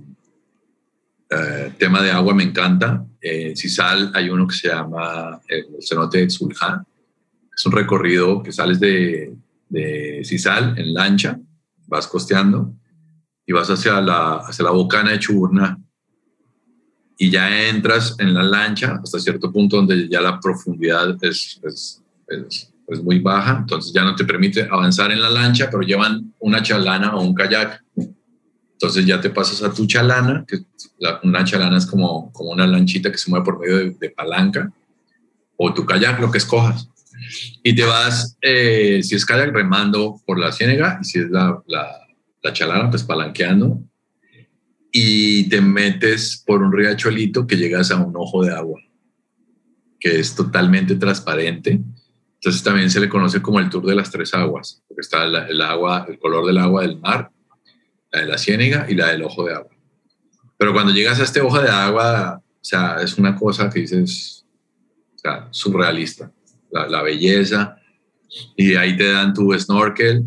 eh, 1.29 1.73
tema 1.77 2.01
de 2.01 2.11
agua 2.11 2.33
me 2.33 2.43
encanta. 2.43 3.05
En 3.21 3.55
Cisal 3.55 4.11
hay 4.13 4.29
uno 4.29 4.47
que 4.47 4.55
se 4.55 4.67
llama 4.67 5.39
el 5.47 5.65
cenote 5.79 6.19
de 6.19 6.29
Zulja. 6.29 6.85
Es 7.55 7.65
un 7.65 7.71
recorrido 7.71 8.43
que 8.43 8.51
sales 8.51 8.79
de, 8.79 9.33
de 9.69 10.21
Cisal 10.23 10.77
en 10.77 10.93
lancha, 10.93 11.39
vas 11.87 12.07
costeando 12.07 12.73
y 13.45 13.53
vas 13.53 13.69
hacia 13.69 14.01
la, 14.01 14.37
hacia 14.37 14.65
la 14.65 14.71
bocana 14.71 15.11
de 15.11 15.19
Chuburná. 15.19 15.79
Y 17.17 17.29
ya 17.29 17.69
entras 17.69 18.15
en 18.19 18.33
la 18.33 18.43
lancha 18.43 18.99
hasta 19.01 19.19
cierto 19.19 19.51
punto 19.51 19.77
donde 19.77 20.09
ya 20.09 20.19
la 20.19 20.39
profundidad 20.39 21.15
es, 21.23 21.61
es 22.87 23.03
muy 23.03 23.19
baja, 23.19 23.59
entonces 23.61 23.93
ya 23.93 24.03
no 24.03 24.15
te 24.15 24.25
permite 24.25 24.67
avanzar 24.69 25.11
en 25.11 25.21
la 25.21 25.29
lancha, 25.29 25.69
pero 25.71 25.83
llevan 25.83 26.33
una 26.39 26.61
chalana 26.61 27.15
o 27.15 27.21
un 27.21 27.33
kayak 27.33 27.83
entonces 28.83 29.05
ya 29.05 29.21
te 29.21 29.29
pasas 29.29 29.63
a 29.63 29.73
tu 29.73 29.87
chalana, 29.87 30.43
que 30.45 30.57
una 31.23 31.45
chalana 31.45 31.77
es 31.77 31.85
como, 31.85 32.33
como 32.33 32.51
una 32.51 32.67
lanchita 32.67 33.09
que 33.09 33.17
se 33.17 33.29
mueve 33.29 33.45
por 33.45 33.57
medio 33.57 33.93
de, 33.97 34.09
palanca, 34.09 34.73
o 35.55 35.73
tu 35.73 35.85
kayak, 35.85 36.19
lo 36.19 36.29
que 36.29 36.39
escojas. 36.39 36.89
Y 37.63 37.73
te 37.75 37.85
vas, 37.85 38.37
eh, 38.41 38.99
si 39.01 39.15
es 39.15 39.25
kayak, 39.25 39.53
remando 39.53 40.21
por 40.25 40.37
la 40.37 40.51
ciénega, 40.51 40.99
y 41.01 41.05
si 41.05 41.19
es 41.19 41.29
la, 41.29 41.63
la, 41.65 41.97
la 42.41 42.51
chalana, 42.51 42.89
pues 42.89 43.03
palanqueando. 43.03 43.81
Y 44.91 45.47
te 45.47 45.61
metes 45.61 46.43
por 46.45 46.61
un 46.61 46.73
riachuelito 46.73 47.47
que 47.47 47.55
llegas 47.55 47.89
a 47.89 47.95
un 47.95 48.13
ojo 48.17 48.43
de 48.43 48.53
agua, 48.53 48.81
que 49.97 50.19
es 50.19 50.35
totalmente 50.35 50.95
transparente. 50.95 51.79
Entonces 52.43 52.61
también 52.61 52.89
se 52.89 52.99
le 52.99 53.07
conoce 53.07 53.41
como 53.41 53.61
el 53.61 53.69
tour 53.69 53.85
de 53.85 53.95
las 53.95 54.11
tres 54.11 54.33
aguas, 54.33 54.83
porque 54.89 54.99
está 54.99 55.23
el 55.23 55.61
agua, 55.61 56.05
el 56.09 56.19
color 56.19 56.45
del 56.45 56.57
agua 56.57 56.81
del 56.81 56.99
mar, 56.99 57.31
la 58.11 58.19
de 58.19 58.27
la 58.27 58.37
ciénega 58.37 58.85
y 58.89 58.95
la 58.95 59.07
del 59.07 59.23
ojo 59.23 59.45
de 59.45 59.53
agua. 59.53 59.71
Pero 60.57 60.73
cuando 60.73 60.91
llegas 60.91 61.21
a 61.21 61.23
este 61.23 61.39
ojo 61.39 61.61
de 61.61 61.69
agua, 61.69 62.41
o 62.43 62.59
sea, 62.59 62.97
es 63.01 63.17
una 63.17 63.33
cosa 63.33 63.69
que 63.69 63.79
dices, 63.79 64.45
o 65.15 65.17
sea, 65.19 65.47
surrealista, 65.51 66.33
la, 66.69 66.85
la 66.89 67.01
belleza, 67.01 67.77
y 68.57 68.75
ahí 68.75 68.97
te 68.97 69.09
dan 69.09 69.33
tu 69.33 69.57
snorkel, 69.57 70.25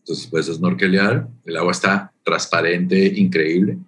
entonces 0.00 0.26
puedes 0.26 0.48
snorkelear, 0.48 1.28
el 1.46 1.56
agua 1.56 1.72
está 1.72 2.12
transparente, 2.22 3.06
increíble, 3.06 3.78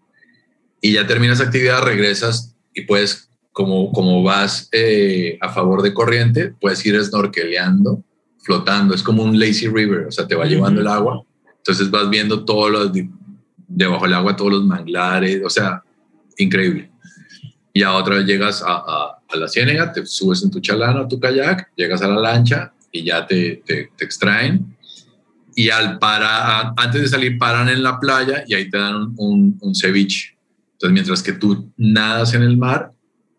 y 0.81 0.95
ya 0.95 1.07
terminas 1.07 1.43
actividad, 1.43 1.83
regresas 1.83 2.57
y 2.73 2.87
puedes, 2.87 3.29
como, 3.55 3.91
como 3.93 4.23
vas 4.23 4.69
eh, 4.73 5.39
a 5.41 5.49
favor 5.49 5.81
de 5.81 5.95
corriente, 5.95 6.53
puedes 6.61 6.85
ir 6.85 7.03
snorkeleando, 7.03 8.05
flotando, 8.43 8.95
es 8.95 9.03
como 9.03 9.23
un 9.23 9.39
lazy 9.39 9.69
river, 9.69 10.09
o 10.09 10.13
sea, 10.13 10.29
te 10.29 10.35
va 10.35 10.45
llevando 10.45 10.83
el 10.83 10.89
agua 10.89 11.25
entonces 11.65 11.91
vas 11.91 12.11
viendo 12.11 12.45
todos 12.45 12.71
los, 12.71 12.93
debajo 13.67 14.05
del 14.05 14.13
agua, 14.13 14.37
todos 14.37 14.53
los 14.53 14.65
manglares, 14.65 15.41
o 15.43 15.49
sea, 15.49 15.83
increíble. 16.37 16.91
Y 17.73 17.83
a 17.83 17.95
otra 17.95 18.17
vez 18.17 18.27
llegas 18.27 18.63
a, 18.63 18.77
a, 18.77 19.37
la 19.37 19.49
ciénega, 19.49 19.91
te 19.91 20.05
subes 20.05 20.43
en 20.45 20.51
tu 20.51 20.61
chalano, 20.61 21.01
a 21.01 21.09
tu 21.09 21.19
kayak, 21.19 21.73
llegas 21.75 22.03
a 22.03 22.09
la 22.09 22.21
lancha 22.21 22.73
y 22.93 23.03
ya 23.03 23.27
te, 23.27 23.63
te, 23.65 23.91
extraen. 23.99 24.77
Y 25.57 25.71
al 25.71 25.99
para, 25.99 26.75
antes 26.77 27.01
de 27.01 27.09
salir 27.09 27.39
paran 27.39 27.71
en 27.71 27.83
la 27.83 27.99
playa 27.99 28.45
y 28.47 28.53
ahí 28.53 28.69
te 28.69 28.77
dan 28.77 29.15
un, 29.17 29.59
un, 29.59 29.75
ceviche. 29.75 30.37
Entonces, 30.73 30.93
mientras 30.93 31.23
que 31.23 31.33
tú 31.33 31.73
nadas 31.79 32.35
en 32.35 32.43
el 32.43 32.59
mar, 32.59 32.93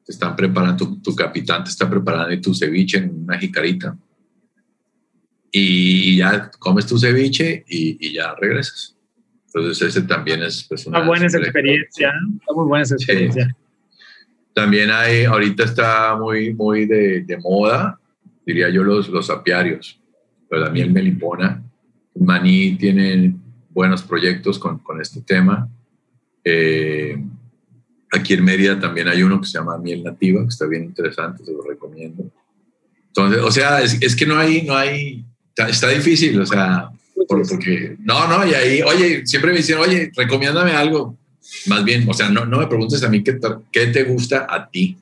te 0.05 0.11
están 0.11 0.35
preparando, 0.35 0.77
tu, 0.77 1.01
tu 1.01 1.15
capitán 1.15 1.63
te 1.63 1.71
está 1.71 1.89
preparando 1.89 2.39
tu 2.39 2.53
ceviche 2.53 2.99
en 2.99 3.23
una 3.23 3.37
jicarita 3.37 3.97
y 5.57 6.17
ya 6.17 6.51
comes 6.59 6.85
tu 6.85 6.97
ceviche 6.97 7.63
y, 7.69 8.13
ya 8.13 8.35
regresas. 8.35 8.93
Entonces 9.47 9.87
ese 9.87 10.01
también 10.01 10.43
es 10.43 10.65
pues, 10.67 10.85
una, 10.85 10.99
buena 10.99 11.27
experiencia, 11.27 12.11
muy 12.53 12.65
buena 12.67 12.83
experiencia. 12.83 13.55
También 14.53 14.91
hay, 14.91 15.23
ahorita 15.23 15.63
está 15.63 16.17
muy, 16.17 16.53
muy 16.53 16.85
de, 16.85 17.21
de, 17.21 17.37
moda, 17.37 17.97
diría 18.45 18.69
yo, 18.69 18.83
los, 18.83 19.07
los 19.07 19.29
apiarios, 19.29 19.97
pero 20.49 20.65
la 20.65 20.69
miel 20.71 20.91
melipona. 20.91 21.63
Maní 22.15 22.75
tiene 22.77 23.33
buenos 23.69 24.03
proyectos 24.03 24.59
con, 24.59 24.79
con 24.79 24.99
este 24.99 25.21
tema. 25.21 25.69
Eh, 26.43 27.17
aquí 28.11 28.33
en 28.33 28.43
Mérida 28.43 28.79
también 28.79 29.07
hay 29.07 29.23
uno 29.23 29.39
que 29.39 29.47
se 29.47 29.57
llama 29.57 29.77
Miel 29.77 30.03
Nativa, 30.03 30.41
que 30.41 30.49
está 30.49 30.65
bien 30.65 30.83
interesante, 30.83 31.43
se 31.43 31.51
lo 31.51 31.61
recomiendo. 31.63 32.23
Entonces, 33.07 33.41
o 33.41 33.51
sea, 33.51 33.81
es, 33.81 33.97
es 34.01 34.15
que 34.15 34.25
no 34.25 34.37
hay, 34.37 34.63
no 34.63 34.75
hay, 34.75 35.25
está, 35.55 35.89
difícil, 35.89 36.39
o 36.39 36.45
sea, 36.45 36.89
porque 37.27 37.95
no, 37.99 38.27
no, 38.27 38.45
y 38.45 38.53
ahí, 38.53 38.81
oye, 38.81 39.25
siempre 39.25 39.51
me 39.51 39.57
dicen, 39.57 39.77
oye, 39.77 40.11
recomiéndame 40.15 40.71
algo. 40.71 41.17
Más 41.67 41.83
bien, 41.83 42.05
o 42.09 42.13
sea, 42.13 42.29
no, 42.29 42.45
no 42.45 42.59
me 42.59 42.67
preguntes 42.67 43.03
a 43.03 43.09
mí 43.09 43.23
qué, 43.23 43.39
qué 43.71 43.87
te 43.87 44.03
gusta 44.03 44.47
a 44.49 44.69
ti. 44.69 44.97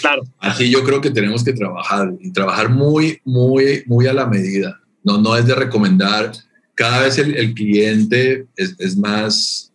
Claro. 0.00 0.22
Así 0.38 0.70
yo 0.70 0.84
creo 0.84 1.00
que 1.00 1.10
tenemos 1.10 1.44
que 1.44 1.52
trabajar 1.52 2.12
y 2.20 2.32
trabajar 2.32 2.70
muy, 2.70 3.20
muy, 3.24 3.82
muy 3.86 4.06
a 4.06 4.12
la 4.12 4.26
medida. 4.26 4.80
No, 5.02 5.18
no 5.18 5.36
es 5.36 5.46
de 5.46 5.54
recomendar. 5.54 6.32
Cada 6.74 7.02
vez 7.02 7.18
el, 7.18 7.36
el 7.36 7.54
cliente 7.54 8.46
es, 8.56 8.76
es, 8.78 8.96
más, 8.96 9.69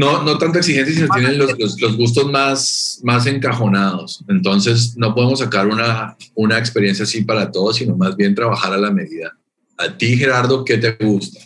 no, 0.00 0.22
no 0.22 0.38
tanto 0.38 0.58
exigente, 0.58 0.92
sino 0.92 1.08
tienen 1.14 1.36
los, 1.36 1.58
los, 1.58 1.78
los, 1.78 1.96
gustos 1.98 2.32
más, 2.32 3.00
más 3.02 3.26
encajonados. 3.26 4.24
Entonces, 4.28 4.96
no 4.96 5.14
podemos 5.14 5.40
sacar 5.40 5.66
una, 5.66 6.16
una 6.34 6.58
experiencia 6.58 7.02
así 7.02 7.22
para 7.22 7.50
todos, 7.50 7.76
sino 7.76 7.94
más 7.96 8.16
bien 8.16 8.34
trabajar 8.34 8.72
a 8.72 8.78
la 8.78 8.90
medida. 8.90 9.36
A 9.76 9.96
ti, 9.98 10.16
Gerardo, 10.16 10.64
¿qué 10.64 10.78
te 10.78 10.92
gusta? 10.92 11.40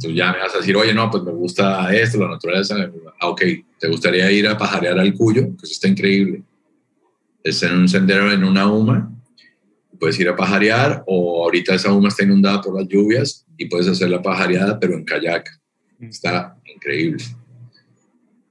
Tú 0.00 0.10
ya 0.10 0.32
me 0.32 0.40
vas 0.40 0.54
a 0.56 0.58
decir, 0.58 0.76
oye, 0.76 0.92
no, 0.92 1.08
pues 1.08 1.22
me 1.22 1.30
gusta 1.30 1.94
esto, 1.94 2.18
la 2.18 2.30
naturaleza. 2.30 2.74
Ah, 3.20 3.28
ok, 3.28 3.42
¿te 3.78 3.88
gustaría 3.88 4.30
ir 4.32 4.48
a 4.48 4.58
pajarear 4.58 4.98
al 4.98 5.14
Cuyo? 5.14 5.50
Pues 5.56 5.70
está 5.70 5.86
increíble. 5.86 6.42
Es 7.44 7.62
en 7.62 7.76
un 7.76 7.88
sendero, 7.88 8.32
en 8.32 8.42
una 8.42 8.66
UMA. 8.66 9.08
Puedes 10.00 10.18
ir 10.18 10.28
a 10.28 10.36
pajarear 10.36 11.04
o 11.06 11.44
ahorita 11.44 11.74
esa 11.74 11.92
UMA 11.92 12.08
está 12.08 12.24
inundada 12.24 12.60
por 12.60 12.74
las 12.74 12.88
lluvias 12.88 13.46
y 13.56 13.66
puedes 13.66 13.86
hacer 13.86 14.10
la 14.10 14.20
pajareada, 14.20 14.80
pero 14.80 14.94
en 14.94 15.04
kayak 15.04 15.60
Está 16.00 16.56
increíble. 16.80 17.24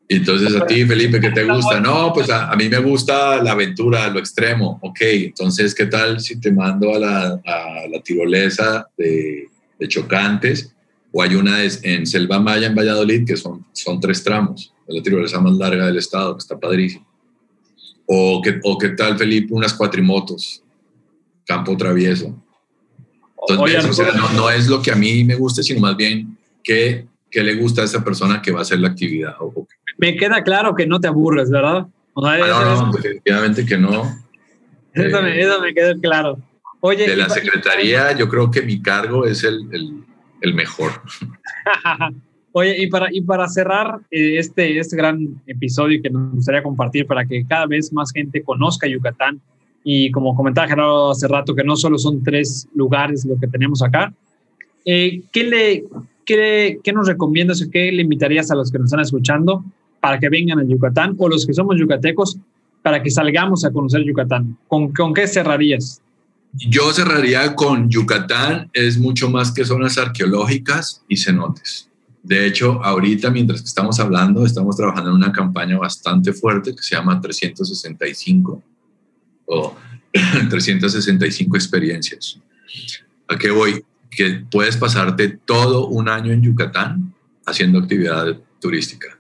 Entonces 0.08 0.56
a 0.56 0.66
ti, 0.66 0.86
Felipe, 0.86 1.20
¿qué 1.20 1.30
te 1.30 1.44
gusta? 1.44 1.80
No, 1.80 2.12
pues 2.14 2.32
a, 2.32 2.56
mí 2.56 2.68
me 2.68 2.80
gusta 2.80 3.44
la 3.44 3.52
aventura, 3.52 4.10
lo 4.10 4.18
extremo. 4.18 4.80
Ok, 4.82 5.02
entonces, 5.02 5.76
¿qué 5.76 5.86
tal 5.86 6.20
si 6.20 6.40
te 6.40 6.52
mando 6.52 6.96
a 6.96 7.00
la, 7.00 7.42
a 7.46 7.88
la 7.88 8.02
tirolesa 8.04 8.88
de, 8.98 9.48
de, 9.78 9.88
Chocantes? 9.88 10.74
O 11.12 11.22
hay 11.22 11.36
una 11.36 11.64
en 11.64 12.08
Selva 12.08 12.40
Maya, 12.40 12.68
en 12.68 12.76
Valladolid, 12.76 13.24
que 13.24 13.38
son, 13.38 13.64
son 13.72 14.00
tres 14.00 14.24
tramos. 14.24 14.74
Es 14.88 14.96
la 14.96 15.04
tirolesa 15.04 15.40
más 15.40 15.54
larga 15.54 15.86
del 15.86 15.98
estado, 15.98 16.36
que 16.36 16.40
está 16.40 16.60
padrísimo. 16.60 17.08
O 18.08 18.42
¿qué, 18.42 18.60
o 18.64 18.80
qué 18.80 18.90
tal, 18.90 19.16
Felipe, 19.16 19.54
unas 19.54 19.76
cuatrimotos, 19.76 20.64
campo 21.46 21.78
travieso. 21.78 22.36
Entonces, 23.48 23.86
o 23.86 23.94
sea, 23.94 24.12
no, 24.14 24.28
no 24.34 24.50
es 24.50 24.68
lo 24.68 24.82
que 24.82 24.92
a 24.92 24.96
mí 24.96 25.24
me 25.24 25.36
guste, 25.36 25.62
sino 25.62 25.80
más 25.82 25.96
bien 25.96 26.36
que 26.64 27.09
qué 27.30 27.44
le 27.44 27.56
gusta 27.56 27.82
a 27.82 27.86
esa 27.86 28.04
persona 28.04 28.42
que 28.42 28.52
va 28.52 28.60
a 28.60 28.62
hacer 28.64 28.80
la 28.80 28.90
actividad. 28.90 29.36
Me 29.98 30.16
queda 30.16 30.44
claro 30.44 30.76
que 30.76 30.88
no 30.88 31.00
te 31.00 31.08
aburres, 31.08 31.50
¿verdad? 31.50 31.88
Ah, 32.16 32.88
no, 32.92 32.92
definitivamente 32.92 33.66
que 33.66 33.78
no. 33.78 34.04
Eso, 34.94 35.22
me, 35.22 35.40
eso, 35.40 35.62
me, 35.62 35.74
queda 35.74 35.96
claro. 36.02 36.40
Oye, 36.82 37.08
de 37.08 37.16
la 37.16 37.30
secretaría, 37.30 38.18
yo 38.18 38.28
creo 38.28 38.50
que 38.50 38.62
mi 38.62 38.82
cargo 38.82 39.26
es 39.26 39.44
el, 39.44 39.68
el, 39.72 40.04
el 40.42 40.54
mejor. 40.54 40.92
Oye, 42.52 42.82
y 42.82 42.88
para, 42.88 43.08
y 43.12 43.22
para 43.22 43.48
cerrar 43.48 44.00
eh, 44.10 44.40
este, 44.40 44.80
este 44.80 44.98
gran 44.98 45.42
episodio 45.46 46.02
que 46.02 46.10
nos 46.10 46.34
gustaría 46.34 46.64
compartir 46.64 47.06
para 47.06 47.26
que 47.26 47.46
cada 47.46 47.68
vez 47.68 47.94
más 47.94 48.12
gente 48.12 48.44
conozca 48.44 48.88
Yucatán, 48.88 49.40
y 49.84 50.12
como 50.12 50.36
comentaba 50.36 50.68
Gerardo 50.68 51.12
hace 51.12 51.28
rato, 51.28 51.56
que 51.56 51.64
no 51.64 51.76
solo 51.76 51.98
son 51.98 52.24
tres 52.24 52.68
lugares 52.74 53.26
lo 53.26 53.40
que 53.40 53.48
tenemos 53.48 53.82
acá, 53.82 54.14
eh, 54.84 55.22
¿qué, 55.32 55.44
le, 55.44 55.84
qué, 56.30 56.80
qué 56.84 56.94
nos 56.94 57.08
recomiendas 57.08 57.60
o 57.64 57.72
qué 57.72 57.92
le 57.92 58.04
invitarías 58.04 58.52
a 58.52 58.56
los 58.56 58.72
que 58.72 58.78
nos 58.78 58.86
están 58.86 59.00
escuchando 59.00 59.66
para 60.00 60.20
que 60.20 60.30
vengan 60.30 60.60
a 60.60 60.64
Yucatán 60.64 61.16
o 61.18 61.28
los 61.28 61.44
que 61.44 61.54
somos 61.56 61.76
yucatecos 61.80 62.38
para 62.84 63.02
que 63.02 63.10
salgamos 63.10 63.66
a 63.66 63.72
conocer 63.72 64.04
Yucatán? 64.04 64.56
¿Con, 64.68 64.94
con 64.94 65.12
qué 65.12 65.28
cerrarías? 65.28 66.02
Yo 66.54 66.92
cerraría 66.94 67.56
con 67.56 67.90
Yucatán, 67.90 68.70
es 68.74 69.00
mucho 69.00 69.30
más 69.32 69.52
que 69.52 69.66
zonas 69.66 69.98
arqueológicas 69.98 71.04
y 71.08 71.18
cenotes. 71.18 71.90
De 72.22 72.46
hecho, 72.46 72.84
ahorita, 72.84 73.32
mientras 73.32 73.62
que 73.62 73.68
estamos 73.68 74.00
hablando, 74.00 74.46
estamos 74.46 74.76
trabajando 74.78 75.10
en 75.10 75.16
una 75.16 75.32
campaña 75.32 75.80
bastante 75.80 76.32
fuerte 76.32 76.76
que 76.76 76.84
se 76.84 76.96
llama 76.96 77.20
365 77.20 78.62
o 79.46 79.76
365 80.50 81.58
experiencias. 81.58 82.40
¿A 83.28 83.36
qué 83.36 83.50
voy? 83.50 83.84
Que 84.10 84.44
puedes 84.52 84.78
pasarte 84.78 85.40
todo 85.46 85.88
un 85.88 86.10
año 86.10 86.32
en 86.32 86.42
Yucatán 86.42 87.14
haciendo 87.46 87.80
actividad 87.80 88.38
turística. 88.60 89.18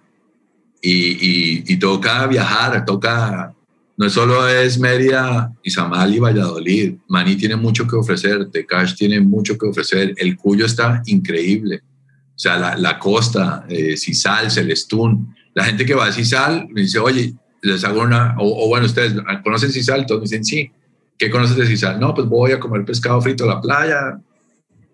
Y, 0.81 1.63
y, 1.71 1.77
toca 1.77 2.25
viajar, 2.27 2.85
toca, 2.85 3.53
no 3.97 4.09
solo 4.09 4.47
es 4.47 4.79
Mérida, 4.79 5.53
Izamal 5.61 6.15
y 6.15 6.19
Valladolid, 6.19 6.95
Maní 7.09 7.35
tiene 7.35 7.57
mucho 7.57 7.85
que 7.85 7.97
ofrecer, 7.97 8.49
Tecash 8.49 8.95
tiene 8.95 9.19
mucho 9.19 9.57
que 9.57 9.67
ofrecer, 9.67 10.13
el 10.15 10.37
Cuyo 10.37 10.65
está 10.65 11.01
increíble, 11.07 11.81
o 11.83 12.39
sea, 12.39 12.57
la, 12.57 12.77
la 12.77 12.97
costa, 12.97 13.65
eh, 13.67 13.97
Celestún, 13.97 15.35
la 15.53 15.65
gente 15.65 15.85
que 15.85 15.93
va 15.93 16.05
a 16.05 16.13
Cisal 16.13 16.69
me 16.69 16.81
dice, 16.81 16.97
oye, 16.97 17.33
les 17.61 17.83
hago 17.83 18.01
una, 18.01 18.35
o, 18.39 18.69
bueno, 18.69 18.85
ustedes 18.85 19.13
conocen 19.43 19.73
Cisal, 19.73 20.05
todos 20.05 20.21
me 20.21 20.23
dicen, 20.23 20.45
sí, 20.45 20.71
¿qué 21.17 21.29
conoces 21.29 21.57
de 21.57 21.67
Cisal? 21.67 21.99
No, 21.99 22.13
pues 22.13 22.27
voy 22.29 22.53
a 22.53 22.59
comer 22.61 22.85
pescado 22.85 23.19
frito 23.19 23.43
a 23.43 23.55
la 23.55 23.61
playa, 23.61 24.21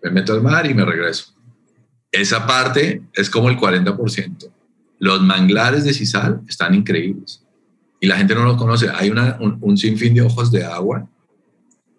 me 0.06 0.20
meto 0.20 0.32
al 0.32 0.42
mar 0.42 0.70
y 0.70 0.74
me 0.74 0.84
regreso. 0.84 1.34
Esa 2.12 2.46
parte 2.46 3.02
es 3.12 3.28
como 3.28 3.48
el 3.48 3.56
40%. 3.56 4.50
Los 4.98 5.20
manglares 5.22 5.84
de 5.84 5.92
Cisal 5.92 6.40
están 6.48 6.74
increíbles 6.74 7.44
y 8.00 8.06
la 8.06 8.16
gente 8.16 8.34
no 8.34 8.44
los 8.44 8.56
conoce. 8.56 8.88
Hay 8.94 9.10
una, 9.10 9.36
un, 9.40 9.76
sinfín 9.76 10.14
de 10.14 10.22
ojos 10.22 10.50
de 10.52 10.64
agua 10.64 11.08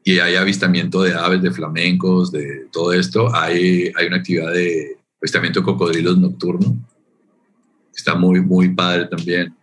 y 0.04 0.20
hay 0.20 0.36
avistamiento 0.36 1.04
de 1.04 1.14
aves, 1.14 1.42
de 1.42 1.52
flamencos, 1.52 2.32
de 2.32 2.68
todo 2.72 2.94
esto. 2.94 3.34
Hay, 3.36 3.92
hay 3.96 4.08
una 4.08 4.18
actividad 4.18 4.54
de 4.54 4.98
avistamiento 5.22 5.60
de 5.60 5.66
cocodrilos 5.66 6.18
nocturno. 6.18 6.78
Está 7.96 8.16
muy, 8.16 8.42
muy 8.42 8.70
padre 8.70 9.06
también. 9.06 9.54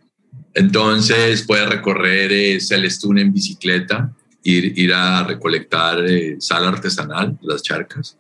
Entonces 0.53 1.43
puedes 1.43 1.69
recorrer 1.69 2.31
eh, 2.31 2.61
Celestún 2.61 3.19
en 3.19 3.33
bicicleta, 3.33 4.13
ir, 4.43 4.79
ir 4.79 4.93
a 4.93 5.25
recolectar 5.25 6.05
eh, 6.05 6.37
sal 6.39 6.67
artesanal, 6.67 7.39
las 7.43 7.63
charcas. 7.63 8.19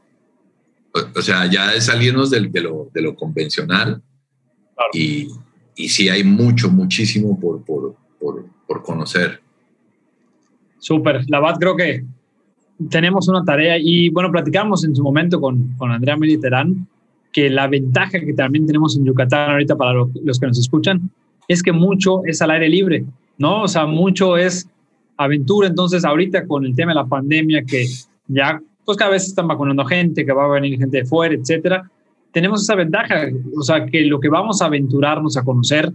O, 1.16 1.22
sea, 1.22 1.50
ya 1.50 1.72
es 1.74 1.86
salirnos 1.86 2.30
de, 2.30 2.40
lo, 2.40 2.90
de 2.92 3.02
lo 3.02 3.16
convencional 3.16 4.00
y, 4.92 5.28
y 5.76 5.88
sí 5.88 6.08
hay 6.08 6.22
mucho, 6.22 6.70
muchísimo 6.70 7.38
por, 7.38 7.64
por, 7.64 7.96
por, 8.20 8.46
por 8.66 8.82
conocer. 8.82 9.40
Súper, 10.78 11.24
la 11.28 11.40
verdad 11.40 11.56
creo 11.58 11.76
que 11.76 12.04
tenemos 12.90 13.28
una 13.28 13.44
tarea 13.44 13.76
y 13.78 14.10
bueno, 14.10 14.30
platicamos 14.30 14.84
en 14.84 14.94
su 14.94 15.02
momento 15.02 15.40
con, 15.40 15.74
con 15.76 15.90
Andrea 15.90 16.16
Mediterrán 16.16 16.86
que 17.32 17.50
la 17.50 17.66
ventaja 17.66 18.20
que 18.20 18.32
también 18.32 18.66
tenemos 18.66 18.96
en 18.96 19.04
Yucatán 19.04 19.50
ahorita 19.50 19.76
para 19.76 19.94
los 19.94 20.38
que 20.38 20.46
nos 20.46 20.58
escuchan 20.58 21.10
es 21.48 21.62
que 21.62 21.72
mucho 21.72 22.24
es 22.24 22.40
al 22.40 22.52
aire 22.52 22.68
libre, 22.68 23.04
¿no? 23.38 23.62
O 23.62 23.68
sea, 23.68 23.86
mucho 23.86 24.36
es 24.36 24.68
aventura. 25.16 25.68
Entonces, 25.68 26.04
ahorita 26.04 26.46
con 26.46 26.64
el 26.64 26.74
tema 26.74 26.92
de 26.92 26.96
la 26.96 27.06
pandemia, 27.06 27.64
que 27.64 27.86
ya, 28.28 28.60
pues 28.84 28.98
cada 28.98 29.12
vez 29.12 29.26
están 29.26 29.48
vacunando 29.48 29.84
gente, 29.84 30.24
que 30.24 30.32
va 30.32 30.44
a 30.44 30.48
venir 30.48 30.78
gente 30.78 30.98
de 30.98 31.04
fuera, 31.04 31.34
etcétera, 31.34 31.90
tenemos 32.32 32.62
esa 32.62 32.74
ventaja, 32.74 33.28
o 33.56 33.62
sea, 33.62 33.86
que 33.86 34.02
lo 34.02 34.20
que 34.20 34.28
vamos 34.28 34.60
a 34.60 34.66
aventurarnos 34.66 35.36
a 35.36 35.44
conocer 35.44 35.92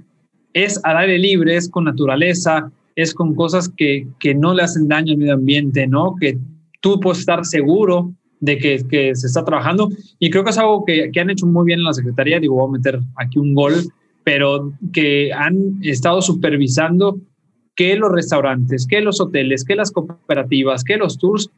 es 0.53 0.79
al 0.83 0.97
aire 0.97 1.19
libre, 1.19 1.55
es 1.55 1.69
con 1.69 1.83
naturaleza, 1.83 2.71
es 2.95 3.13
con 3.13 3.35
cosas 3.35 3.69
que, 3.69 4.07
que 4.19 4.33
no 4.33 4.53
le 4.53 4.63
hacen 4.63 4.87
daño 4.87 5.13
al 5.13 5.17
medio 5.17 5.33
ambiente, 5.33 5.85
¿no? 5.85 6.15
Que 6.19 6.37
tú 6.81 6.99
puedes 6.99 7.19
estar 7.19 7.45
seguro 7.45 8.13
de 8.39 8.57
que, 8.57 8.85
que 8.89 9.15
se 9.15 9.27
está 9.27 9.43
trabajando. 9.43 9.89
Y 10.17 10.29
creo 10.29 10.43
que 10.43 10.49
es 10.51 10.57
algo 10.57 10.85
que, 10.85 11.11
que 11.11 11.19
han 11.19 11.29
hecho 11.29 11.45
muy 11.45 11.65
bien 11.65 11.79
en 11.79 11.85
la 11.85 11.93
Secretaría. 11.93 12.39
Digo, 12.39 12.55
voy 12.55 12.69
a 12.69 12.77
meter 12.77 12.99
aquí 13.17 13.37
un 13.37 13.53
gol 13.53 13.73
pero 14.29 14.73
que 14.93 15.33
han 15.33 15.79
estado 15.81 16.21
supervisando 16.21 17.17
que 17.75 17.95
los 17.95 18.11
restaurantes, 18.11 18.85
que 18.85 19.01
los 19.01 19.19
hoteles, 19.19 19.63
que 19.63 19.75
las 19.75 19.91
cooperativas, 19.91 20.83
que 20.83 20.97
los 20.97 21.17
tours 21.17 21.49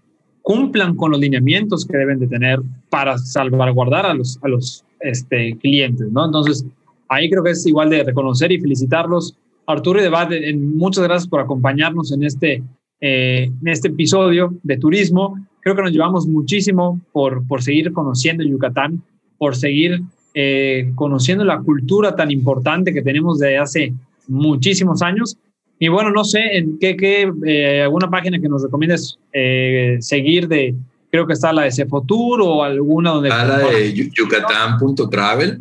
cumplan 0.41 0.95
con 0.95 1.11
los 1.11 1.19
lineamientos 1.19 1.85
que 1.85 1.97
deben 1.97 2.19
de 2.19 2.27
tener 2.27 2.59
para 2.89 3.17
salvaguardar 3.17 4.05
a 4.05 4.13
los, 4.13 4.39
a 4.41 4.47
los 4.47 4.83
este, 4.99 5.57
clientes, 5.57 6.11
¿no? 6.11 6.25
Entonces, 6.25 6.65
ahí 7.09 7.29
creo 7.29 7.43
que 7.43 7.51
es 7.51 7.65
igual 7.65 7.89
de 7.89 8.03
reconocer 8.03 8.51
y 8.51 8.59
felicitarlos. 8.59 9.35
Arturo 9.67 9.99
y 9.99 10.03
Debate, 10.03 10.53
muchas 10.55 11.03
gracias 11.03 11.27
por 11.27 11.39
acompañarnos 11.39 12.11
en 12.11 12.23
este, 12.23 12.63
eh, 12.99 13.51
en 13.61 13.67
este 13.67 13.89
episodio 13.89 14.53
de 14.63 14.77
turismo. 14.77 15.37
Creo 15.61 15.75
que 15.75 15.83
nos 15.83 15.91
llevamos 15.91 16.27
muchísimo 16.27 16.99
por, 17.11 17.45
por 17.47 17.61
seguir 17.61 17.91
conociendo 17.93 18.43
Yucatán, 18.43 19.03
por 19.37 19.55
seguir 19.55 20.01
eh, 20.33 20.91
conociendo 20.95 21.43
la 21.43 21.59
cultura 21.59 22.15
tan 22.15 22.31
importante 22.31 22.93
que 22.93 23.01
tenemos 23.01 23.37
de 23.39 23.57
hace 23.57 23.93
muchísimos 24.27 25.01
años. 25.01 25.37
Y 25.83 25.87
bueno, 25.87 26.11
no 26.11 26.23
sé, 26.23 26.57
en 26.57 26.77
qué, 26.77 26.95
qué 26.95 27.33
eh, 27.43 27.81
alguna 27.81 28.07
página 28.07 28.39
que 28.39 28.47
nos 28.47 28.61
recomiendes 28.61 29.17
eh, 29.33 29.97
seguir 29.99 30.47
de, 30.47 30.75
creo 31.09 31.25
que 31.25 31.33
está 31.33 31.51
la 31.51 31.63
de 31.63 31.71
Cefotur 31.71 32.39
o 32.39 32.63
alguna 32.63 33.09
donde... 33.09 33.29
Está 33.29 33.45
la 33.45 33.57
de 33.57 33.91
yucatán.travel, 33.91 35.59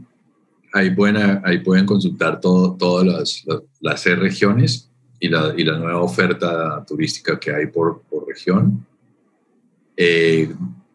ahí 0.74 0.90
pueden, 0.90 1.40
ahí 1.42 1.60
pueden 1.60 1.86
consultar 1.86 2.38
todas 2.38 3.06
las, 3.06 3.46
las, 3.80 4.02
seis 4.02 4.18
regiones 4.18 4.90
y 5.18 5.28
la, 5.28 5.54
y 5.56 5.64
la, 5.64 5.78
nueva 5.78 6.02
oferta 6.02 6.84
turística 6.86 7.40
que 7.40 7.54
hay 7.54 7.68
por, 7.68 8.02
por 8.02 8.28
región. 8.28 8.84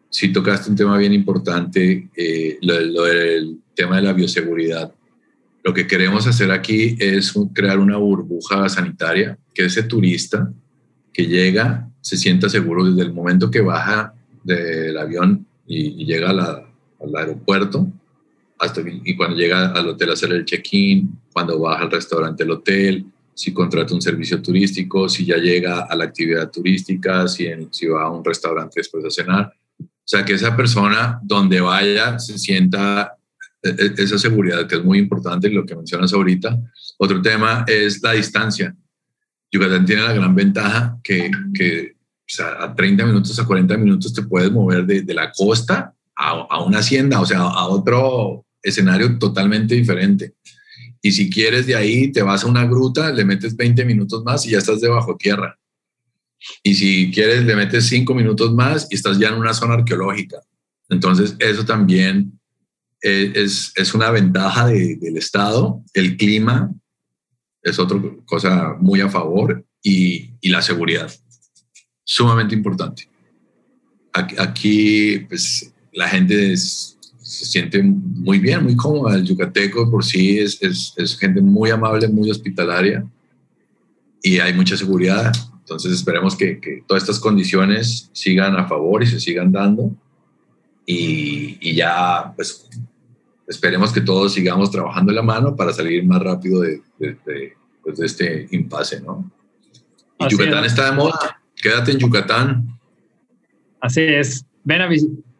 si 0.08 0.32
tocaste 0.32 0.70
un 0.70 0.76
tema 0.76 0.96
bien 0.98 1.12
importante, 1.12 2.08
lo, 2.62 2.80
lo, 2.80 3.02
del 3.02 3.58
tema 3.74 3.96
de 3.96 4.02
la 4.02 4.12
bioseguridad. 4.12 4.92
Lo 5.66 5.74
que 5.74 5.88
queremos 5.88 6.28
hacer 6.28 6.52
aquí 6.52 6.94
es 7.00 7.34
crear 7.52 7.80
una 7.80 7.96
burbuja 7.96 8.68
sanitaria, 8.68 9.36
que 9.52 9.64
ese 9.64 9.82
turista 9.82 10.48
que 11.12 11.26
llega 11.26 11.88
se 12.00 12.16
sienta 12.16 12.48
seguro 12.48 12.84
desde 12.84 13.02
el 13.02 13.12
momento 13.12 13.50
que 13.50 13.62
baja 13.62 14.14
del 14.44 14.96
avión 14.96 15.44
y, 15.66 16.04
llega 16.04 16.30
al 16.30 17.16
aeropuerto, 17.16 17.88
hasta 18.60 18.80
y 18.86 19.16
cuando 19.16 19.36
llega 19.36 19.72
al 19.72 19.88
hotel 19.88 20.10
a 20.10 20.12
hacer 20.12 20.30
el 20.30 20.44
check-in, 20.44 21.10
cuando 21.32 21.58
baja 21.58 21.82
al 21.82 21.90
restaurante 21.90 22.44
del 22.44 22.52
hotel, 22.52 23.04
si 23.34 23.52
contrata 23.52 23.92
un 23.92 24.00
servicio 24.00 24.40
turístico, 24.40 25.08
si 25.08 25.26
ya 25.26 25.36
llega 25.36 25.80
a 25.80 25.96
la 25.96 26.04
actividad 26.04 26.48
turística, 26.48 27.26
si, 27.26 27.48
si 27.72 27.88
va 27.88 28.04
a 28.04 28.10
un 28.12 28.24
restaurante 28.24 28.74
después 28.76 29.02
de 29.02 29.10
cenar. 29.10 29.52
O 29.80 29.84
sea, 30.04 30.24
que 30.24 30.34
esa 30.34 30.56
persona 30.56 31.18
donde 31.24 31.60
vaya 31.60 32.20
se 32.20 32.38
sienta 32.38 33.16
esa 33.62 34.18
seguridad 34.18 34.66
que 34.66 34.76
es 34.76 34.84
muy 34.84 34.98
importante, 34.98 35.50
lo 35.50 35.64
que 35.64 35.74
mencionas 35.74 36.12
ahorita. 36.12 36.58
Otro 36.98 37.20
tema 37.20 37.64
es 37.66 38.02
la 38.02 38.12
distancia. 38.12 38.74
Yucatán 39.50 39.84
tiene 39.84 40.02
la 40.02 40.12
gran 40.12 40.34
ventaja 40.34 40.98
que, 41.02 41.30
que 41.54 41.96
a 42.40 42.74
30 42.74 43.06
minutos, 43.06 43.38
a 43.38 43.46
40 43.46 43.76
minutos 43.76 44.12
te 44.12 44.22
puedes 44.22 44.50
mover 44.50 44.84
de, 44.84 45.02
de 45.02 45.14
la 45.14 45.32
costa 45.32 45.94
a, 46.16 46.30
a, 46.30 46.62
una 46.64 46.78
hacienda, 46.78 47.20
o 47.20 47.26
sea, 47.26 47.40
a 47.40 47.66
otro 47.68 48.44
escenario 48.62 49.18
totalmente 49.18 49.74
diferente. 49.74 50.34
Y 51.00 51.12
si 51.12 51.30
quieres 51.30 51.66
de 51.66 51.76
ahí, 51.76 52.10
te 52.10 52.22
vas 52.22 52.44
a 52.44 52.48
una 52.48 52.66
gruta, 52.66 53.12
le 53.12 53.24
metes 53.24 53.56
20 53.56 53.84
minutos 53.84 54.24
más 54.24 54.44
y 54.46 54.50
ya 54.50 54.58
estás 54.58 54.80
debajo 54.80 55.16
tierra. 55.16 55.58
Y 56.62 56.74
si 56.74 57.10
quieres, 57.12 57.44
le 57.44 57.56
metes 57.56 57.86
5 57.86 58.14
minutos 58.14 58.52
más 58.52 58.88
y 58.90 58.96
estás 58.96 59.18
ya 59.18 59.28
en 59.28 59.34
una 59.34 59.54
zona 59.54 59.74
arqueológica. 59.74 60.38
Entonces, 60.88 61.36
eso 61.38 61.64
también 61.64 62.35
es, 63.06 63.72
es, 63.76 63.94
una 63.94 64.10
ventaja 64.10 64.66
del 64.66 65.16
Estado. 65.16 65.82
El 65.92 66.16
clima 66.16 66.72
es 67.62 67.78
otra 67.78 68.00
cosa 68.24 68.76
muy 68.80 69.00
a 69.00 69.08
favor 69.08 69.64
y, 69.82 70.30
y 70.40 70.48
la 70.48 70.62
seguridad, 70.62 71.12
sumamente 72.04 72.54
importante. 72.54 73.08
Aquí, 74.12 75.20
pues, 75.28 75.72
la 75.92 76.08
gente 76.08 76.56
se 76.56 77.44
siente 77.44 77.82
muy 77.82 78.38
bien, 78.38 78.64
muy 78.64 78.76
cómoda. 78.76 79.16
El 79.16 79.24
yucateco 79.24 79.90
por 79.90 80.04
sí 80.04 80.38
es, 80.38 80.62
es, 80.62 80.94
es 80.96 81.18
gente 81.18 81.40
muy 81.40 81.70
amable, 81.70 82.08
muy 82.08 82.30
hospitalaria 82.30 83.06
y 84.22 84.38
hay 84.38 84.52
mucha 84.54 84.76
seguridad. 84.76 85.32
Entonces 85.60 85.92
esperemos 85.92 86.36
que, 86.36 86.60
que, 86.60 86.82
todas 86.86 87.02
estas 87.02 87.18
condiciones 87.20 88.10
sigan 88.12 88.56
a 88.56 88.66
favor 88.66 89.02
y 89.02 89.06
se 89.06 89.20
sigan 89.20 89.52
dando. 89.52 89.94
Y, 90.86 91.58
y, 91.60 91.74
ya, 91.74 92.32
pues 92.36 92.68
esperemos 93.46 93.92
que 93.92 94.00
todos 94.00 94.34
sigamos 94.34 94.70
trabajando 94.70 95.12
en 95.12 95.16
la 95.16 95.22
mano 95.22 95.54
para 95.54 95.72
salir 95.72 96.04
más 96.04 96.22
rápido 96.22 96.60
de, 96.60 96.82
pues, 97.82 97.98
de, 97.98 98.06
este 98.06 98.48
impasse, 98.50 99.00
¿no? 99.00 99.30
Y 100.18 100.28
Yucatán 100.28 100.64
está 100.64 100.90
de 100.90 100.96
moda, 100.96 101.40
quédate 101.54 101.92
en 101.92 101.98
Yucatán. 101.98 102.78
Así 103.80 104.00
es, 104.00 104.44
ven 104.64 104.82
a 104.82 104.88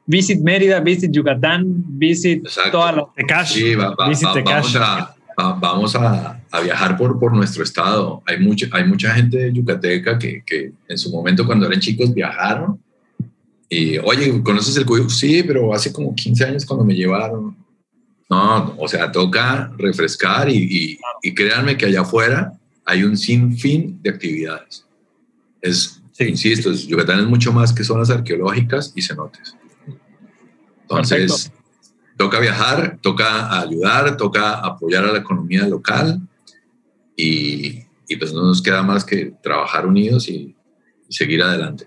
visit 0.06 0.40
Mérida, 0.40 0.80
visit 0.80 1.10
Yucatán, 1.10 1.64
visit 1.98 2.46
toda 2.70 2.92
la 2.92 3.44
Sí, 3.44 3.74
vamos, 3.74 4.76
a, 4.76 5.14
vamos 5.36 5.96
a, 5.96 6.40
a, 6.50 6.60
viajar 6.60 6.96
por, 6.96 7.18
por 7.18 7.32
nuestro 7.32 7.64
estado. 7.64 8.22
Hay, 8.26 8.38
mucho, 8.38 8.66
hay 8.72 8.84
mucha 8.84 9.10
gente 9.12 9.38
de 9.38 9.52
yucateca 9.52 10.18
que, 10.18 10.42
que 10.46 10.72
en 10.88 10.98
su 10.98 11.10
momento 11.10 11.44
cuando 11.44 11.66
eran 11.66 11.80
chicos 11.80 12.14
viajaron 12.14 12.78
y, 13.68 13.98
oye, 13.98 14.42
¿conoces 14.42 14.76
el 14.76 14.86
Cuyo? 14.86 15.08
Sí, 15.08 15.42
pero 15.42 15.74
hace 15.74 15.92
como 15.92 16.14
15 16.14 16.44
años 16.44 16.66
cuando 16.66 16.84
me 16.84 16.94
llevaron 16.94 17.56
No, 18.28 18.74
o 18.78 18.88
sea, 18.88 19.12
toca 19.12 19.72
refrescar 19.76 20.48
y, 20.50 20.98
créanme 21.34 21.76
que 21.76 21.86
allá 21.86 22.00
afuera 22.00 22.52
hay 22.84 23.04
un 23.04 23.16
sinfín 23.16 24.00
de 24.02 24.10
actividades. 24.10 24.84
Es, 25.60 26.02
insisto, 26.18 26.72
Yucatán 26.72 27.20
es 27.20 27.26
mucho 27.26 27.52
más 27.52 27.72
que 27.72 27.84
zonas 27.84 28.10
arqueológicas 28.10 28.92
y 28.96 29.02
cenotes. 29.02 29.56
Entonces, 30.82 31.52
toca 32.16 32.40
viajar, 32.40 32.98
toca 33.00 33.60
ayudar, 33.60 34.16
toca 34.16 34.54
apoyar 34.54 35.04
a 35.04 35.12
la 35.12 35.18
economía 35.18 35.66
local 35.66 36.20
y, 37.16 37.84
pues 38.18 38.32
no 38.32 38.42
nos 38.42 38.62
queda 38.62 38.82
más 38.82 39.04
que 39.04 39.34
trabajar 39.42 39.86
unidos 39.86 40.28
y 40.28 40.54
seguir 41.08 41.42
adelante. 41.42 41.86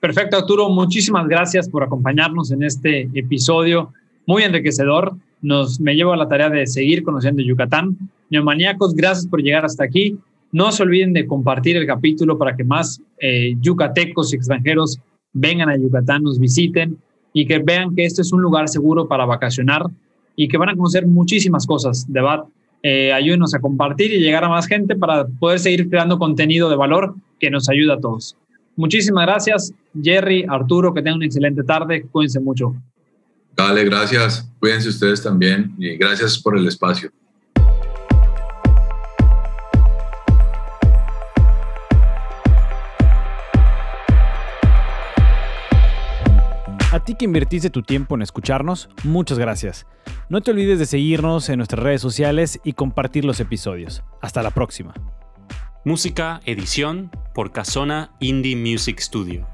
Perfecto, 0.00 0.36
Arturo. 0.36 0.68
Muchísimas 0.68 1.26
gracias 1.26 1.68
por 1.68 1.82
acompañarnos 1.82 2.50
en 2.50 2.62
este 2.62 3.08
episodio 3.14 3.92
muy 4.26 4.42
enriquecedor. 4.42 5.16
Nos, 5.42 5.80
me 5.80 5.94
llevo 5.94 6.12
a 6.12 6.16
la 6.16 6.28
tarea 6.28 6.50
de 6.50 6.66
seguir 6.66 7.02
conociendo 7.02 7.42
Yucatán. 7.42 7.96
Neomaníacos, 8.30 8.94
gracias 8.94 9.26
por 9.26 9.42
llegar 9.42 9.64
hasta 9.64 9.84
aquí. 9.84 10.18
No 10.52 10.70
se 10.72 10.82
olviden 10.82 11.12
de 11.12 11.26
compartir 11.26 11.76
el 11.76 11.86
capítulo 11.86 12.38
para 12.38 12.56
que 12.56 12.64
más 12.64 13.00
eh, 13.20 13.54
yucatecos 13.60 14.32
y 14.32 14.36
extranjeros 14.36 15.00
vengan 15.32 15.68
a 15.68 15.76
Yucatán, 15.76 16.22
nos 16.22 16.38
visiten 16.38 16.96
y 17.32 17.46
que 17.46 17.58
vean 17.58 17.94
que 17.94 18.04
este 18.04 18.22
es 18.22 18.32
un 18.32 18.40
lugar 18.40 18.68
seguro 18.68 19.08
para 19.08 19.26
vacacionar 19.26 19.82
y 20.36 20.48
que 20.48 20.56
van 20.56 20.70
a 20.70 20.76
conocer 20.76 21.06
muchísimas 21.06 21.66
cosas. 21.66 22.06
De 22.06 22.20
verdad, 22.20 22.44
eh, 22.82 23.12
ayúdenos 23.12 23.54
a 23.54 23.60
compartir 23.60 24.12
y 24.12 24.20
llegar 24.20 24.44
a 24.44 24.48
más 24.48 24.66
gente 24.66 24.94
para 24.94 25.26
poder 25.26 25.58
seguir 25.58 25.88
creando 25.90 26.18
contenido 26.18 26.70
de 26.70 26.76
valor 26.76 27.14
que 27.40 27.50
nos 27.50 27.68
ayuda 27.68 27.94
a 27.94 28.00
todos. 28.00 28.36
Muchísimas 28.76 29.26
gracias, 29.26 29.72
Jerry, 30.00 30.44
Arturo, 30.48 30.92
que 30.94 31.00
tengan 31.02 31.16
una 31.16 31.26
excelente 31.26 31.62
tarde. 31.62 32.06
Cuídense 32.10 32.40
mucho. 32.40 32.74
Dale, 33.56 33.84
gracias. 33.84 34.48
Cuídense 34.58 34.88
ustedes 34.88 35.22
también 35.22 35.74
y 35.78 35.96
gracias 35.96 36.38
por 36.38 36.56
el 36.58 36.66
espacio. 36.66 37.10
A 46.90 47.00
ti 47.04 47.16
que 47.16 47.24
invertiste 47.24 47.70
tu 47.70 47.82
tiempo 47.82 48.14
en 48.14 48.22
escucharnos, 48.22 48.88
muchas 49.02 49.38
gracias. 49.38 49.84
No 50.28 50.40
te 50.40 50.52
olvides 50.52 50.78
de 50.78 50.86
seguirnos 50.86 51.48
en 51.48 51.58
nuestras 51.58 51.82
redes 51.82 52.00
sociales 52.00 52.60
y 52.64 52.74
compartir 52.74 53.24
los 53.24 53.40
episodios. 53.40 54.02
Hasta 54.22 54.42
la 54.42 54.52
próxima. 54.52 54.94
Música, 55.84 56.40
edición 56.44 57.10
por 57.34 57.52
Casona 57.52 58.12
Indie 58.20 58.56
Music 58.56 59.00
Studio. 59.00 59.53